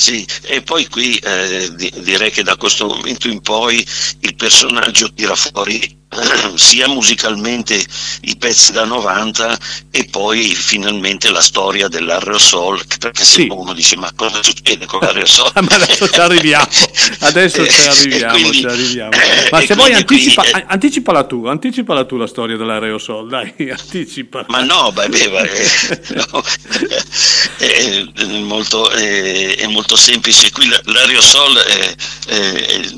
[0.00, 3.84] Sì, e poi qui eh, di- direi che da questo momento in poi
[4.20, 5.97] il personaggio tira fuori
[6.56, 7.74] sia musicalmente
[8.22, 9.58] i pezzi da 90
[9.90, 13.48] e poi finalmente la storia dell'aerosol, perché se Sì.
[13.50, 15.52] uno dice ma cosa succede con l'aerosol?
[15.60, 16.66] Ma adesso ci arriviamo,
[17.20, 19.10] adesso ci E arriviamo, quindi- ci arriviamo.
[19.12, 23.28] eh, Ma se vuoi quindi qui, anticipa, eh, anticipala tu, anticipala tu la storia dell'aerosol,
[23.28, 24.46] dai, anticipala.
[24.48, 26.42] Ma no, beh, beh, beh, no.
[27.58, 30.50] è, è molto, è- è molto semplice.
[30.50, 31.94] Qui l'aerosol è-
[32.28, 32.90] è-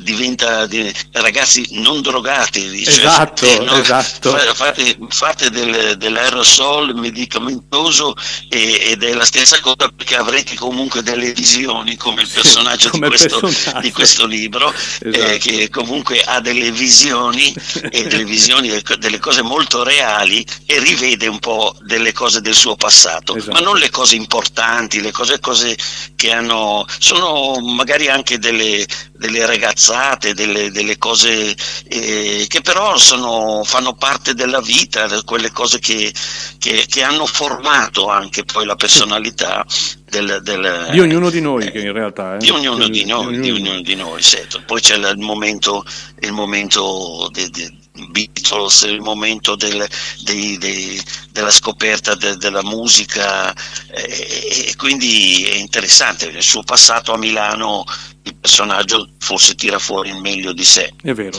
[0.00, 2.84] diventa di- ragazzi non drogati.
[2.84, 4.30] cioè, Esatto, eh, no, esatto.
[4.30, 8.14] fa- Fate, fate del- dell'aerosol medicamentoso
[8.48, 13.08] e- ed è la stessa cosa perché avrete comunque delle visioni come il personaggio, come
[13.08, 13.80] di, questo, personaggio.
[13.80, 15.36] di questo libro eh, Esatto.
[15.38, 17.54] che comunque ha delle visioni
[17.90, 22.76] e delle visioni delle cose molto reali e rivede un po' delle cose del suo
[22.76, 23.52] passato, Esatto.
[23.52, 25.76] ma non le cose importanti, le cose, cose
[26.16, 29.46] che hanno, sono magari anche delle, delle
[29.88, 31.56] ragazzate, delle, delle cose
[31.88, 36.12] eh, che però sono, fanno parte della vita, quelle cose che,
[36.58, 39.64] che- che hanno formato anche poi la personalità
[40.10, 42.34] del, del- Di ognuno di noi, che in realtà...
[42.34, 42.38] eh.
[42.38, 44.62] di ognuno di noi, ognuno di ognuno di noi, certo.
[44.64, 45.84] Poi c'è il momento,
[46.20, 47.76] il momento dei dei
[48.10, 49.86] Beatles, il momento del-
[50.22, 51.02] dei- dei-
[51.32, 56.26] della scoperta de- della musica eh, e quindi è interessante.
[56.26, 57.84] Il suo passato a Milano,
[58.22, 60.92] il personaggio forse tira fuori il meglio di sé.
[61.02, 61.38] È vero.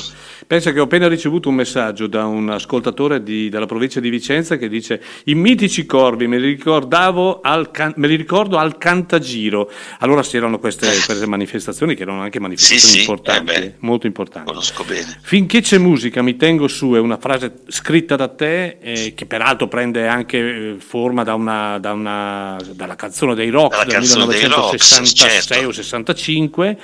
[0.50, 4.58] Pensa che ho appena ricevuto un messaggio da un ascoltatore di- della provincia di Vicenza
[4.58, 9.70] che dice i mitici corvi me li, ricordavo al me li ricordo al Cantagiro.
[10.00, 13.74] Allora c'erano queste, queste manifestazioni che erano anche manifestazioni Sì, sì, importanti, eh beh.
[13.82, 14.48] molto importanti.
[14.50, 15.20] Conosco bene.
[15.22, 19.68] Finché c'è musica mi tengo su è una frase scritta da te eh, che peraltro
[19.68, 24.26] prende anche eh, forma da una, da una- dalla canzone dei rock Dalla del canzone
[24.26, 25.68] dei Rocks, 1966 certo.
[25.68, 26.78] o 65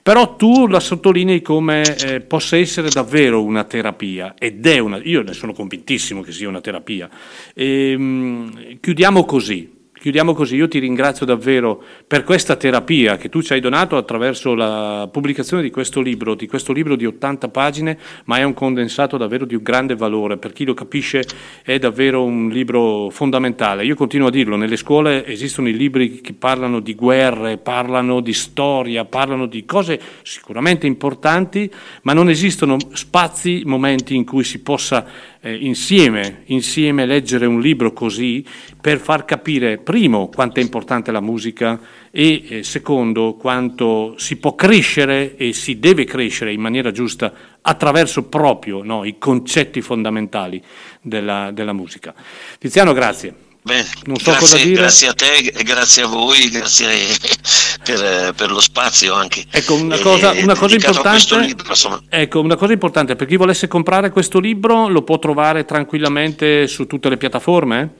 [0.00, 5.22] però tu la sottolinei come eh, possa essere davvero una terapia ed è una io
[5.22, 7.08] ne sono convintissimo che sia una terapia.
[7.54, 13.52] Ehm, chiudiamo così Chiudiamo così, io ti ringrazio davvero per questa terapia che tu ci
[13.52, 18.36] hai donato attraverso la pubblicazione di questo libro, di questo libro di 80 pagine, ma
[18.36, 21.24] è un condensato davvero di un grande valore, per chi lo capisce
[21.64, 23.84] è davvero un libro fondamentale.
[23.84, 28.34] Io continuo a dirlo, nelle scuole esistono i libri che parlano di guerre, parlano di
[28.34, 31.68] storia, parlano di cose sicuramente importanti,
[32.02, 37.92] ma non esistono spazi, momenti in cui si possa eh, insieme, insieme leggere un libro
[37.92, 38.44] così
[38.80, 44.54] per far capire, primo, quanto è importante la musica e eh, secondo, quanto si può
[44.54, 50.62] crescere e si deve crescere in maniera giusta attraverso proprio no, i concetti fondamentali
[51.00, 52.14] della, della musica.
[52.58, 53.47] Tiziano, grazie.
[53.68, 53.84] Beh,
[54.22, 56.88] grazie, grazie a te e grazie a voi, grazie
[57.84, 59.44] per, per lo spazio anche.
[59.50, 61.74] Ecco, una eh, cosa, una cosa importante, libro,
[62.08, 66.86] ecco, una cosa importante, per chi volesse comprare questo libro lo può trovare tranquillamente su
[66.86, 67.92] tutte le piattaforme?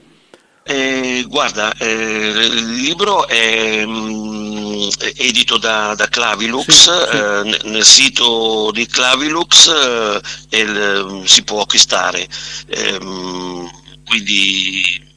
[0.63, 6.89] Eh, guarda, eh, il libro è mm, è edito da, da Clavilux, Sì, sì.
[7.15, 10.19] eh, ne- nel sito di Clavilux eh,
[10.59, 12.27] il- si può acquistare,
[12.69, 13.69] Ehm,
[14.03, 15.07] quindi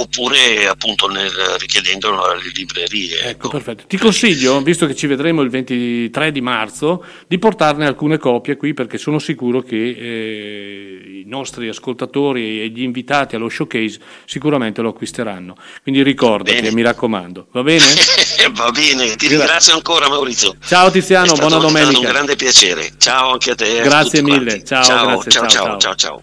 [0.00, 3.22] oppure appunto nel, richiedendolo alle librerie.
[3.22, 3.84] Ecco, perfetto.
[3.86, 8.74] Ti consiglio, visto che ci vedremo il 23 di marzo, di portarne alcune copie qui
[8.74, 14.90] perché sono sicuro che eh, i nostri ascoltatori e gli invitati allo showcase sicuramente lo
[14.90, 15.56] acquisteranno.
[15.82, 16.72] Quindi ricordati, Bene.
[16.72, 17.48] mi raccomando.
[17.52, 17.84] Va bene?
[18.52, 20.54] Va bene, ti Gra- ringrazio ancora Maurizio.
[20.64, 21.98] Ciao Tiziano, È buona è domenica.
[21.98, 22.90] un grande piacere.
[22.98, 23.80] Ciao anche a te.
[23.80, 24.64] a Grazie tutti mille.
[24.64, 26.22] Ciao, ciao, grazie, ciao, ciao, ciao, ciao.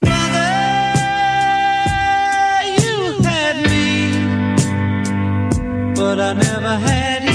[0.00, 0.39] ciao,
[6.22, 7.30] I never had you.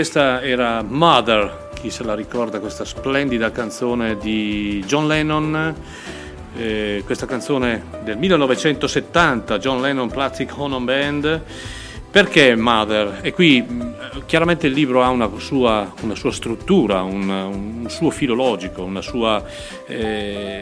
[0.00, 5.74] questa era Mother, chi se la ricorda, questa splendida canzone di John Lennon.
[6.56, 11.42] Eh, questa canzone del 1970, John Lennon Plastic Ono Band.
[12.10, 13.18] Perché Mother?
[13.20, 13.62] E qui
[14.24, 19.02] chiaramente il libro ha una sua, una sua struttura, un, un, suo filo logico, una
[19.02, 19.44] sua...
[19.86, 20.59] Eh,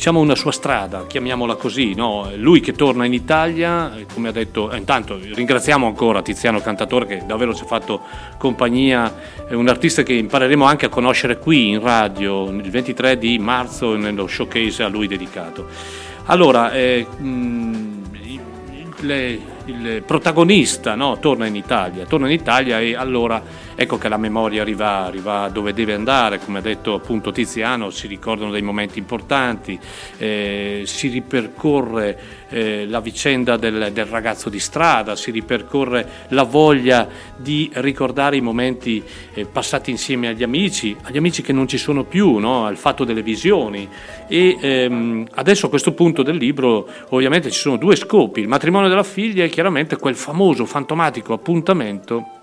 [0.00, 2.30] diciamo una sua strada, chiamiamola così, no?
[2.36, 7.22] lui che torna in Italia, come ha detto, eh, intanto ringraziamo ancora Tiziano Cantatore che
[7.26, 8.00] davvero ci ha fatto
[8.38, 9.14] compagnia,
[9.46, 13.94] è un artista che impareremo anche a conoscere qui in radio il 23 di marzo
[13.94, 15.66] nello showcase a lui dedicato.
[16.24, 18.02] Allora, eh, mh,
[19.00, 21.18] le, il protagonista no?
[21.18, 23.42] torna in Italia, torna in Italia e allora
[23.74, 28.06] ecco che la memoria arriva, arriva dove deve andare, come ha detto appunto Tiziano, si
[28.06, 29.78] ricordano dei momenti importanti,
[30.18, 37.08] eh, si ripercorre eh, la vicenda del, del, ragazzo di strada, si ripercorre la voglia
[37.36, 39.02] di ricordare i momenti
[39.34, 42.66] eh, passati insieme agli amici, agli amici che non ci sono più, no?
[42.66, 43.88] al fatto delle visioni.
[44.26, 48.88] E ehm, adesso a questo punto del libro ovviamente ci sono due scopi, il matrimonio
[48.88, 52.39] della figlia e chiaramente quel famoso fantomatico appuntamento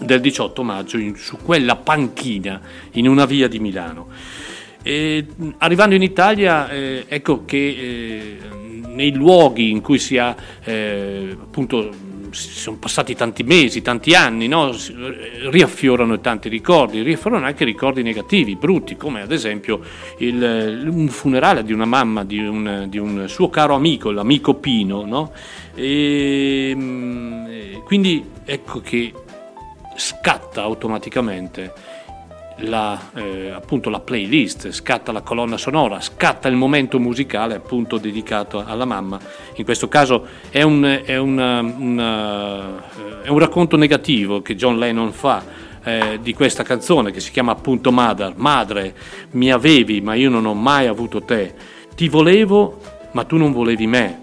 [0.00, 2.60] del 18 maggio in, su quella panchina
[2.92, 4.08] in una via di Milano.
[4.82, 5.26] E,
[5.58, 8.38] arrivando in Italia, eh, ecco che eh,
[8.86, 10.34] nei luoghi in cui si ha
[10.64, 14.74] eh, appunto sono passati tanti mesi, tanti anni, no?
[15.50, 19.80] riaffiorano tanti ricordi, riaffiorano anche ricordi negativi, brutti, come ad esempio
[20.18, 25.04] il, un funerale di una mamma di un, di un suo caro amico, l'amico Pino.
[25.04, 25.32] No?
[25.74, 29.12] E, mm, quindi ecco che
[29.98, 31.72] scatta automaticamente
[32.58, 38.64] la, eh, appunto la playlist, scatta la colonna sonora, scatta il momento musicale appunto dedicato
[38.64, 39.18] alla mamma.
[39.56, 44.78] In questo caso è un, è una, una, eh, è un racconto negativo che John
[44.78, 45.42] Lennon fa
[45.84, 48.34] eh, di questa canzone che si chiama appunto Mother.
[48.36, 48.94] Madre,
[49.32, 51.54] mi avevi ma io non ho mai avuto te.
[51.94, 52.80] Ti volevo
[53.12, 54.22] ma tu non volevi me.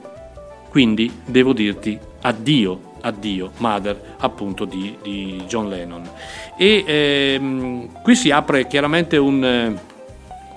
[0.69, 6.09] Quindi devo dirti addio Addio, Mother, appunto di, di John Lennon.
[6.57, 9.77] E ehm, qui si apre chiaramente un,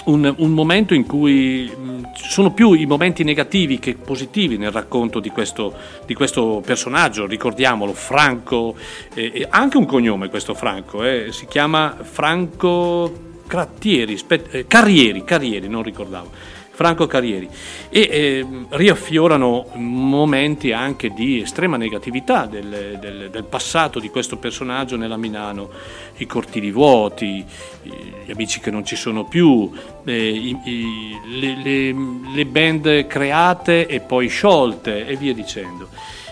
[0.04, 1.70] un, un, momento in cui
[2.14, 5.74] sono più i momenti negativi che positivi nel racconto di questo,
[6.06, 8.74] di questo personaggio, ricordiamolo, Franco,
[9.14, 15.68] eh, anche un cognome questo Franco, eh, si chiama Franco Crattieri, spet- eh, Carrieri, Carrieri,
[15.68, 17.48] non ricordavo Franco Carrieri
[17.88, 24.96] e eh, riaffiorano momenti anche di estrema negatività del, del, del, passato di questo personaggio
[24.96, 25.70] nella Milano,
[26.18, 27.44] i cortili vuoti,
[27.82, 29.68] gli amici che non ci sono più,
[30.04, 31.94] eh, i, i, le, le,
[32.32, 35.88] le band create e poi sciolte e via dicendo.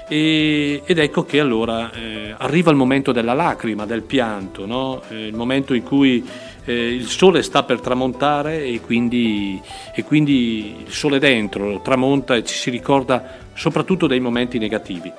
[0.08, 5.02] Ed ecco che allora eh, arriva il momento della lacrima, del pianto, no?
[5.08, 6.24] eh, il momento in cui
[6.66, 9.60] eh, il sole sta per tramontare e quindi,
[9.94, 15.10] e quindi il sole dentro tramonta e ci si ricorda soprattutto dei momenti negativi.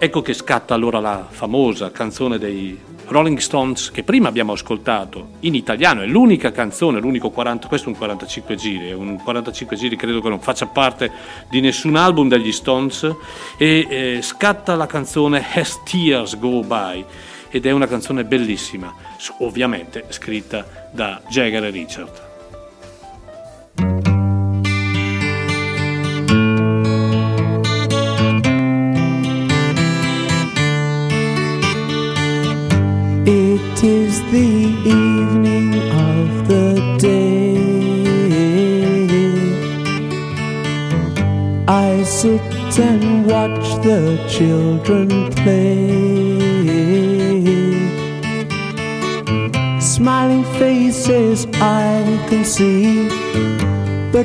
[0.00, 5.56] Ecco che scatta allora la famosa canzone dei Rolling Stones che prima abbiamo ascoltato in
[5.56, 10.20] italiano, è l'unica canzone, l'unico 40, questo è un 45 giri, un 45 giri credo
[10.20, 11.10] che non faccia parte
[11.50, 13.12] di nessun album degli Stones.
[13.56, 17.04] E eh, scatta la canzone As Tears Go By
[17.50, 18.94] ed è una canzone bellissima,
[19.38, 22.26] ovviamente scritta da Jagger e Richard.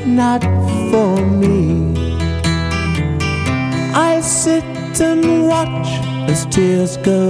[0.05, 0.43] Not
[0.91, 1.93] for me.
[3.95, 4.63] I sit
[5.01, 5.87] and watch
[6.29, 7.22] as tears go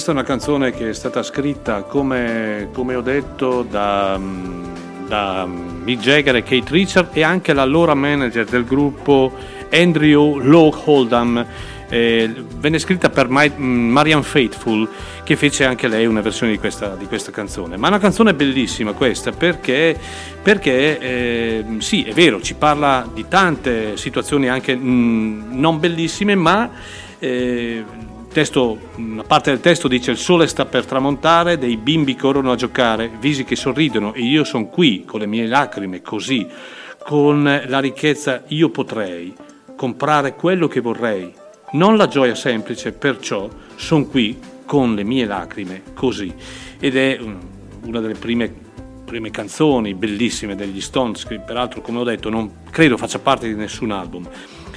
[0.00, 4.64] Questa è una canzone che è stata scritta, come, come ho detto, da, mm,
[5.06, 9.30] da Mick Jagger e Kate Richard e anche l'allora manager del gruppo
[9.70, 11.46] Andrew Lowe Holdham.
[11.90, 14.88] Eh, venne scritta per My, mm, Marianne Faithful
[15.22, 18.32] che fece anche lei una versione di questa, di questa canzone ma è una canzone
[18.32, 19.98] bellissima questa perché,
[20.40, 26.70] perché eh, sì è vero ci parla di tante situazioni anche mm, non bellissime ma
[27.18, 27.84] eh,
[28.32, 32.56] testo, una parte del testo dice il sole sta per tramontare, dei bimbi corrono a
[32.56, 36.44] giocare, visi che sorridono e io sono qui con le mie lacrime così,
[36.98, 39.32] con la ricchezza io potrei
[39.76, 41.32] comprare quello che vorrei,
[41.74, 44.36] non la gioia semplice, perciò sono qui
[44.66, 46.34] con le mie lacrime così.
[46.80, 47.16] Ed è
[47.82, 48.52] una delle prime,
[49.04, 53.54] prime canzoni bellissime degli Stones, che peraltro come ho detto non credo faccia parte di
[53.54, 54.28] nessun album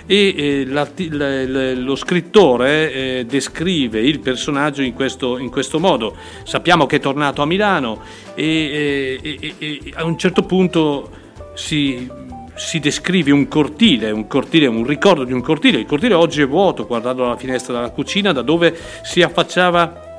[0.05, 6.15] e eh, la, la, lo scrittore eh, descrive il personaggio in questo, in questo, modo.
[6.43, 8.01] Sappiamo che è tornato a Milano
[8.35, 11.09] e, e, e a un certo punto
[11.53, 12.09] si,
[12.55, 15.79] si, descrive un cortile, un cortile, un ricordo di un cortile.
[15.79, 20.11] Il cortile oggi è vuoto, guardando dalla finestra della cucina da dove si affacciava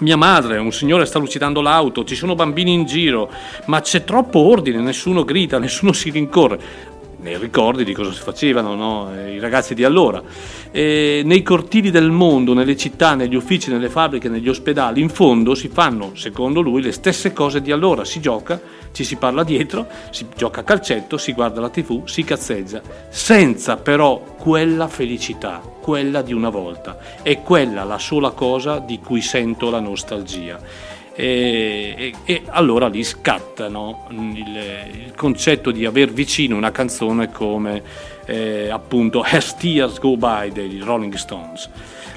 [0.00, 3.28] mia madre, un signore sta lucidando l'auto, ci sono bambini in giro,
[3.66, 8.74] ma c'è troppo ordine, nessuno grida, nessuno si rincorre nei ricordi di cosa si facevano
[8.74, 9.14] no?
[9.14, 10.22] Eh, i ragazzi di allora.
[10.70, 15.54] E nei cortili del mondo, nelle città, negli uffici, nelle fabbriche, negli ospedali, in fondo
[15.54, 18.04] si fanno, secondo lui, le stesse cose di allora.
[18.04, 18.60] Si gioca,
[18.92, 23.76] ci si parla dietro, si gioca a calcetto, si guarda la tv, si cazzeggia, senza
[23.76, 26.98] però quella felicità, quella di una volta.
[27.22, 30.87] È quella la sola cosa di cui sento la nostalgia
[31.20, 34.06] e, e, e allora lì scatta no?
[34.10, 37.82] il, il, concetto di aver vicino una canzone come
[38.24, 41.68] eh, appunto As Tears Go By dei Rolling Stones.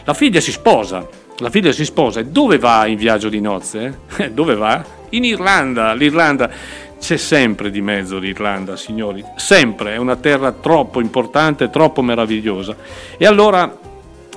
[0.04, 1.08] La figlia si sposa,
[1.40, 4.02] la figlia si sposa e dove va in viaggio di nozze?
[4.34, 4.86] dove va?
[5.10, 6.52] In Irlanda, l'Irlanda
[7.00, 12.76] c'è sempre di mezzo l'Irlanda, signori, sempre, è una terra troppo importante, troppo meravigliosa.
[13.18, 13.76] E allora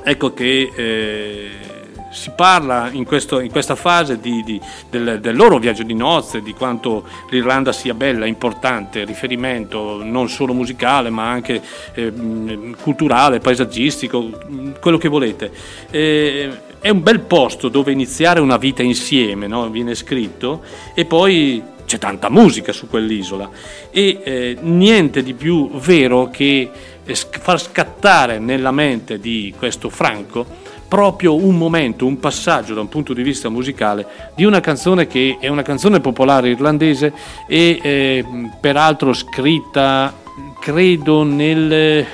[0.02, 1.50] ecco che eh,
[2.14, 6.42] si parla in, questo, in questa fase di, di, del, del, loro viaggio di nozze,
[6.42, 11.60] di quanto l'Irlanda sia bella, importante, riferimento non solo musicale ma anche
[11.94, 12.12] eh,
[12.80, 14.30] culturale, paesaggistico,
[14.80, 15.50] quello che volete.
[15.90, 16.50] Eh,
[16.80, 19.68] è un bel posto dove iniziare una vita insieme, no?
[19.68, 20.62] viene scritto,
[20.94, 23.50] e poi c'è tanta musica su quell'isola
[23.90, 26.70] e eh, niente di più vero che
[27.04, 32.88] eh, far scattare nella mente di questo Franco proprio un momento, un passaggio da un
[32.88, 37.12] punto di vista musicale di una canzone che è una canzone popolare irlandese
[37.48, 38.24] e eh,
[38.60, 40.12] peraltro scritta
[40.60, 42.06] credo nel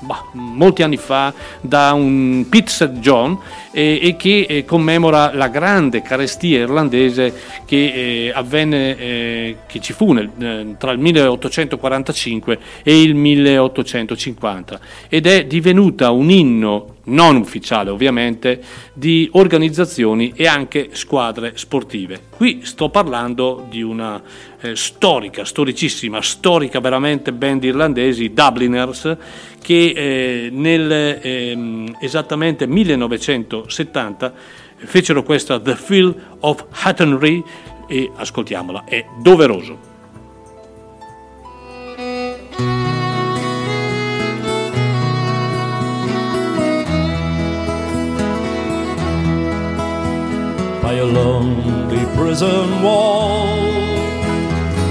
[0.00, 2.98] bah, molti anni fa da un St.
[3.00, 3.38] John
[3.72, 7.32] eh, e che eh, commemora la grande carestia irlandese
[7.64, 14.80] che eh, avvenne, eh, che ci fu nel, eh, tra il 1845 e il 1850
[15.08, 18.62] ed è divenuta un inno non ufficiale ovviamente,
[18.92, 22.20] di organizzazioni e anche squadre sportive.
[22.30, 24.22] Qui sto parlando di una
[24.60, 29.16] eh, storica, storicissima, storica veramente band irlandesi, Dubliners,
[29.60, 34.32] che eh, nel eh, esattamente 1970
[34.76, 37.42] fecero questa The Field of Hattonry
[37.86, 39.93] e ascoltiamola, è doveroso.
[50.98, 53.48] A lonely prison wall.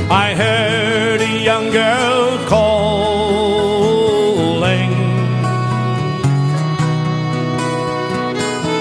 [0.09, 3.73] I heard a young girl calling.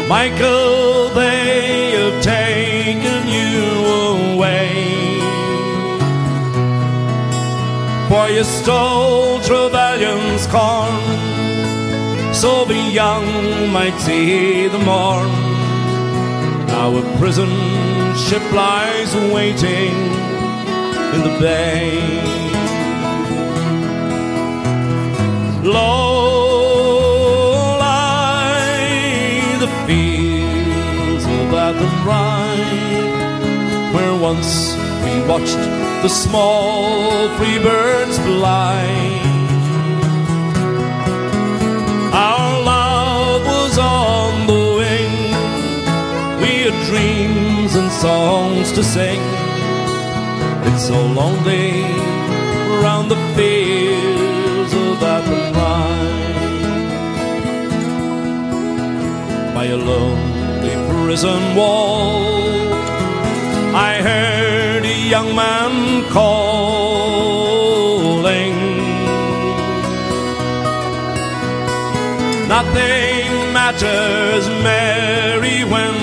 [0.09, 3.62] Michael, they have taken you
[4.35, 4.70] away.
[8.09, 11.03] For you stole Trevelyan's corn,
[12.35, 13.27] so the young
[13.73, 15.52] might see the morn.
[16.74, 17.53] A prison
[18.16, 19.94] ship lies waiting
[21.15, 22.01] in the bay.
[25.62, 26.19] Low
[27.78, 32.59] lie the fields of Athenry,
[33.94, 34.53] where once
[35.05, 35.62] we watched
[36.03, 38.85] the small free birds fly.
[42.12, 42.41] Our
[46.93, 49.23] dreams and songs to sing.
[50.69, 51.73] It's so lonely
[52.85, 55.52] round the fields of Athenry
[59.55, 62.74] by a lonely prison wall.
[63.90, 65.73] I heard a young man
[66.10, 66.43] calling.
[72.55, 76.02] Nothing matters, Mary, when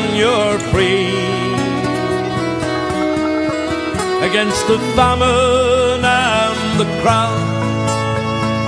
[4.30, 7.34] Against the famine and the crowd,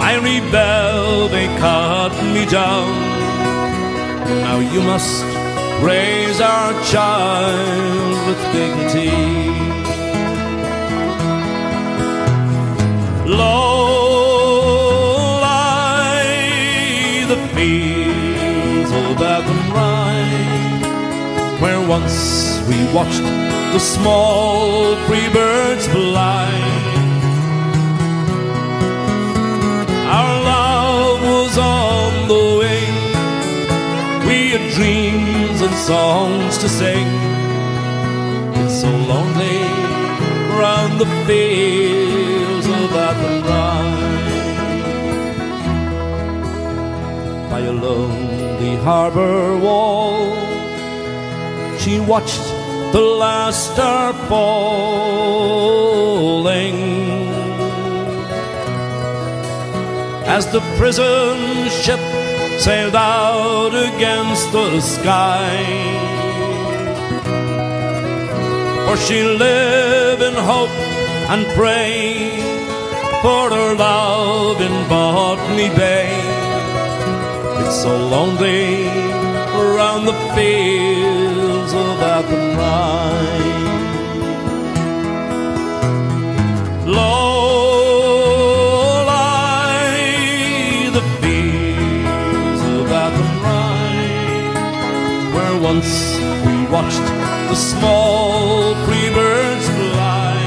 [0.02, 2.90] I rebel, they cut me down.
[4.42, 5.24] Now you must
[5.84, 9.12] raise our child with dignity.
[13.30, 13.82] Low
[15.42, 20.26] lie the fields of Athenry,
[21.62, 26.52] where once we watched the small free birds fly.
[30.20, 32.96] Our love was on the wing.
[34.28, 37.08] We had dreams and songs to sing.
[38.60, 39.62] It's so lonely
[40.60, 43.52] round the fields of Athenry.
[47.50, 50.36] By a lonely harbor wall,
[51.80, 52.51] she watched
[52.92, 54.92] the last star falling.
[60.26, 62.00] As the prison ship
[62.60, 65.56] sailed out against the sky.
[68.86, 70.70] For she lived in hope
[71.32, 72.30] and pray
[73.22, 76.12] for her love in Botany Bay.
[77.62, 79.11] It's so lonely
[80.02, 82.60] around the fields of Athenry.
[86.86, 87.86] Low
[89.06, 94.02] lie the fields of Athenry,
[95.34, 95.92] where once
[96.46, 97.08] we watched
[97.50, 100.38] the small free birds fly.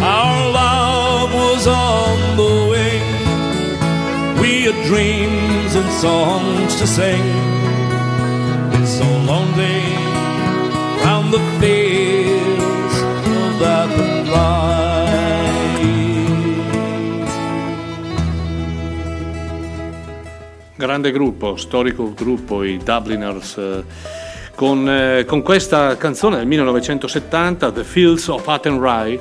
[0.00, 3.06] Our love was on the wing.
[4.40, 5.47] We had dreams and
[5.90, 7.22] songs to sing.
[8.72, 9.82] It's so lonely
[11.02, 14.28] round the fields of Athenry.
[20.76, 23.84] Grande gruppo, storico gruppo, i Dubliners, eh,
[24.54, 29.18] con, eh, con questa canzone del 1970, The Fields of Athenry,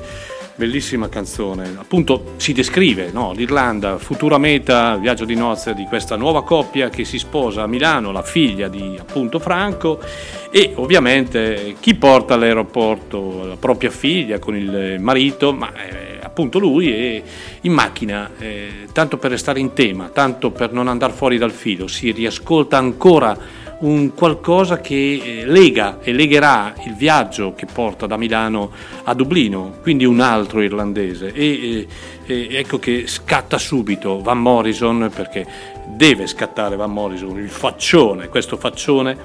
[0.58, 1.76] bellissima canzone.
[1.78, 3.32] Appunto si descrive no?
[3.32, 8.12] l'Irlanda, futura meta, viaggio di nozze di questa nuova coppia che si sposa a Milano,
[8.12, 10.02] la figlia di appunto Franco
[10.52, 16.92] e ovviamente chi porta all'aeroporto la propria figlia con il marito, ma eh, appunto lui
[16.92, 17.24] e
[17.62, 21.88] in macchina, eh, tanto per restare in tema, tanto per non andare fuori dal filo,
[21.88, 23.38] si riascolta ancora
[23.80, 28.72] un qualcosa che eh, lega e legherà il viaggio che porta da Milano
[29.04, 31.32] a Dublino, quindi un altro irlandese.
[31.34, 31.88] E, e,
[32.26, 35.46] e ecco che scatta subito Van Morrison perché
[35.88, 39.18] deve scattare Van Morrison, il faccione, questo faccione,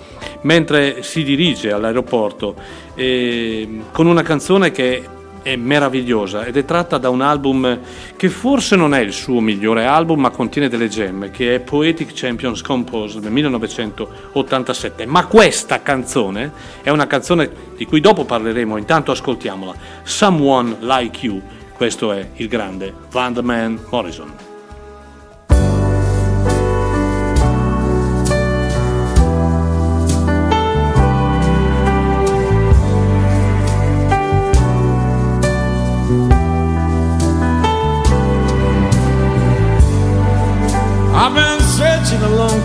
[0.43, 2.55] mentre si dirige all'aeroporto
[2.95, 7.79] eh, con una canzone che è meravigliosa ed è tratta da un album
[8.17, 12.13] che forse non è il suo migliore album ma contiene delle gemme che è Poetic
[12.15, 16.53] Champions Compose del 1987 ma questa canzone
[16.83, 19.75] è una canzone di cui dopo parleremo intanto ascoltiamola.
[20.03, 21.43] Someone Like You
[21.75, 24.52] questo è il grande Van Morrison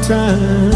[0.08, 0.72] time.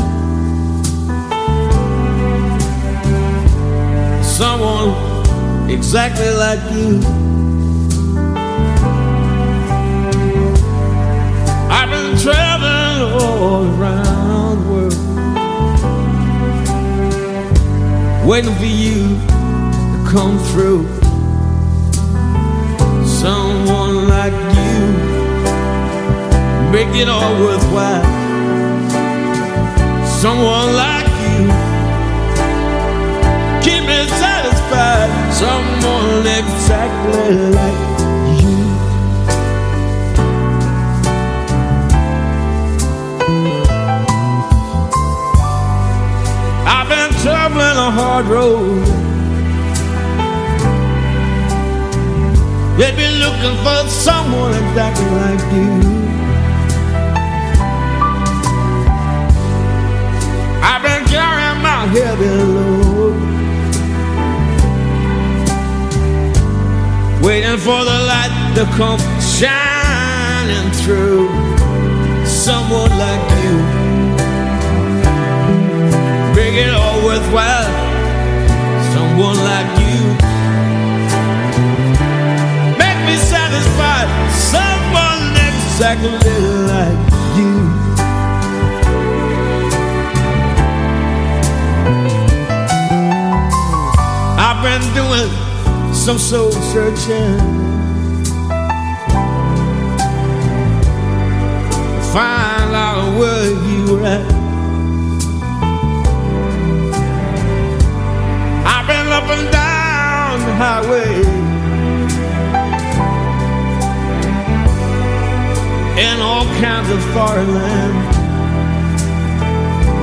[4.21, 4.89] Someone
[5.69, 6.99] exactly like you.
[11.71, 14.95] I've been traveling all around the world,
[18.27, 19.15] waiting for you
[19.93, 20.83] to come through.
[23.05, 24.79] Someone like you
[26.73, 28.20] make it all worthwhile.
[30.21, 31.47] Someone like you
[33.63, 35.09] keep me satisfied.
[35.33, 37.81] Someone exactly like
[38.39, 38.59] you.
[46.67, 48.85] I've been traveling a hard road.
[52.77, 56.00] They've been looking for someone exactly like you.
[61.91, 63.15] Heavy load.
[67.21, 71.27] Waiting for the light to come shining through.
[72.25, 73.55] Someone like you.
[76.35, 77.71] Make it all worthwhile.
[78.93, 80.03] Someone like you.
[82.81, 84.07] Make me satisfied.
[84.31, 86.39] Someone exactly
[86.71, 87.10] like
[94.63, 95.31] I've been doing
[95.91, 97.39] some soul searching.
[102.13, 104.31] Find out where you were at.
[108.67, 111.23] I've been up and down the highway.
[116.05, 118.17] In all kinds of foreign lands.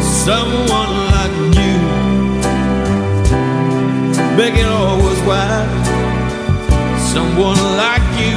[0.04, 0.87] Someone
[4.38, 5.66] make it all worthwhile.
[7.12, 8.36] Someone like you,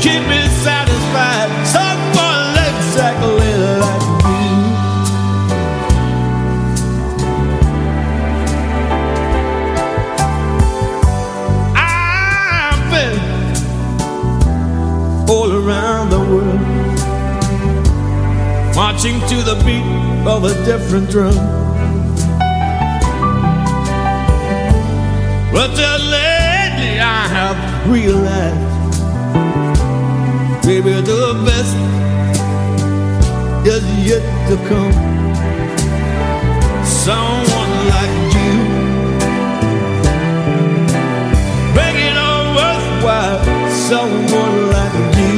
[0.00, 1.48] keep me satisfied.
[1.64, 3.52] Someone exactly
[3.84, 4.50] like you.
[11.76, 13.20] I've been
[15.30, 16.60] all around the world,
[18.74, 19.86] marching to the beat
[20.26, 21.65] of a different drum.
[27.86, 29.02] Have realized,
[30.66, 31.76] baby, the best
[33.66, 34.92] is yet to come.
[36.84, 38.54] Someone like you,
[41.74, 43.44] make it all worthwhile.
[43.70, 45.36] Someone like you,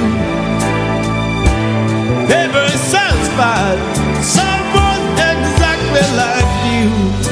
[2.28, 3.78] never satisfied.
[4.22, 5.02] Someone
[5.32, 7.28] exactly like you.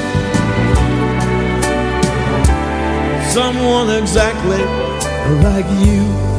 [3.37, 4.86] someone exactly
[5.35, 6.36] like you.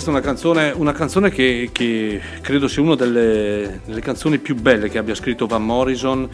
[0.00, 4.54] Questa è una canzone, una canzone che, che credo sia una delle, delle canzoni più
[4.54, 6.26] belle che abbia scritto Van Morrison,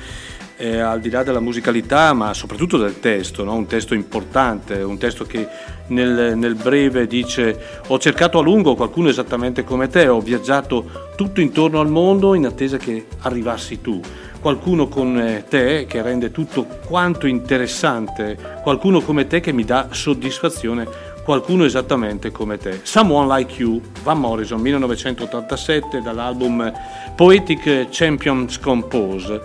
[0.57, 3.55] eh, al di là della musicalità, ma soprattutto del testo, no?
[3.55, 5.49] un testo importante, un testo che
[5.89, 11.41] nel, nel breve dice ho cercato a lungo qualcuno esattamente come te, ho viaggiato tutto
[11.41, 14.01] intorno al mondo in attesa che arrivassi tu.
[14.39, 21.15] Qualcuno come te che rende tutto quanto interessante, qualcuno come te che mi dà soddisfazione
[21.27, 22.79] qualcuno esattamente come te.
[22.85, 26.73] Someone Like You, Van Morrison, 1987, dall'album
[27.17, 29.43] Poetic Champions Compose.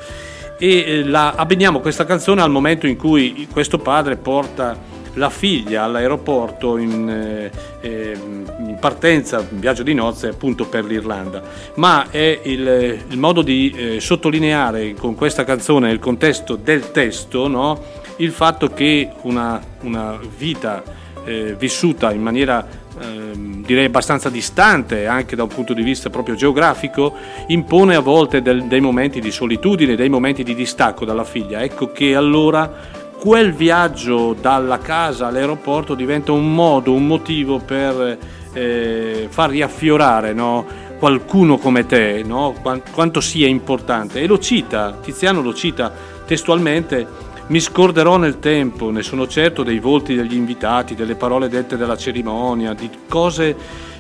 [0.60, 4.78] E eh, la, abbiniamo questa canzone al momento in cui questo padre porta
[5.16, 7.52] la figlia all'aeroporto in, eh,
[7.82, 11.42] eh, in partenza, in viaggio di nozze appunto per l'Irlanda.
[11.76, 17.48] Ma è il, il modo di eh, sottolineare con questa canzone il contesto del testo,
[17.48, 17.84] no?
[18.18, 22.66] il fatto che una, una vita eh, vissuta in maniera
[23.00, 27.14] ehm, direi abbastanza distante anche da un punto di vista proprio geografico
[27.48, 31.62] impone a volte del- dei momenti di solitudine, dei momenti di distacco dalla figlia.
[31.62, 38.18] Ecco che allora quel viaggio dalla casa all'aeroporto diventa un modo, un motivo per
[38.54, 40.66] eh, far riaffiorare no,
[40.98, 44.22] qualcuno come te, no, Quan- quanto sia importante.
[44.22, 45.92] E lo cita, Tiziano lo cita
[46.26, 47.08] testualmente
[47.52, 51.98] mi scorderò nel tempo, ne sono certo, dei volti degli invitati, delle parole dette dalla
[51.98, 53.54] cerimonia, di cose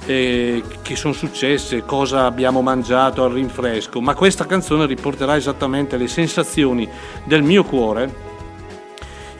[0.05, 6.07] eh, che sono successe, cosa abbiamo mangiato al rinfresco, ma questa canzone riporterà esattamente le
[6.07, 6.87] sensazioni
[7.25, 8.30] del mio cuore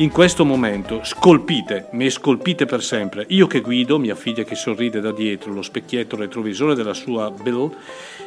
[0.02, 3.24] in questo momento, scolpite, mi scolpite per sempre.
[3.30, 7.72] Io che guido, mia figlia che sorride da dietro, lo specchietto retrovisore della sua Bill,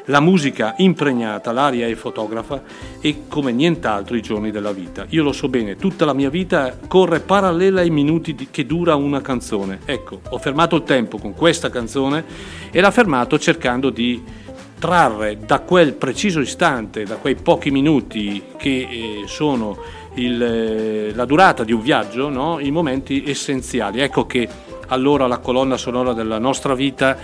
[0.04, 2.62] la musica impregnata, l'aria è fotografa
[3.00, 5.06] e come nient'altro i giorni della vita.
[5.08, 9.20] Io lo so bene, tutta la mia vita corre parallela ai minuti che dura una
[9.20, 9.80] canzone.
[9.84, 12.24] Ecco, ho fermato il tempo con questa canzone
[12.70, 14.22] e l'ha fermato cercando di
[14.84, 19.78] trarre da quel preciso istante, da quei pochi minuti che eh, sono
[20.16, 22.60] il, eh, la durata di un viaggio, no?
[22.60, 24.00] i momenti essenziali.
[24.00, 24.46] Ecco che
[24.88, 27.16] allora la colonna sonora della nostra vita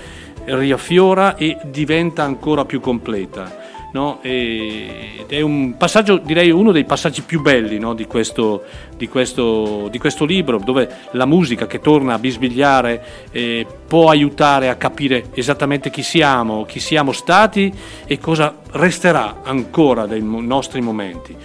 [0.43, 3.60] riaffiora e diventa ancora più completa.
[3.93, 4.19] No?
[4.23, 7.93] ed è un passaggio, direi uno dei passaggi più belli no?
[7.93, 8.63] di, questo,
[8.97, 14.69] di, questo, di, questo, libro, dove la musica che torna a bisbigliare eh, può aiutare
[14.69, 17.73] a capire esattamente chi siamo, chi siamo stati
[18.07, 21.37] e cosa resterà ancora dei nostri momenti.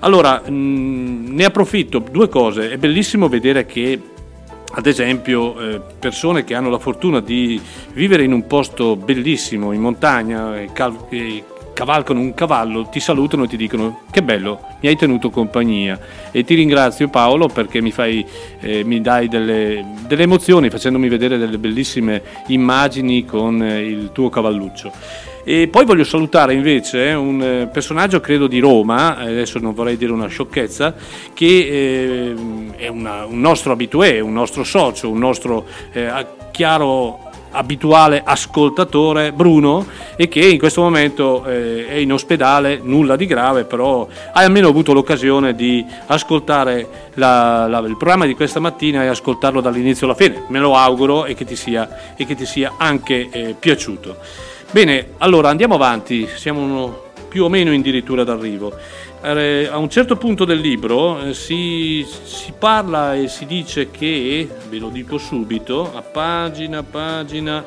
[0.00, 4.00] Allora, ne approfitto, due cose, è bellissimo vedere che
[4.70, 7.60] ad esempio eh, persone che hanno la fortuna di
[7.94, 11.42] vivere in un posto bellissimo, in montagna, e, cal- e
[11.78, 15.96] cavalcano un cavallo, ti salutano e ti dicono che bello, mi hai tenuto compagnia
[16.32, 18.26] e ti ringrazio Paolo perché mi, fai,
[18.58, 24.28] eh, mi dai delle, delle, emozioni facendomi vedere delle bellissime immagini con eh, il tuo
[24.28, 24.90] cavalluccio.
[25.44, 30.10] E poi voglio salutare invece un eh, personaggio, credo di Roma, adesso non vorrei dire
[30.10, 30.96] una sciocchezza,
[31.32, 32.34] che eh,
[32.74, 36.10] è una, un nostro abitué, un nostro socio, un nostro eh,
[36.50, 39.86] chiaro abituale ascoltatore Bruno
[40.16, 44.68] e che in questo momento eh, è in ospedale, nulla di grave, però hai almeno
[44.68, 50.14] avuto l'occasione di ascoltare la, la, il programma di questa mattina e ascoltarlo dall'inizio alla
[50.14, 50.44] fine.
[50.48, 54.16] Me lo auguro e che ti sia, che ti sia anche eh, piaciuto.
[54.70, 58.72] Bene, allora andiamo avanti, siamo uno, più o meno addirittura d'arrivo.
[59.20, 64.48] Eh, a un certo punto del libro eh, si, si, parla e si dice che,
[64.68, 67.64] ve lo dico subito, a pagina, pagina,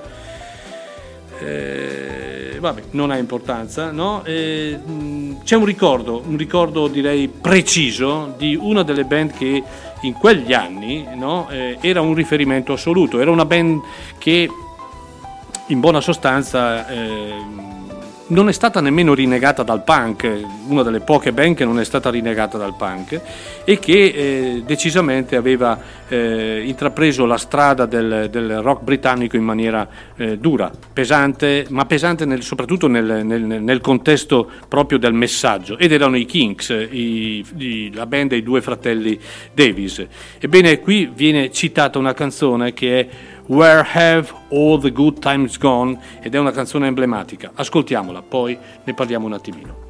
[1.39, 4.23] eh, vabbè, non ha importanza, no?
[4.23, 4.79] eh,
[5.43, 9.61] c'è un ricordo, un ricordo direi preciso di una delle band che
[10.01, 11.49] in quegli anni no?
[11.49, 13.81] Eh, era un riferimento assoluto, era una band
[14.17, 14.49] che
[15.67, 17.70] in buona sostanza eh,
[18.31, 20.29] non è stata nemmeno rinnegata dal punk,
[20.67, 23.19] una delle poche band che non è stata rinnegata dal punk
[23.65, 25.77] e che eh, decisamente aveva
[26.07, 32.25] eh, intrapreso la strada del, del, rock britannico in maniera eh, dura, pesante, ma pesante
[32.25, 37.91] nel, soprattutto nel, nel, nel, contesto proprio del messaggio ed erano i Kings, i, i,
[37.93, 39.19] la band dei due fratelli
[39.53, 40.05] Davis.
[40.39, 43.07] Ebbene qui viene citata una canzone che è
[43.47, 47.51] Where Have All the Good Times Gone ed è una canzone emblematica.
[47.53, 49.89] Ascoltiamola, poi ne parliamo un attimino.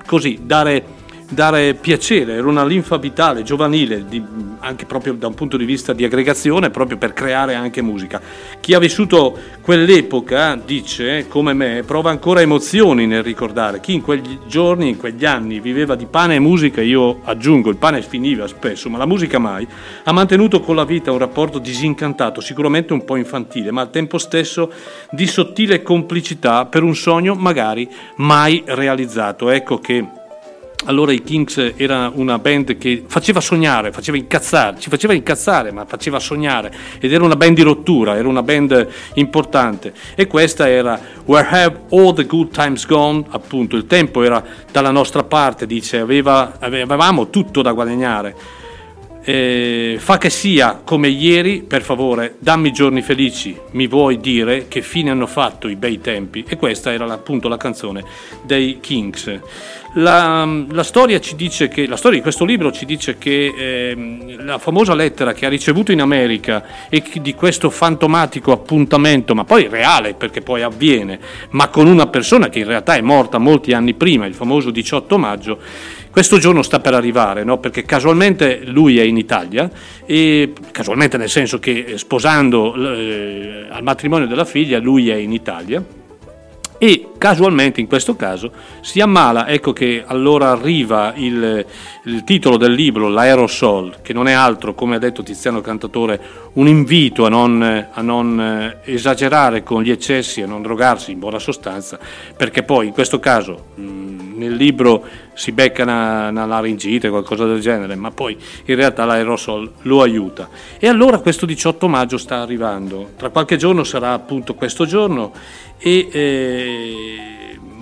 [0.06, 0.95] così dare
[1.30, 4.24] dare piacere, era una linfa vitale giovanile, di,
[4.60, 8.22] anche proprio da un punto di vista di aggregazione, proprio per creare anche musica.
[8.60, 13.80] Chi ha vissuto quell'epoca, dice, come me, prova ancora emozioni nel ricordare.
[13.80, 17.78] Chi in quegli giorni, in quegli anni, viveva di pane e musica, io aggiungo, il
[17.78, 19.68] pane finiva spesso, ma la musica mai,
[20.04, 24.18] ha mantenuto con la vita un rapporto disincantato, sicuramente un po' infantile, ma al tempo
[24.18, 24.72] stesso
[25.12, 29.50] di sottile complicità per un sogno magari mai realizzato.
[29.50, 30.15] Ecco che
[30.86, 35.86] allora i Kings era una band che faceva sognare, faceva incazzare, ci faceva incazzare, ma
[35.86, 41.00] faceva sognare ed era una band di rottura, era una band importante e questa era
[41.26, 46.00] Where Have All the Good Times Gone, appunto il tempo era dalla nostra parte, dice,
[46.00, 48.64] aveva, avevamo tutto da guadagnare.
[49.28, 54.84] Eh, fa che sia come ieri, per favore, dammi giorni felici, mi vuoi dire che
[54.84, 56.46] fine hanno fatto i bei tempi?
[56.48, 58.04] E questa era appunto la canzone
[58.44, 59.40] dei Kings.
[59.98, 64.94] La, la, storia che, la, storia di questo libro ci dice che eh, la famosa
[64.94, 70.42] lettera che ha ricevuto in America e di questo fantomatico appuntamento, ma poi reale perché
[70.42, 71.18] poi avviene,
[71.52, 75.18] ma con una persona che in realtà è morta molti anni prima, il famoso 18
[75.18, 75.60] maggio,
[76.12, 77.60] questo giorno sta per arrivare, no?
[77.60, 79.72] perché casualmente lui è in Italia,
[80.06, 86.04] e casualmente nel senso che sposando eh, al matrimonio della figlia lui è in Italia
[86.78, 91.66] e casualmente in questo caso si ammala, ecco che allora arriva il,
[92.04, 96.20] il, titolo del libro, l'Aerosol, che non è altro, come ha detto Tiziano Cantatore,
[96.54, 101.20] un invito a non, a non eh, esagerare con gli eccessi, a non drogarsi in
[101.20, 101.98] buona sostanza,
[102.36, 107.96] perché poi in questo caso nel libro si becca una, una laringite, qualcosa del genere,
[107.96, 110.50] ma poi in realtà l'aerosol lo aiuta.
[110.78, 115.34] E allora questo 18 maggio sta arrivando, tra qualche giorno sarà appunto questo giorno
[115.78, 117.36] e eh,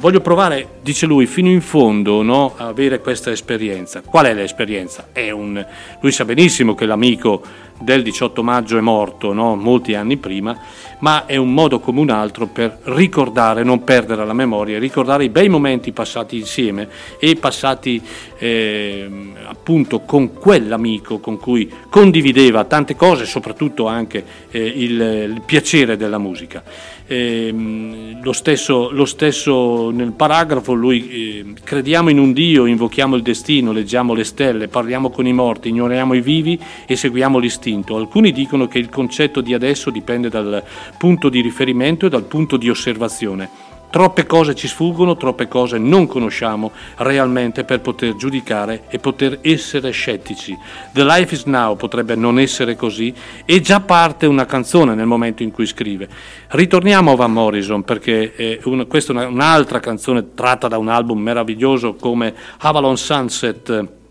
[0.03, 4.01] voglio provare, dice lui, fino in fondo no, a avere questa esperienza.
[4.01, 5.07] Qual è l'esperienza?
[5.13, 5.65] È un,
[6.01, 7.41] lui sa benissimo che l'amico
[7.80, 10.57] del 18 maggio è morto no, molti anni prima,
[10.99, 15.30] ma è un modo come un altro per ricordare, non perdere la memoria, ricordare i
[15.30, 16.88] bei momenti passati insieme
[17.19, 18.01] e passati
[18.38, 19.09] eh,
[19.45, 26.17] appunto con quell'amico con cui condivideva tante cose, soprattutto anche eh, il, il piacere della
[26.17, 26.63] musica.
[27.06, 33.22] Eh, lo, stesso, lo, stesso, nel paragrafo lui eh, crediamo in un Dio, invochiamo il
[33.22, 37.98] destino, leggiamo le stelle, parliamo con i morti, ignoriamo i vivi e seguiamo l'istinto.
[37.98, 40.64] Alcuni dicono che il concetto di adesso dipende dal
[40.98, 43.72] punto di riferimento e dal punto di osservazione.
[43.93, 49.91] Troppe cose ci sfuggono, troppe cose non conosciamo realmente per poter giudicare e poter essere
[49.91, 50.57] scettici.
[50.93, 53.13] The Life is Now potrebbe non essere così
[53.45, 56.09] e già parte una canzone nel momento in cui scrive.
[56.47, 61.93] Ritorniamo a Van Morrison perché un, questa è un'altra canzone tratta da un album meraviglioso
[61.93, 64.01] come Avalon Sunset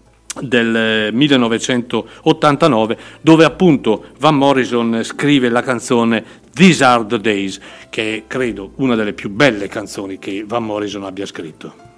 [0.40, 6.24] del 1989 dove appunto Van Morrison scrive la canzone
[6.54, 7.58] These Are the Days
[7.88, 11.91] che è credo una delle più belle canzoni che Van Morrison abbia scritto.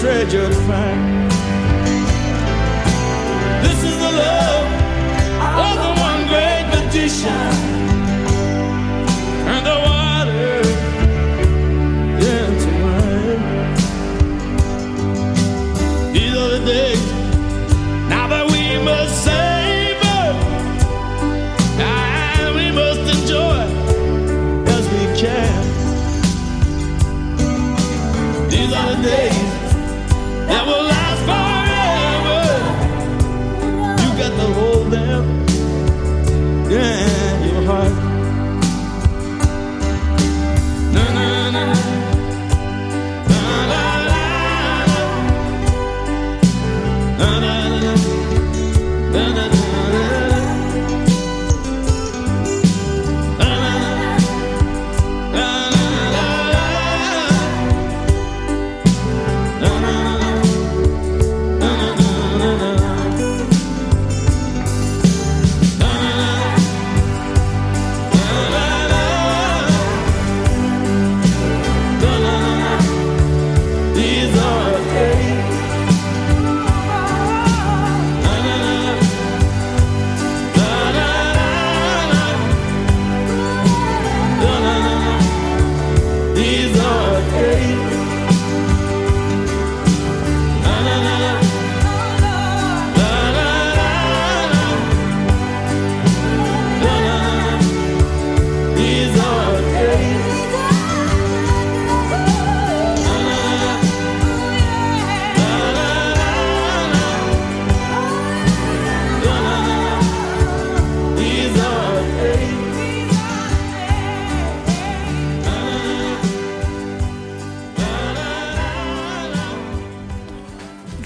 [0.00, 1.19] In the treasured find.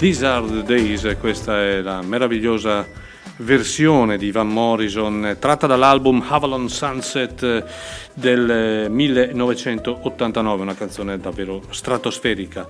[0.05, 2.87] These Are the Days, questa è la meravigliosa
[3.37, 7.65] versione di Van Morrison tratta dall'album Avalon Sunset
[8.13, 8.49] del
[8.85, 12.69] eh, 1989, una canzone davvero stratosferica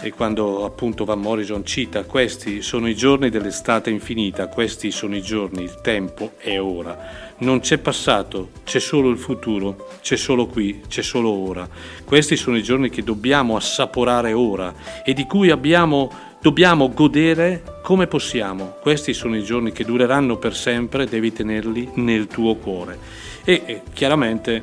[0.00, 5.22] e quando appunto Van Morrison cita questi sono i giorni dell'estate infinita, questi sono i
[5.22, 7.24] giorni, il tempo è ora.
[7.38, 11.68] Non c'è passato, c'è solo il futuro, c'è solo qui, c'è solo ora.
[12.04, 14.72] Questi sono i giorni che dobbiamo assaporare ora
[15.04, 18.76] e di cui abbiamo dobbiamo godere come possiamo.
[18.80, 22.96] Questi sono i giorni che dureranno per sempre, devi tenerli nel tuo cuore.
[23.42, 24.62] E, e chiaramente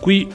[0.00, 0.28] qui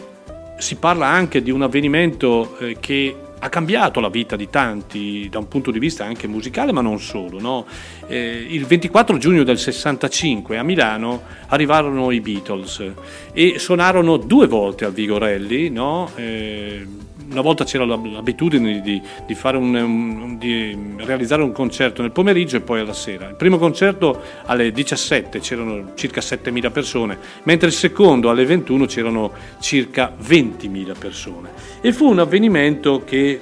[0.57, 5.39] si parla anche di un avvenimento eh, che ha cambiato la vita di tanti da
[5.39, 7.41] un punto di vista anche musicale, ma non solo.
[7.41, 7.65] No?
[8.07, 12.93] Eh, il 24 giugno del 65 a Milano arrivarono i Beatles
[13.33, 16.09] e suonarono due volte al Vigorelli, no?
[16.15, 16.87] eh,
[17.31, 22.61] una volta c'era l'abitudine di, di, un, un, di, realizzare un concerto nel pomeriggio e
[22.61, 23.29] poi alla sera.
[23.29, 29.31] Il primo concerto alle 17 c'erano circa 7.000 persone, mentre il secondo alle 21 c'erano
[29.59, 31.49] circa 20.000 persone.
[31.81, 33.39] E fu un avvenimento che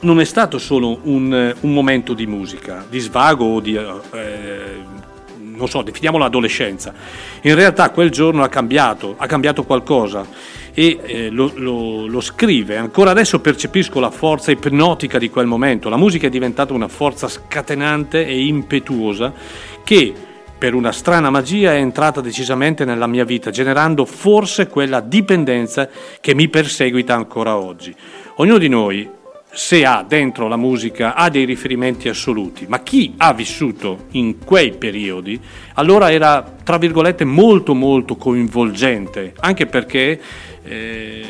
[0.00, 3.74] non è stato solo un, un momento di musica, di svago o di...
[3.74, 5.02] Eh,
[5.56, 6.92] non so, definiamo l'adolescenza.
[7.42, 10.26] In realtà quel giorno ha cambiato, ha cambiato qualcosa
[10.74, 12.76] e eh, lo, lo, lo, scrive.
[12.76, 15.88] Ancora adesso percepisco la forza ipnotica di quel momento.
[15.88, 19.32] La musica è diventata una forza scatenante e impetuosa
[19.84, 20.12] che
[20.56, 25.88] per una strana magia è entrata decisamente nella mia vita, generando forse quella dipendenza
[26.20, 27.94] che mi perseguita ancora oggi.
[28.36, 29.08] Ognuno di noi
[29.54, 34.72] se ha dentro la musica ha dei riferimenti assoluti, ma chi ha vissuto in quei
[34.72, 35.40] periodi
[35.74, 40.20] allora era tra virgolette molto molto coinvolgente, anche perché
[40.64, 41.22] eh,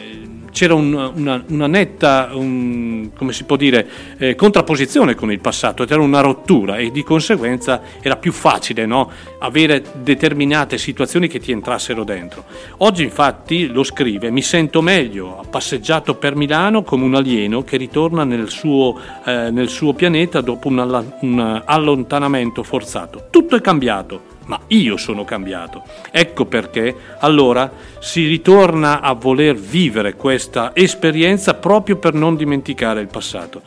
[0.55, 3.86] c'era un, una, una, netta, un, come si può dire,
[4.18, 9.10] eh, contrapposizione con il passato, c'era una rottura e di conseguenza era più facile no?
[9.41, 12.44] avere determinate situazioni che ti entrassero dentro.
[12.78, 17.76] Oggi infatti lo scrive, mi sento meglio, ha passeggiato per Milano come un alieno che
[17.76, 23.26] ritorna nel suo, eh, nel suo pianeta dopo un, un allontanamento forzato.
[23.28, 25.82] Tutto è cambiato ma io sono cambiato.
[26.10, 33.08] Ecco perché allora si ritorna a voler vivere questa esperienza proprio per non dimenticare il
[33.08, 33.62] passato.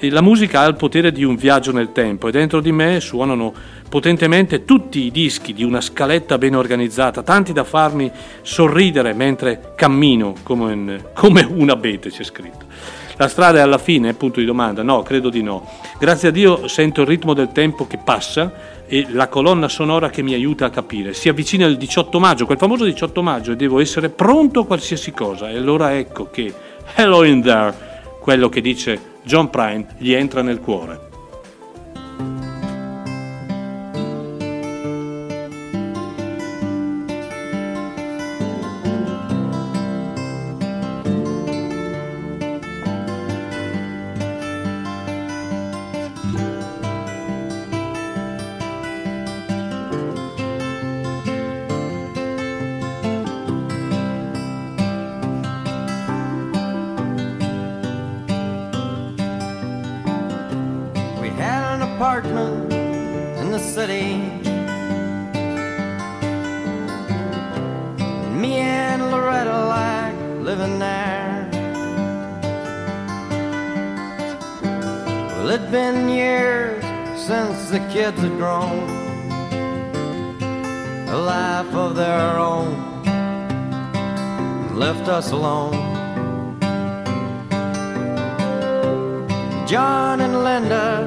[0.00, 3.54] La musica ha il potere di un viaggio nel tempo e dentro di me suonano
[3.88, 8.10] potentemente tutti i dischi di una scaletta ben organizzata, tanti da farmi
[8.42, 12.66] sorridere mentre cammino come un, come un abete, c'è scritto.
[13.16, 14.82] La strada è alla fine, punto di domanda?
[14.82, 15.70] No, credo di no.
[16.00, 18.52] Grazie a Dio sento il ritmo del tempo che passa
[18.94, 21.14] e la colonna sonora che mi aiuta a capire.
[21.14, 25.10] Si avvicina il 18 maggio, quel famoso 18 maggio, e devo essere pronto a qualsiasi
[25.10, 25.50] cosa.
[25.50, 26.54] E allora ecco che
[26.94, 27.74] Hello in there,
[28.20, 31.13] quello che dice John Prine, gli entra nel cuore.
[75.44, 76.82] Well, it's been years
[77.20, 78.88] since the kids had grown
[81.08, 83.02] a life of their own,
[84.74, 85.74] left us alone.
[89.66, 91.06] John and Linda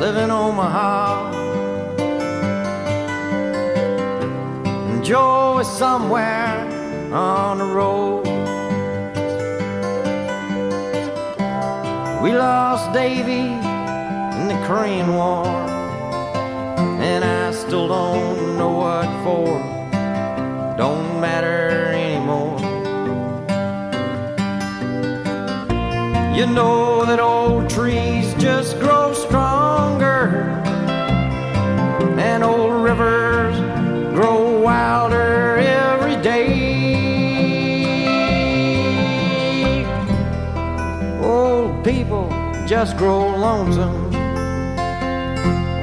[0.00, 1.32] live in Omaha.
[5.02, 6.56] Joe is somewhere
[7.12, 8.19] on the road.
[12.22, 13.46] We lost Davy
[14.40, 15.46] in the Korean War,
[17.00, 19.58] and I still don't know what for.
[20.76, 22.60] Don't matter anymore.
[26.36, 30.60] You know that old trees just grow stronger,
[32.18, 32.69] and old
[43.36, 44.12] lonesome,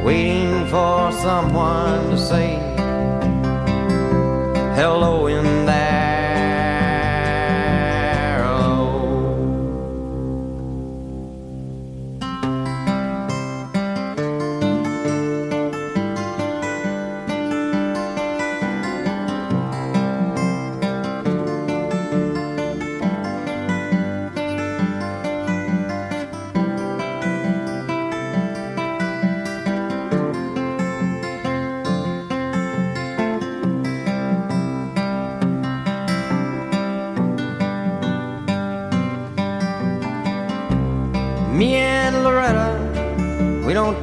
[0.06, 2.56] waiting for someone to say
[4.74, 5.57] hello in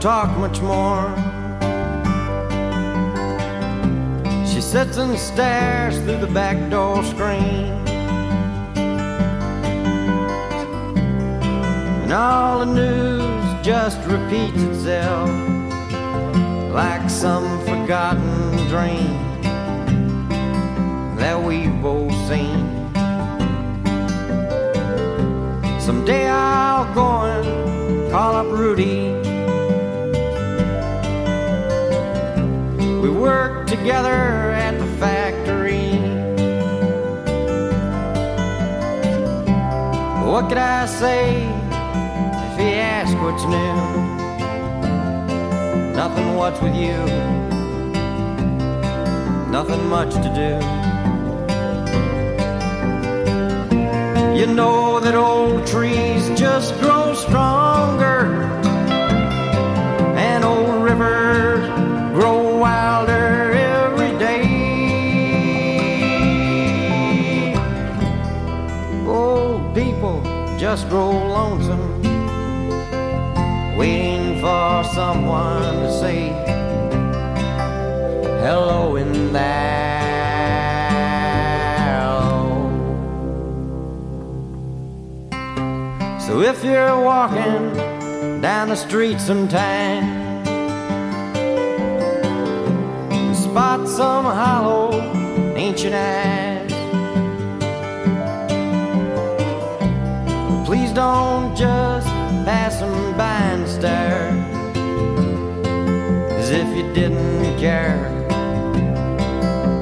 [0.04, 1.08] talk much more.
[4.46, 7.72] She sits and stares through the back door screen.
[12.02, 15.30] And all the news just repeats itself
[16.70, 19.16] like some forgotten dream
[21.16, 22.60] that we've both seen.
[25.80, 29.33] Someday I'll go and call up Rudy.
[33.76, 35.98] Together at the factory.
[40.30, 41.42] What could I say
[42.46, 43.74] if he asked what's new?
[45.96, 46.98] Nothing, what's with you?
[49.50, 50.52] Nothing much to do.
[54.38, 58.44] You know that old trees just grow stronger,
[60.16, 61.53] and old rivers
[70.74, 72.02] just grow lonesome,
[73.78, 76.30] waiting for someone to say
[78.42, 79.84] hello in there.
[86.18, 90.02] So if you're walking down the street sometime,
[93.32, 94.90] spot some hollow
[95.54, 96.53] ancient eyes,
[100.94, 102.06] don't just
[102.46, 104.30] pass them by and stare
[106.38, 107.98] as if you didn't care.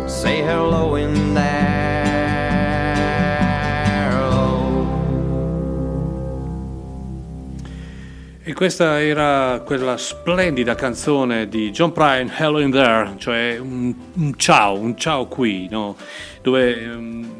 [0.08, 2.50] Say hello in there.
[4.22, 4.86] Oh.
[8.42, 14.34] E questa era quella splendida canzone di John Prine, Hello in There, cioè un, un
[14.36, 15.96] ciao, un ciao qui, no?
[16.42, 17.30] dove ehm,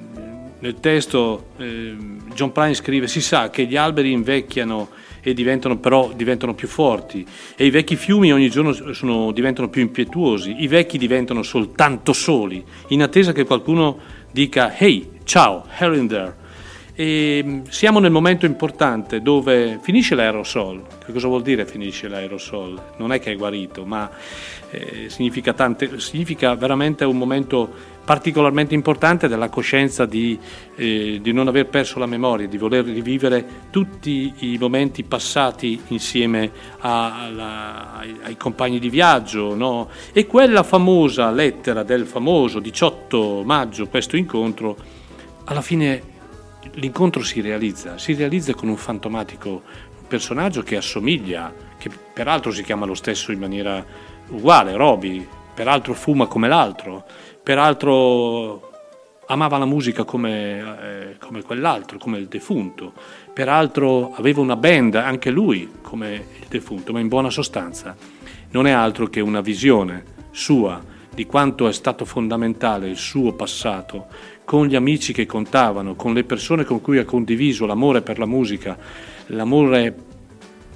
[0.60, 4.88] nel testo ehm, John Prine scrive si sa che gli alberi invecchiano
[5.22, 7.24] e diventano però diventano più forti
[7.56, 12.64] e i vecchi fiumi ogni giorno sono- diventano più impetuosi, i vecchi diventano soltanto soli,
[12.88, 13.98] in attesa che qualcuno
[14.32, 16.40] dica hey, ciao, hello in there.
[16.94, 20.82] E mh, siamo nel momento importante dove finisce l'aerosol.
[21.04, 22.80] Che cosa vuol dire finisce l'aerosol?
[22.98, 24.10] Non è che è guarito, ma
[24.70, 27.72] eh, significa, tante- significa veramente un momento
[28.04, 30.38] particolarmente importante della coscienza di,
[30.74, 36.50] eh, di non aver perso la memoria, di voler rivivere tutti i momenti passati insieme
[36.80, 39.54] a- alla- ai, ai compagni di viaggio.
[39.54, 39.88] no?
[40.12, 44.76] E quella famosa lettera del famoso 18 maggio, questo incontro,
[45.44, 46.02] alla fine
[46.74, 49.62] l'incontro si realizza, si realizza con un fantomatico
[50.08, 53.84] personaggio che assomiglia, che peraltro si chiama lo stesso in maniera
[54.28, 57.04] uguale, Roby, peraltro fuma come l'altro,
[57.42, 58.70] peraltro
[59.26, 62.92] amava la musica come, eh, come quell'altro, come il defunto,
[63.32, 67.96] peraltro aveva una band anche lui come il defunto, ma in buona sostanza.
[68.50, 70.82] Non è altro che una visione sua
[71.14, 74.06] di quanto è stato fondamentale il suo passato,
[74.44, 78.26] con gli amici che contavano, con le persone con cui ha condiviso l'amore per la
[78.26, 78.76] musica,
[79.26, 79.94] l'amore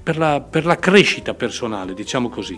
[0.07, 2.57] per la, per la crescita personale, diciamo così.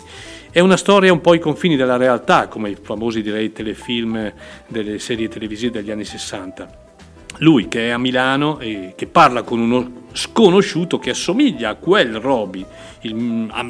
[0.51, 4.31] È una storia un po' ai confini della realtà, come i famosi direi telefilm
[4.67, 6.69] delle serie televisive degli anni 60.
[7.39, 12.17] Lui che è a Milano e che parla con uno sconosciuto che assomiglia a quel
[12.17, 12.67] Roby,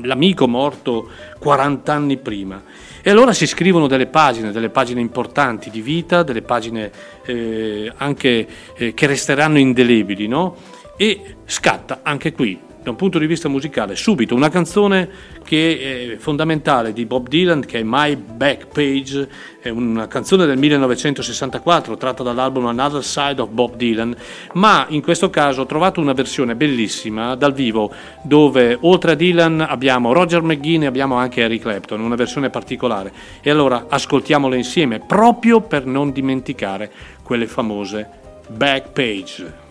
[0.02, 2.60] l'amico morto 40 anni prima.
[3.00, 6.90] E allora si scrivono delle pagine, delle pagine importanti di vita, delle pagine
[7.24, 10.56] eh, anche eh, che resteranno indelebili, no?
[10.96, 15.08] E scatta anche qui, da un punto di vista musicale, subito una canzone
[15.44, 19.28] che è fondamentale di Bob Dylan, che è My Back Page,
[19.60, 24.16] è una canzone del 1964 tratta dall'album Another Side of Bob Dylan,
[24.54, 27.92] ma in questo caso ho trovato una versione bellissima dal vivo
[28.22, 33.12] dove oltre a Dylan abbiamo Roger McGuinn e abbiamo anche Eric Clapton, una versione particolare.
[33.42, 36.90] E allora ascoltiamole insieme proprio per non dimenticare
[37.22, 38.08] quelle famose
[38.48, 39.67] Back Page.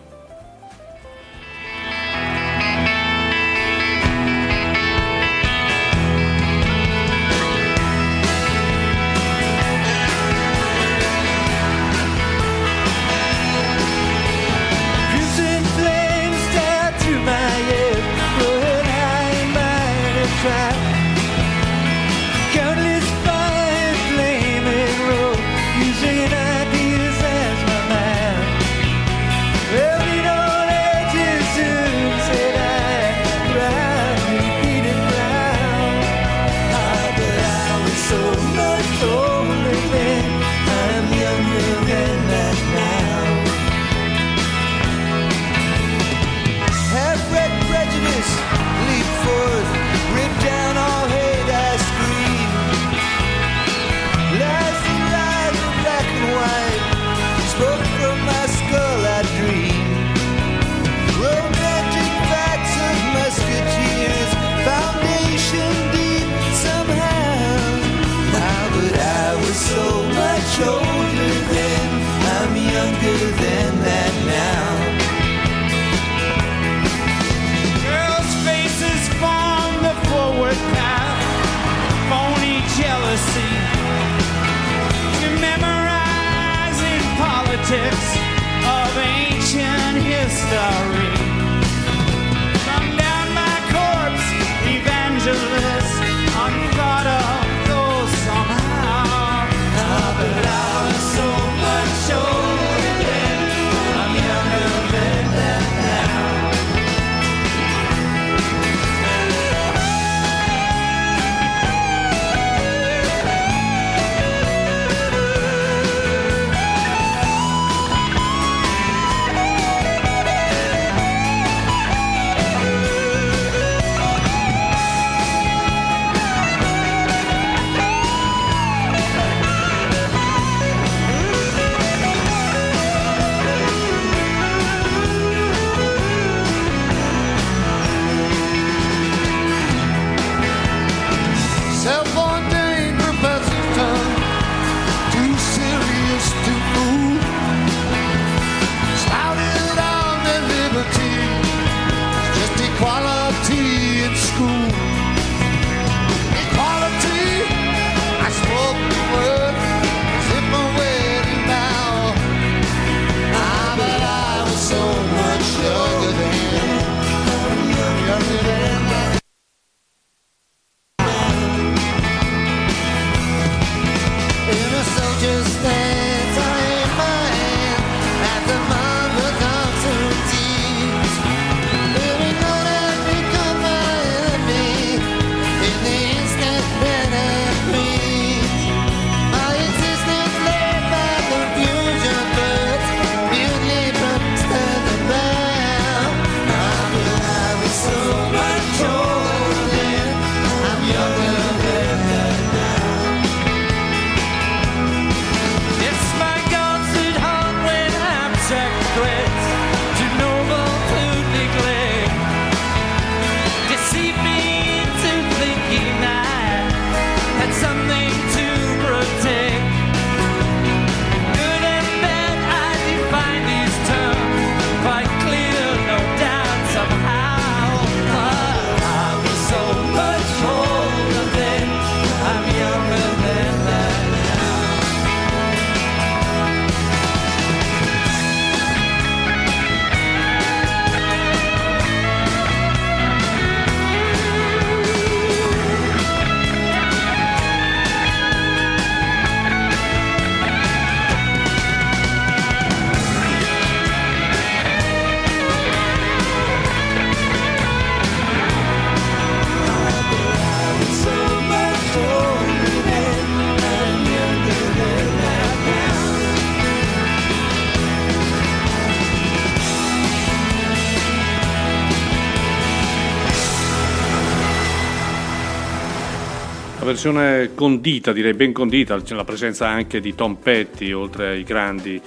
[276.88, 282.00] Versione condita, direi ben condita, c'è la presenza anche di Tom Petty, oltre ai grandi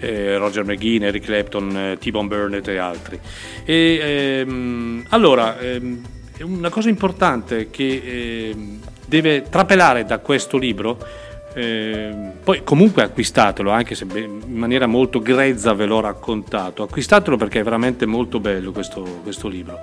[0.00, 3.18] eh, Roger McGuinn, Eric Clapton, eh, T-Bone Burnett e altri.
[3.64, 6.00] E, ehm, allora, ehm,
[6.40, 8.02] una cosa importante che
[8.50, 10.98] ehm, deve trapelare da questo libro,
[11.54, 17.60] ehm, poi comunque acquistatelo, anche se in maniera molto grezza ve l'ho raccontato, acquistatelo perché
[17.60, 19.78] è veramente molto bello questo, questo libro.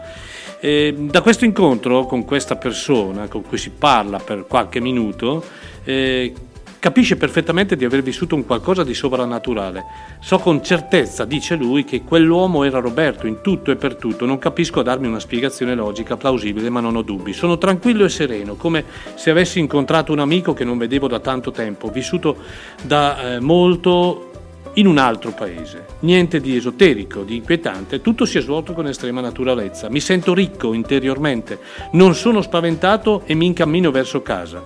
[0.59, 5.43] E da questo incontro con questa persona con cui si parla per qualche minuto,
[5.85, 6.33] eh,
[6.79, 9.83] capisce perfettamente di aver vissuto un qualcosa di sovrannaturale.
[10.19, 14.25] So con certezza, dice lui, che quell'uomo era Roberto in tutto e per tutto.
[14.25, 17.33] Non capisco a darmi una spiegazione logica, plausibile, ma non ho dubbi.
[17.33, 18.85] Sono tranquillo e sereno, come
[19.15, 22.37] se avessi incontrato un amico che non vedevo da tanto tempo, vissuto
[22.81, 24.29] da eh, molto
[24.73, 25.85] in un altro paese.
[25.99, 29.89] Niente di esoterico, di inquietante, tutto si è svolto con estrema naturalezza.
[29.89, 31.59] Mi sento ricco interiormente,
[31.91, 34.63] non sono spaventato e mi incammino verso casa.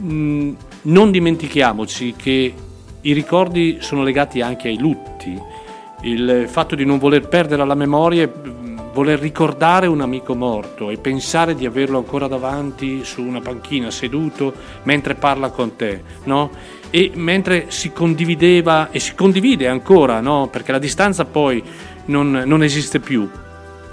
[0.00, 0.54] Mm,
[0.88, 2.54] non dimentichiamoci che
[3.00, 5.40] i ricordi sono legati anche ai lutti,
[6.02, 8.30] il fatto di non voler perdere la memoria
[8.92, 14.52] voler ricordare un amico morto e pensare di averlo ancora davanti su una panchina seduto
[14.84, 16.50] mentre parla con te, no?
[16.90, 20.48] E mentre si condivideva e si condivide ancora, no?
[20.48, 21.62] Perché la distanza poi
[22.06, 23.28] non, non esiste più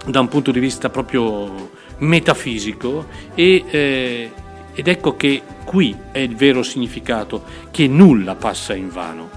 [0.06, 4.32] da un punto di vista proprio metafisico e, eh,
[4.74, 5.42] ed ecco che
[5.76, 9.30] qui è il vero significato, che nulla passa in vano,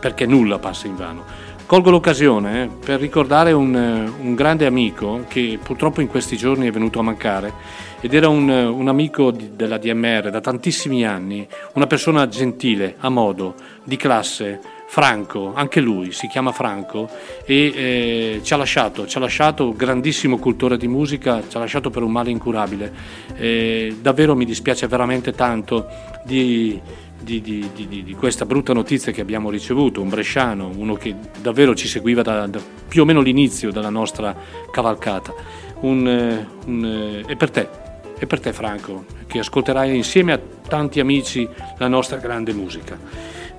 [0.00, 1.24] perché nulla passa in vano.
[1.66, 6.66] Colgo l'occasione eh, per ricordare un, eh, un, grande amico che purtroppo in questi giorni
[6.66, 7.52] è venuto a mancare
[8.00, 12.96] ed era un, eh, un amico di, della DMR da tantissimi anni, una persona gentile,
[13.00, 13.54] a modo,
[13.84, 14.60] di classe,
[14.94, 17.08] Franco, anche lui si chiama Franco
[17.44, 21.90] e eh, ci ha lasciato, ci ha lasciato grandissimo cultore di musica, ci ha lasciato
[21.90, 22.92] per un male incurabile.
[23.34, 25.88] Eh, davvero mi dispiace veramente tanto
[26.24, 26.80] di,
[27.20, 31.88] di, di, di, questa brutta notizia che abbiamo ricevuto, un bresciano, uno che davvero ci
[31.88, 34.32] seguiva da, da più o meno l'inizio della nostra
[34.70, 35.34] cavalcata.
[35.80, 36.84] Un, eh, un,
[37.26, 37.68] eh, e per te,
[38.16, 41.48] e per te Franco, che ascolterai insieme a tanti amici
[41.78, 42.96] la nostra grande musica.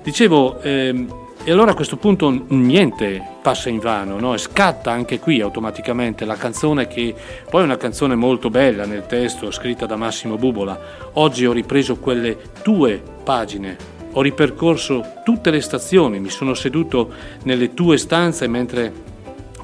[0.02, 4.36] Dicevo, ehm, e allora a questo punto niente passa in vano, no?
[4.36, 7.14] scatta anche qui automaticamente la canzone che
[7.48, 11.10] poi è una canzone molto bella nel testo, scritta da Massimo Bubola.
[11.12, 13.76] Oggi ho ripreso quelle tue pagine,
[14.10, 17.12] ho ripercorso tutte le stazioni, mi sono seduto
[17.44, 18.92] nelle tue stanze mentre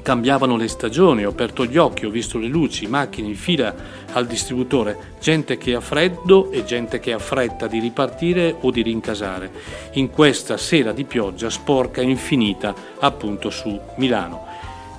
[0.03, 3.73] cambiavano le stagioni, ho aperto gli occhi, ho visto le luci, macchine in fila
[4.11, 8.83] al distributore, gente che ha freddo e gente che ha fretta di ripartire o di
[8.83, 9.49] rincasare,
[9.93, 14.45] in questa sera di pioggia sporca infinita appunto su Milano.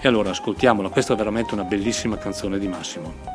[0.00, 3.33] E allora ascoltiamola, questa è veramente una bellissima canzone di Massimo.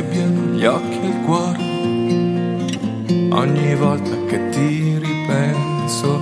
[0.00, 1.68] Annebbiano gli occhi e il cuore.
[3.32, 6.20] Ogni volta che ti ripenso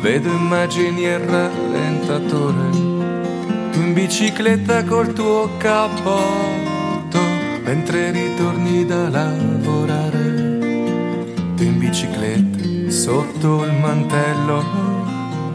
[0.00, 2.70] vedo immagini e rallentatore.
[3.72, 7.18] Tu in bicicletta col tuo cappotto
[7.64, 10.58] mentre ritorni da lavorare.
[11.56, 14.62] Tu in bicicletta sotto il mantello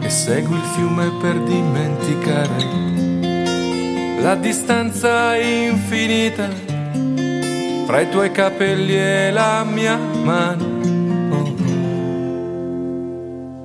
[0.00, 2.90] e segui il fiume per dimenticare
[4.20, 6.71] la distanza infinita
[7.92, 10.64] fra i tuoi capelli e la mia mano.
[11.30, 11.54] Oh.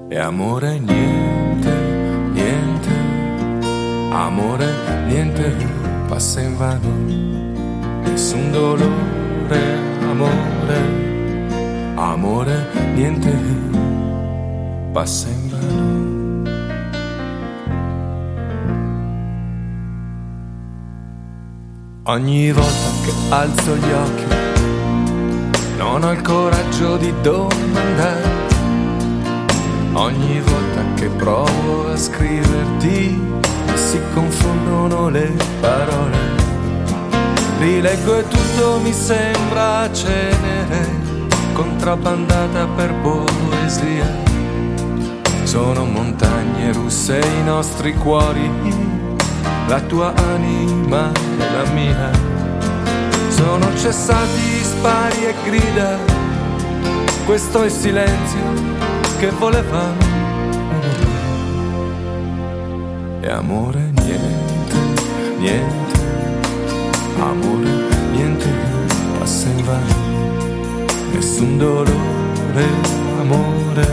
[0.09, 1.73] E amore niente,
[2.33, 2.89] niente,
[4.11, 4.67] amore
[5.07, 5.55] niente
[6.09, 6.91] passa in vano,
[8.03, 9.61] nessun dolore,
[10.01, 10.79] amore,
[11.95, 12.65] amore
[12.95, 13.31] niente
[14.91, 15.65] passa in vano.
[22.03, 24.25] Ogni volta che alzo gli occhi
[25.77, 28.35] non ho il coraggio di domandare.
[29.93, 33.21] Ogni volta che provo a scriverti
[33.75, 36.17] si confondono le parole.
[37.59, 40.89] Rileggo e tutto mi sembra cenere,
[41.53, 44.05] contrabbandata per poesia.
[45.43, 48.95] Sono montagne russe i nostri cuori
[49.67, 52.26] la tua anima e la mia.
[53.37, 55.99] Sono cessati spari e grida,
[57.23, 58.39] questo è il silenzio
[59.19, 60.05] che volevamo.
[63.21, 64.75] E amore niente,
[65.37, 65.99] niente,
[67.19, 67.69] amore
[68.11, 68.49] niente,
[69.19, 72.65] passa in vano, nessun dolore,
[73.19, 73.87] amore,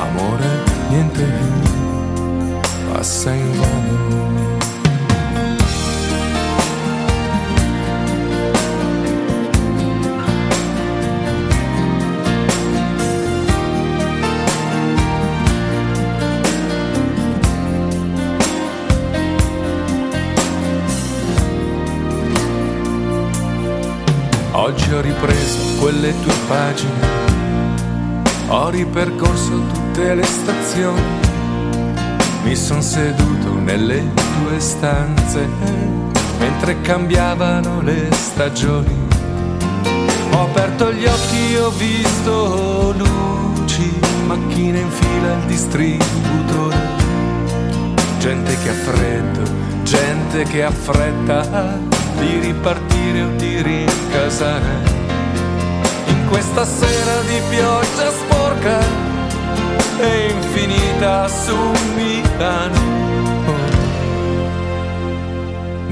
[0.00, 1.26] amore niente,
[2.90, 4.53] passa in vano.
[24.94, 27.00] Ho ripreso quelle tue pagine,
[28.48, 31.02] ho ripercorso tutte le stazioni,
[32.44, 35.48] mi son seduto nelle tue stanze
[36.38, 39.02] mentre cambiavano le stagioni.
[40.30, 46.76] Ho aperto gli occhi, ho visto luci, macchine in fila al distributore,
[48.18, 49.42] gente che ha freddo,
[49.82, 54.92] gente che ha fretta di ripartire o di rincasare.
[56.06, 58.78] In questa sera di pioggia sporca
[59.98, 61.56] e infinita su
[61.94, 63.04] Milano.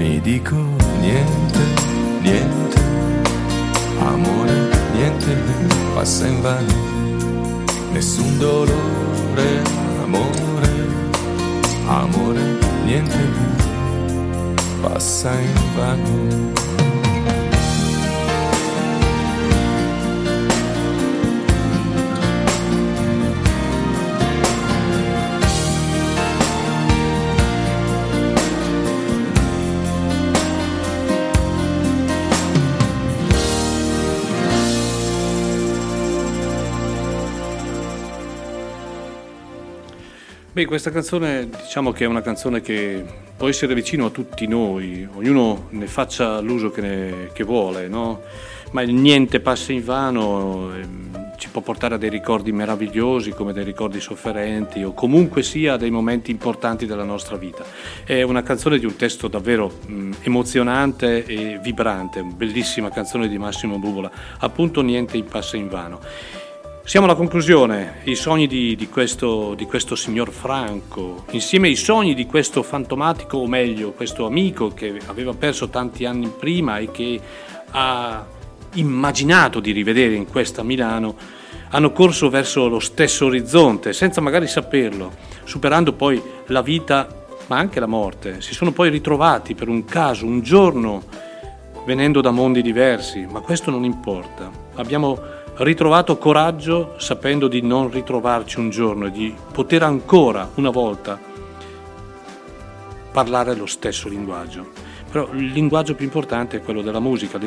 [0.02, 0.56] mi dico
[1.00, 1.60] niente,
[2.22, 2.80] niente,
[4.00, 5.36] amore, niente
[5.94, 9.62] passa in vano, nessun dolore,
[10.02, 10.72] amore,
[11.86, 13.61] amore, niente
[14.82, 16.71] passa in vano.
[40.62, 43.04] Beh, questa canzone diciamo che è una canzone che
[43.36, 48.20] può essere vicino a tutti noi, ognuno ne faccia l'uso che, ne, che vuole, no?
[48.70, 53.64] ma niente passa in vano, ehm, ci può portare a dei ricordi meravigliosi come dei
[53.64, 57.64] ricordi sofferenti o comunque sia a dei momenti importanti della nostra vita.
[58.04, 63.80] È una canzone di un testo davvero mh, emozionante e vibrante, bellissima canzone di Massimo
[63.80, 65.98] Bubola, appunto niente passa in vano.
[66.84, 72.12] Siamo alla conclusione, i sogni di, di, questo, di, questo, signor Franco, insieme ai sogni
[72.12, 77.20] di questo fantomatico, o meglio, questo amico che aveva perso tanti anni prima e che
[77.70, 78.26] ha
[78.74, 81.14] immaginato di rivedere in questa Milano,
[81.70, 85.12] hanno corso verso lo stesso orizzonte, senza magari saperlo,
[85.44, 87.06] superando poi la vita,
[87.46, 88.40] ma anche la morte.
[88.40, 91.04] Si sono poi ritrovati per un caso, un giorno,
[91.86, 94.50] venendo da mondi diversi, ma questo non importa.
[94.74, 101.20] Abbiamo ritrovato coraggio sapendo di non ritrovarci un giorno e di poter ancora una volta
[103.12, 104.90] parlare lo stesso linguaggio.
[105.10, 107.38] Però il linguaggio più importante è quello della musica.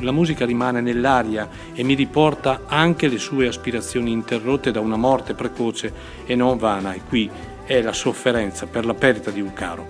[0.00, 5.32] La musica rimane nell'aria e mi riporta anche le sue aspirazioni interrotte da una morte
[5.32, 5.92] precoce
[6.26, 6.92] e non vana.
[6.92, 7.30] E qui
[7.64, 9.86] è la sofferenza per la perdita di un caro.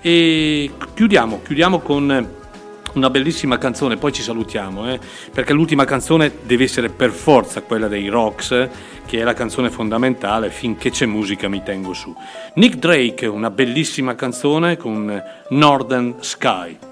[0.00, 2.36] E chiudiamo, chiudiamo con
[2.98, 5.00] una bellissima canzone, poi ci salutiamo, eh,
[5.32, 8.68] perché l'ultima canzone deve essere per forza quella dei Rocks,
[9.06, 12.14] che è la canzone fondamentale, finché c'è musica mi tengo su.
[12.54, 16.87] Nick Drake, una bellissima canzone con Northern Sky.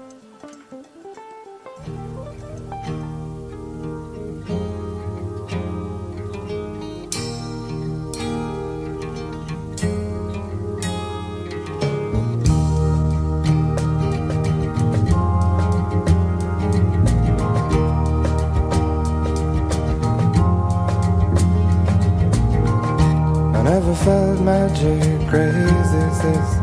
[25.37, 26.57] This.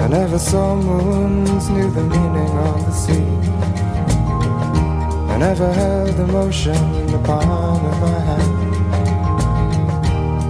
[0.00, 3.26] I never saw moons, knew the meaning of the sea.
[5.32, 8.58] I never held emotion in the palm of my hand.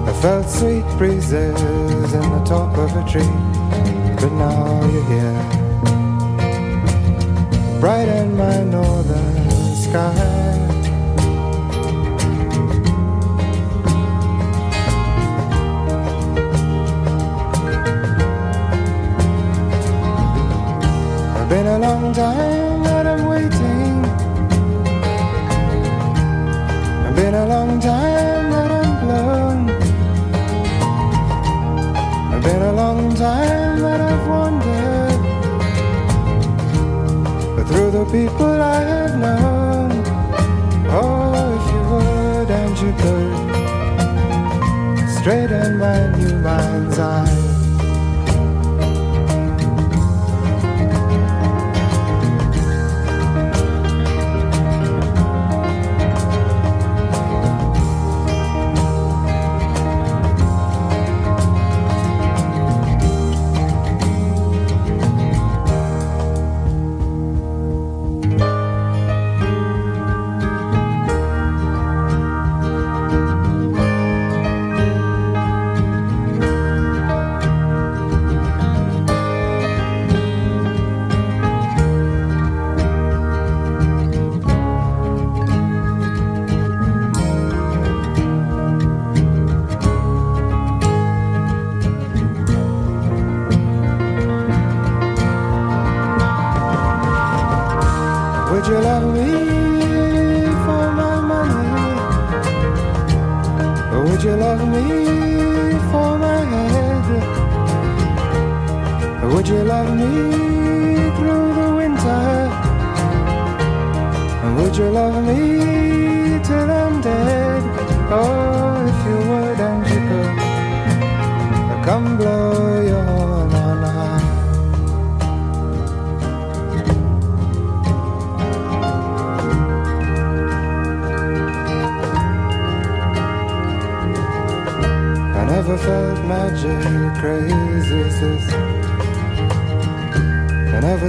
[0.09, 3.37] I felt sweet breezes in the top of a tree,
[4.21, 5.43] but now you're here.
[7.81, 10.42] Bright in my northern sky.
[22.13, 24.05] Long time that I'm waiting.
[27.07, 29.71] It's been a long time that I'm blown.
[32.35, 35.21] It's been a long time that I've wandered.
[37.57, 39.91] But through the people I have known,
[40.91, 43.37] oh, if you would and you could,
[45.17, 47.32] straighten my new mind's eye.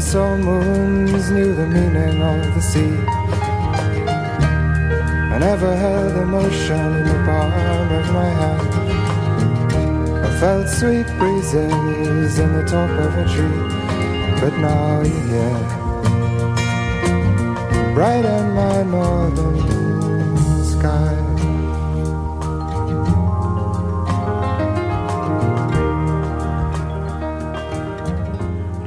[0.03, 2.95] Saw moons, knew the meaning of the sea.
[5.33, 7.51] I never held emotion in the palm
[7.99, 8.69] of my hand.
[10.25, 13.63] I felt sweet breezes in the top of a tree,
[14.41, 15.65] but now you're here,
[17.95, 19.57] bright in my northern
[20.65, 21.32] sky.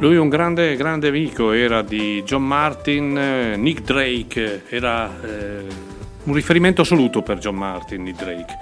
[0.06, 5.64] Lui un grande, grande amico era di John Martin, eh, Nick Drake, era eh,
[6.22, 8.56] un riferimento assoluto per John Martin, Nick Drake.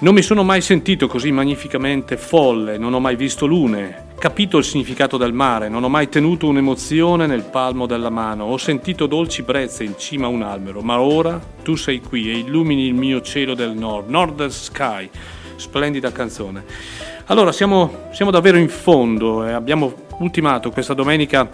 [0.00, 4.64] Non mi sono mai sentito così magnificamente folle, non ho mai visto lune, capito il
[4.64, 9.42] significato del mare, non ho mai tenuto un'emozione nel palmo della mano, ho sentito dolci
[9.42, 13.20] brezze in cima a un albero, ma ora tu sei qui e illumini il mio
[13.20, 15.08] cielo del nord, Northern Sky,
[15.54, 17.16] splendida canzone.
[17.30, 21.46] Allora, siamo, siamo davvero in fondo e abbiamo ultimato questa domenica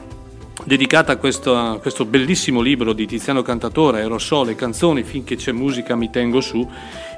[0.64, 5.96] dedicata a questo, a questo, bellissimo libro di Tiziano Cantatore, Aerosole, canzoni, finché c'è musica
[5.96, 6.64] mi tengo su,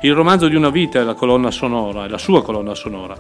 [0.01, 3.15] il romanzo di una vita e la colonna sonora, la sua colonna sonora.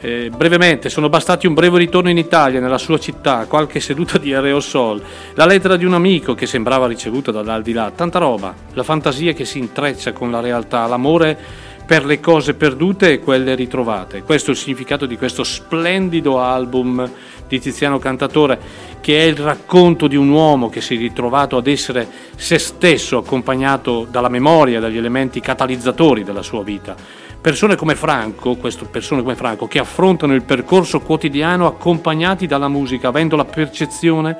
[0.00, 4.32] Eh, brevemente, sono bastati un breve ritorno in Italia, nella sua città, qualche seduta di
[4.32, 5.02] aerosol,
[5.34, 9.58] la lettera di un amico che sembrava ricevuta dall'aldilà, tanta roba, la fantasia che si
[9.58, 14.22] intreccia con la realtà, l'amore per le cose perdute e quelle ritrovate.
[14.22, 17.10] Questo è il significato di questo splendido album
[17.48, 18.60] di Tiziano Cantatore,
[19.00, 23.18] che è il racconto di un uomo che si è ritrovato ad essere se stesso,
[23.18, 26.94] accompagnato dalla memoria, dagli elementi catalizzatori della sua vita.
[27.40, 33.34] Persone come Franco, persone come Franco, che affrontano il percorso quotidiano accompagnati dalla musica, avendo
[33.34, 34.36] la percezione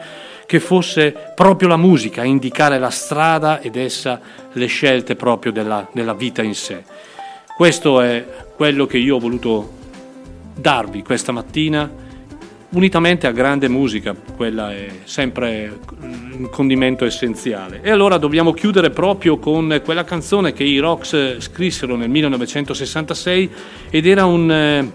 [0.46, 4.20] che fosse proprio la musica a indicare la strada ed essa
[4.52, 7.08] le scelte proprio della, della vita in sé.
[7.60, 8.24] Questo è
[8.56, 9.70] quello che io ho voluto
[10.54, 11.92] darvi questa mattina,
[12.70, 17.80] unitamente a grande musica, quella è sempre un condimento essenziale.
[17.82, 23.50] E allora dobbiamo chiudere proprio con quella canzone che i Rocks scrissero nel 1966
[23.90, 24.92] ed era un eh,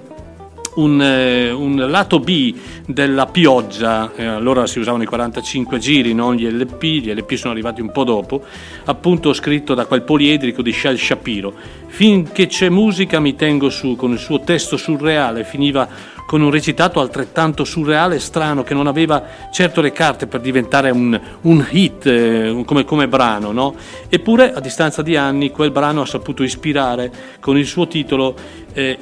[0.76, 2.56] un, eh, un, lato B
[2.86, 7.54] della pioggia, eh, allora si usavano i 45 giri, non gli LP, gli LP sono
[7.54, 8.44] arrivati un po' dopo,
[8.86, 11.54] appunto scritto da quel poliedrico di Shel Shapiro.
[11.88, 15.88] Finché c'è musica mi tengo su, con il suo testo surreale, finiva
[16.26, 20.90] con un recitato altrettanto surreale e strano che non aveva certo le carte per diventare
[20.90, 23.76] un, un hit eh, come, come, brano, no?
[24.10, 28.36] eppure a distanza di anni quel brano ha saputo ispirare con il suo titolo
[28.74, 28.98] eh,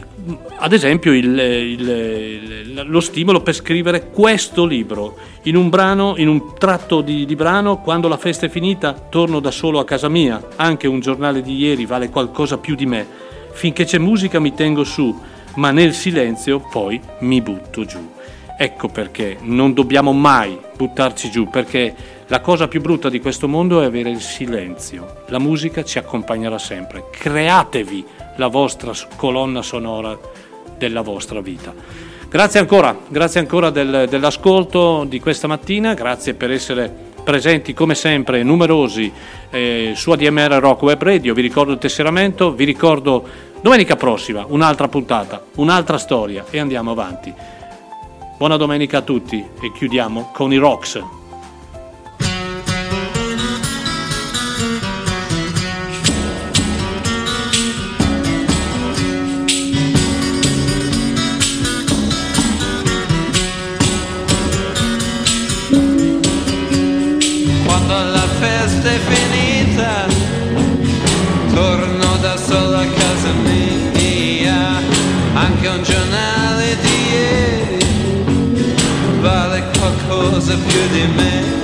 [0.57, 5.17] ad esempio il, il, lo stimolo per scrivere questo libro.
[5.43, 9.39] In un brano, in un tratto di, di, brano, quando la festa è finita, torno
[9.39, 10.41] da solo a casa mia.
[10.55, 13.05] Anche un giornale di ieri vale qualcosa più di me.
[13.51, 15.19] Finché c'è musica mi tengo su,
[15.55, 18.11] ma nel silenzio poi mi butto giù.
[18.57, 21.95] Ecco perché non dobbiamo mai buttarci giù, perché
[22.27, 25.23] la cosa più brutta di questo mondo è avere il silenzio.
[25.27, 27.05] La musica ci accompagnerà sempre.
[27.11, 28.05] Createvi
[28.37, 30.17] la vostra colonna sonora
[30.77, 31.73] della vostra vita.
[32.29, 38.43] Grazie ancora, grazie ancora del, dell'ascolto di questa mattina, grazie per essere presenti come sempre
[38.43, 39.11] numerosi
[39.49, 43.25] eh, su ADMR Rock Web Radio, vi ricordo il tesseramento, vi ricordo
[43.61, 47.33] domenica prossima un'altra puntata, un'altra storia e andiamo avanti.
[48.37, 51.22] Buona domenica a tutti e chiudiamo con i Rocks.
[80.33, 81.62] Cosa più di me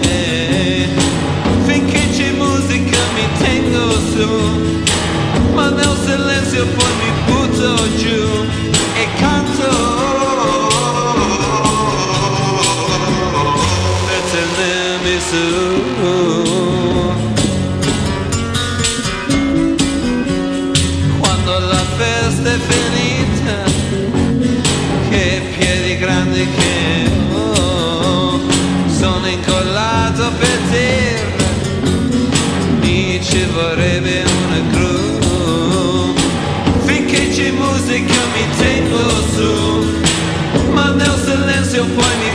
[41.80, 42.28] silenzio poi mi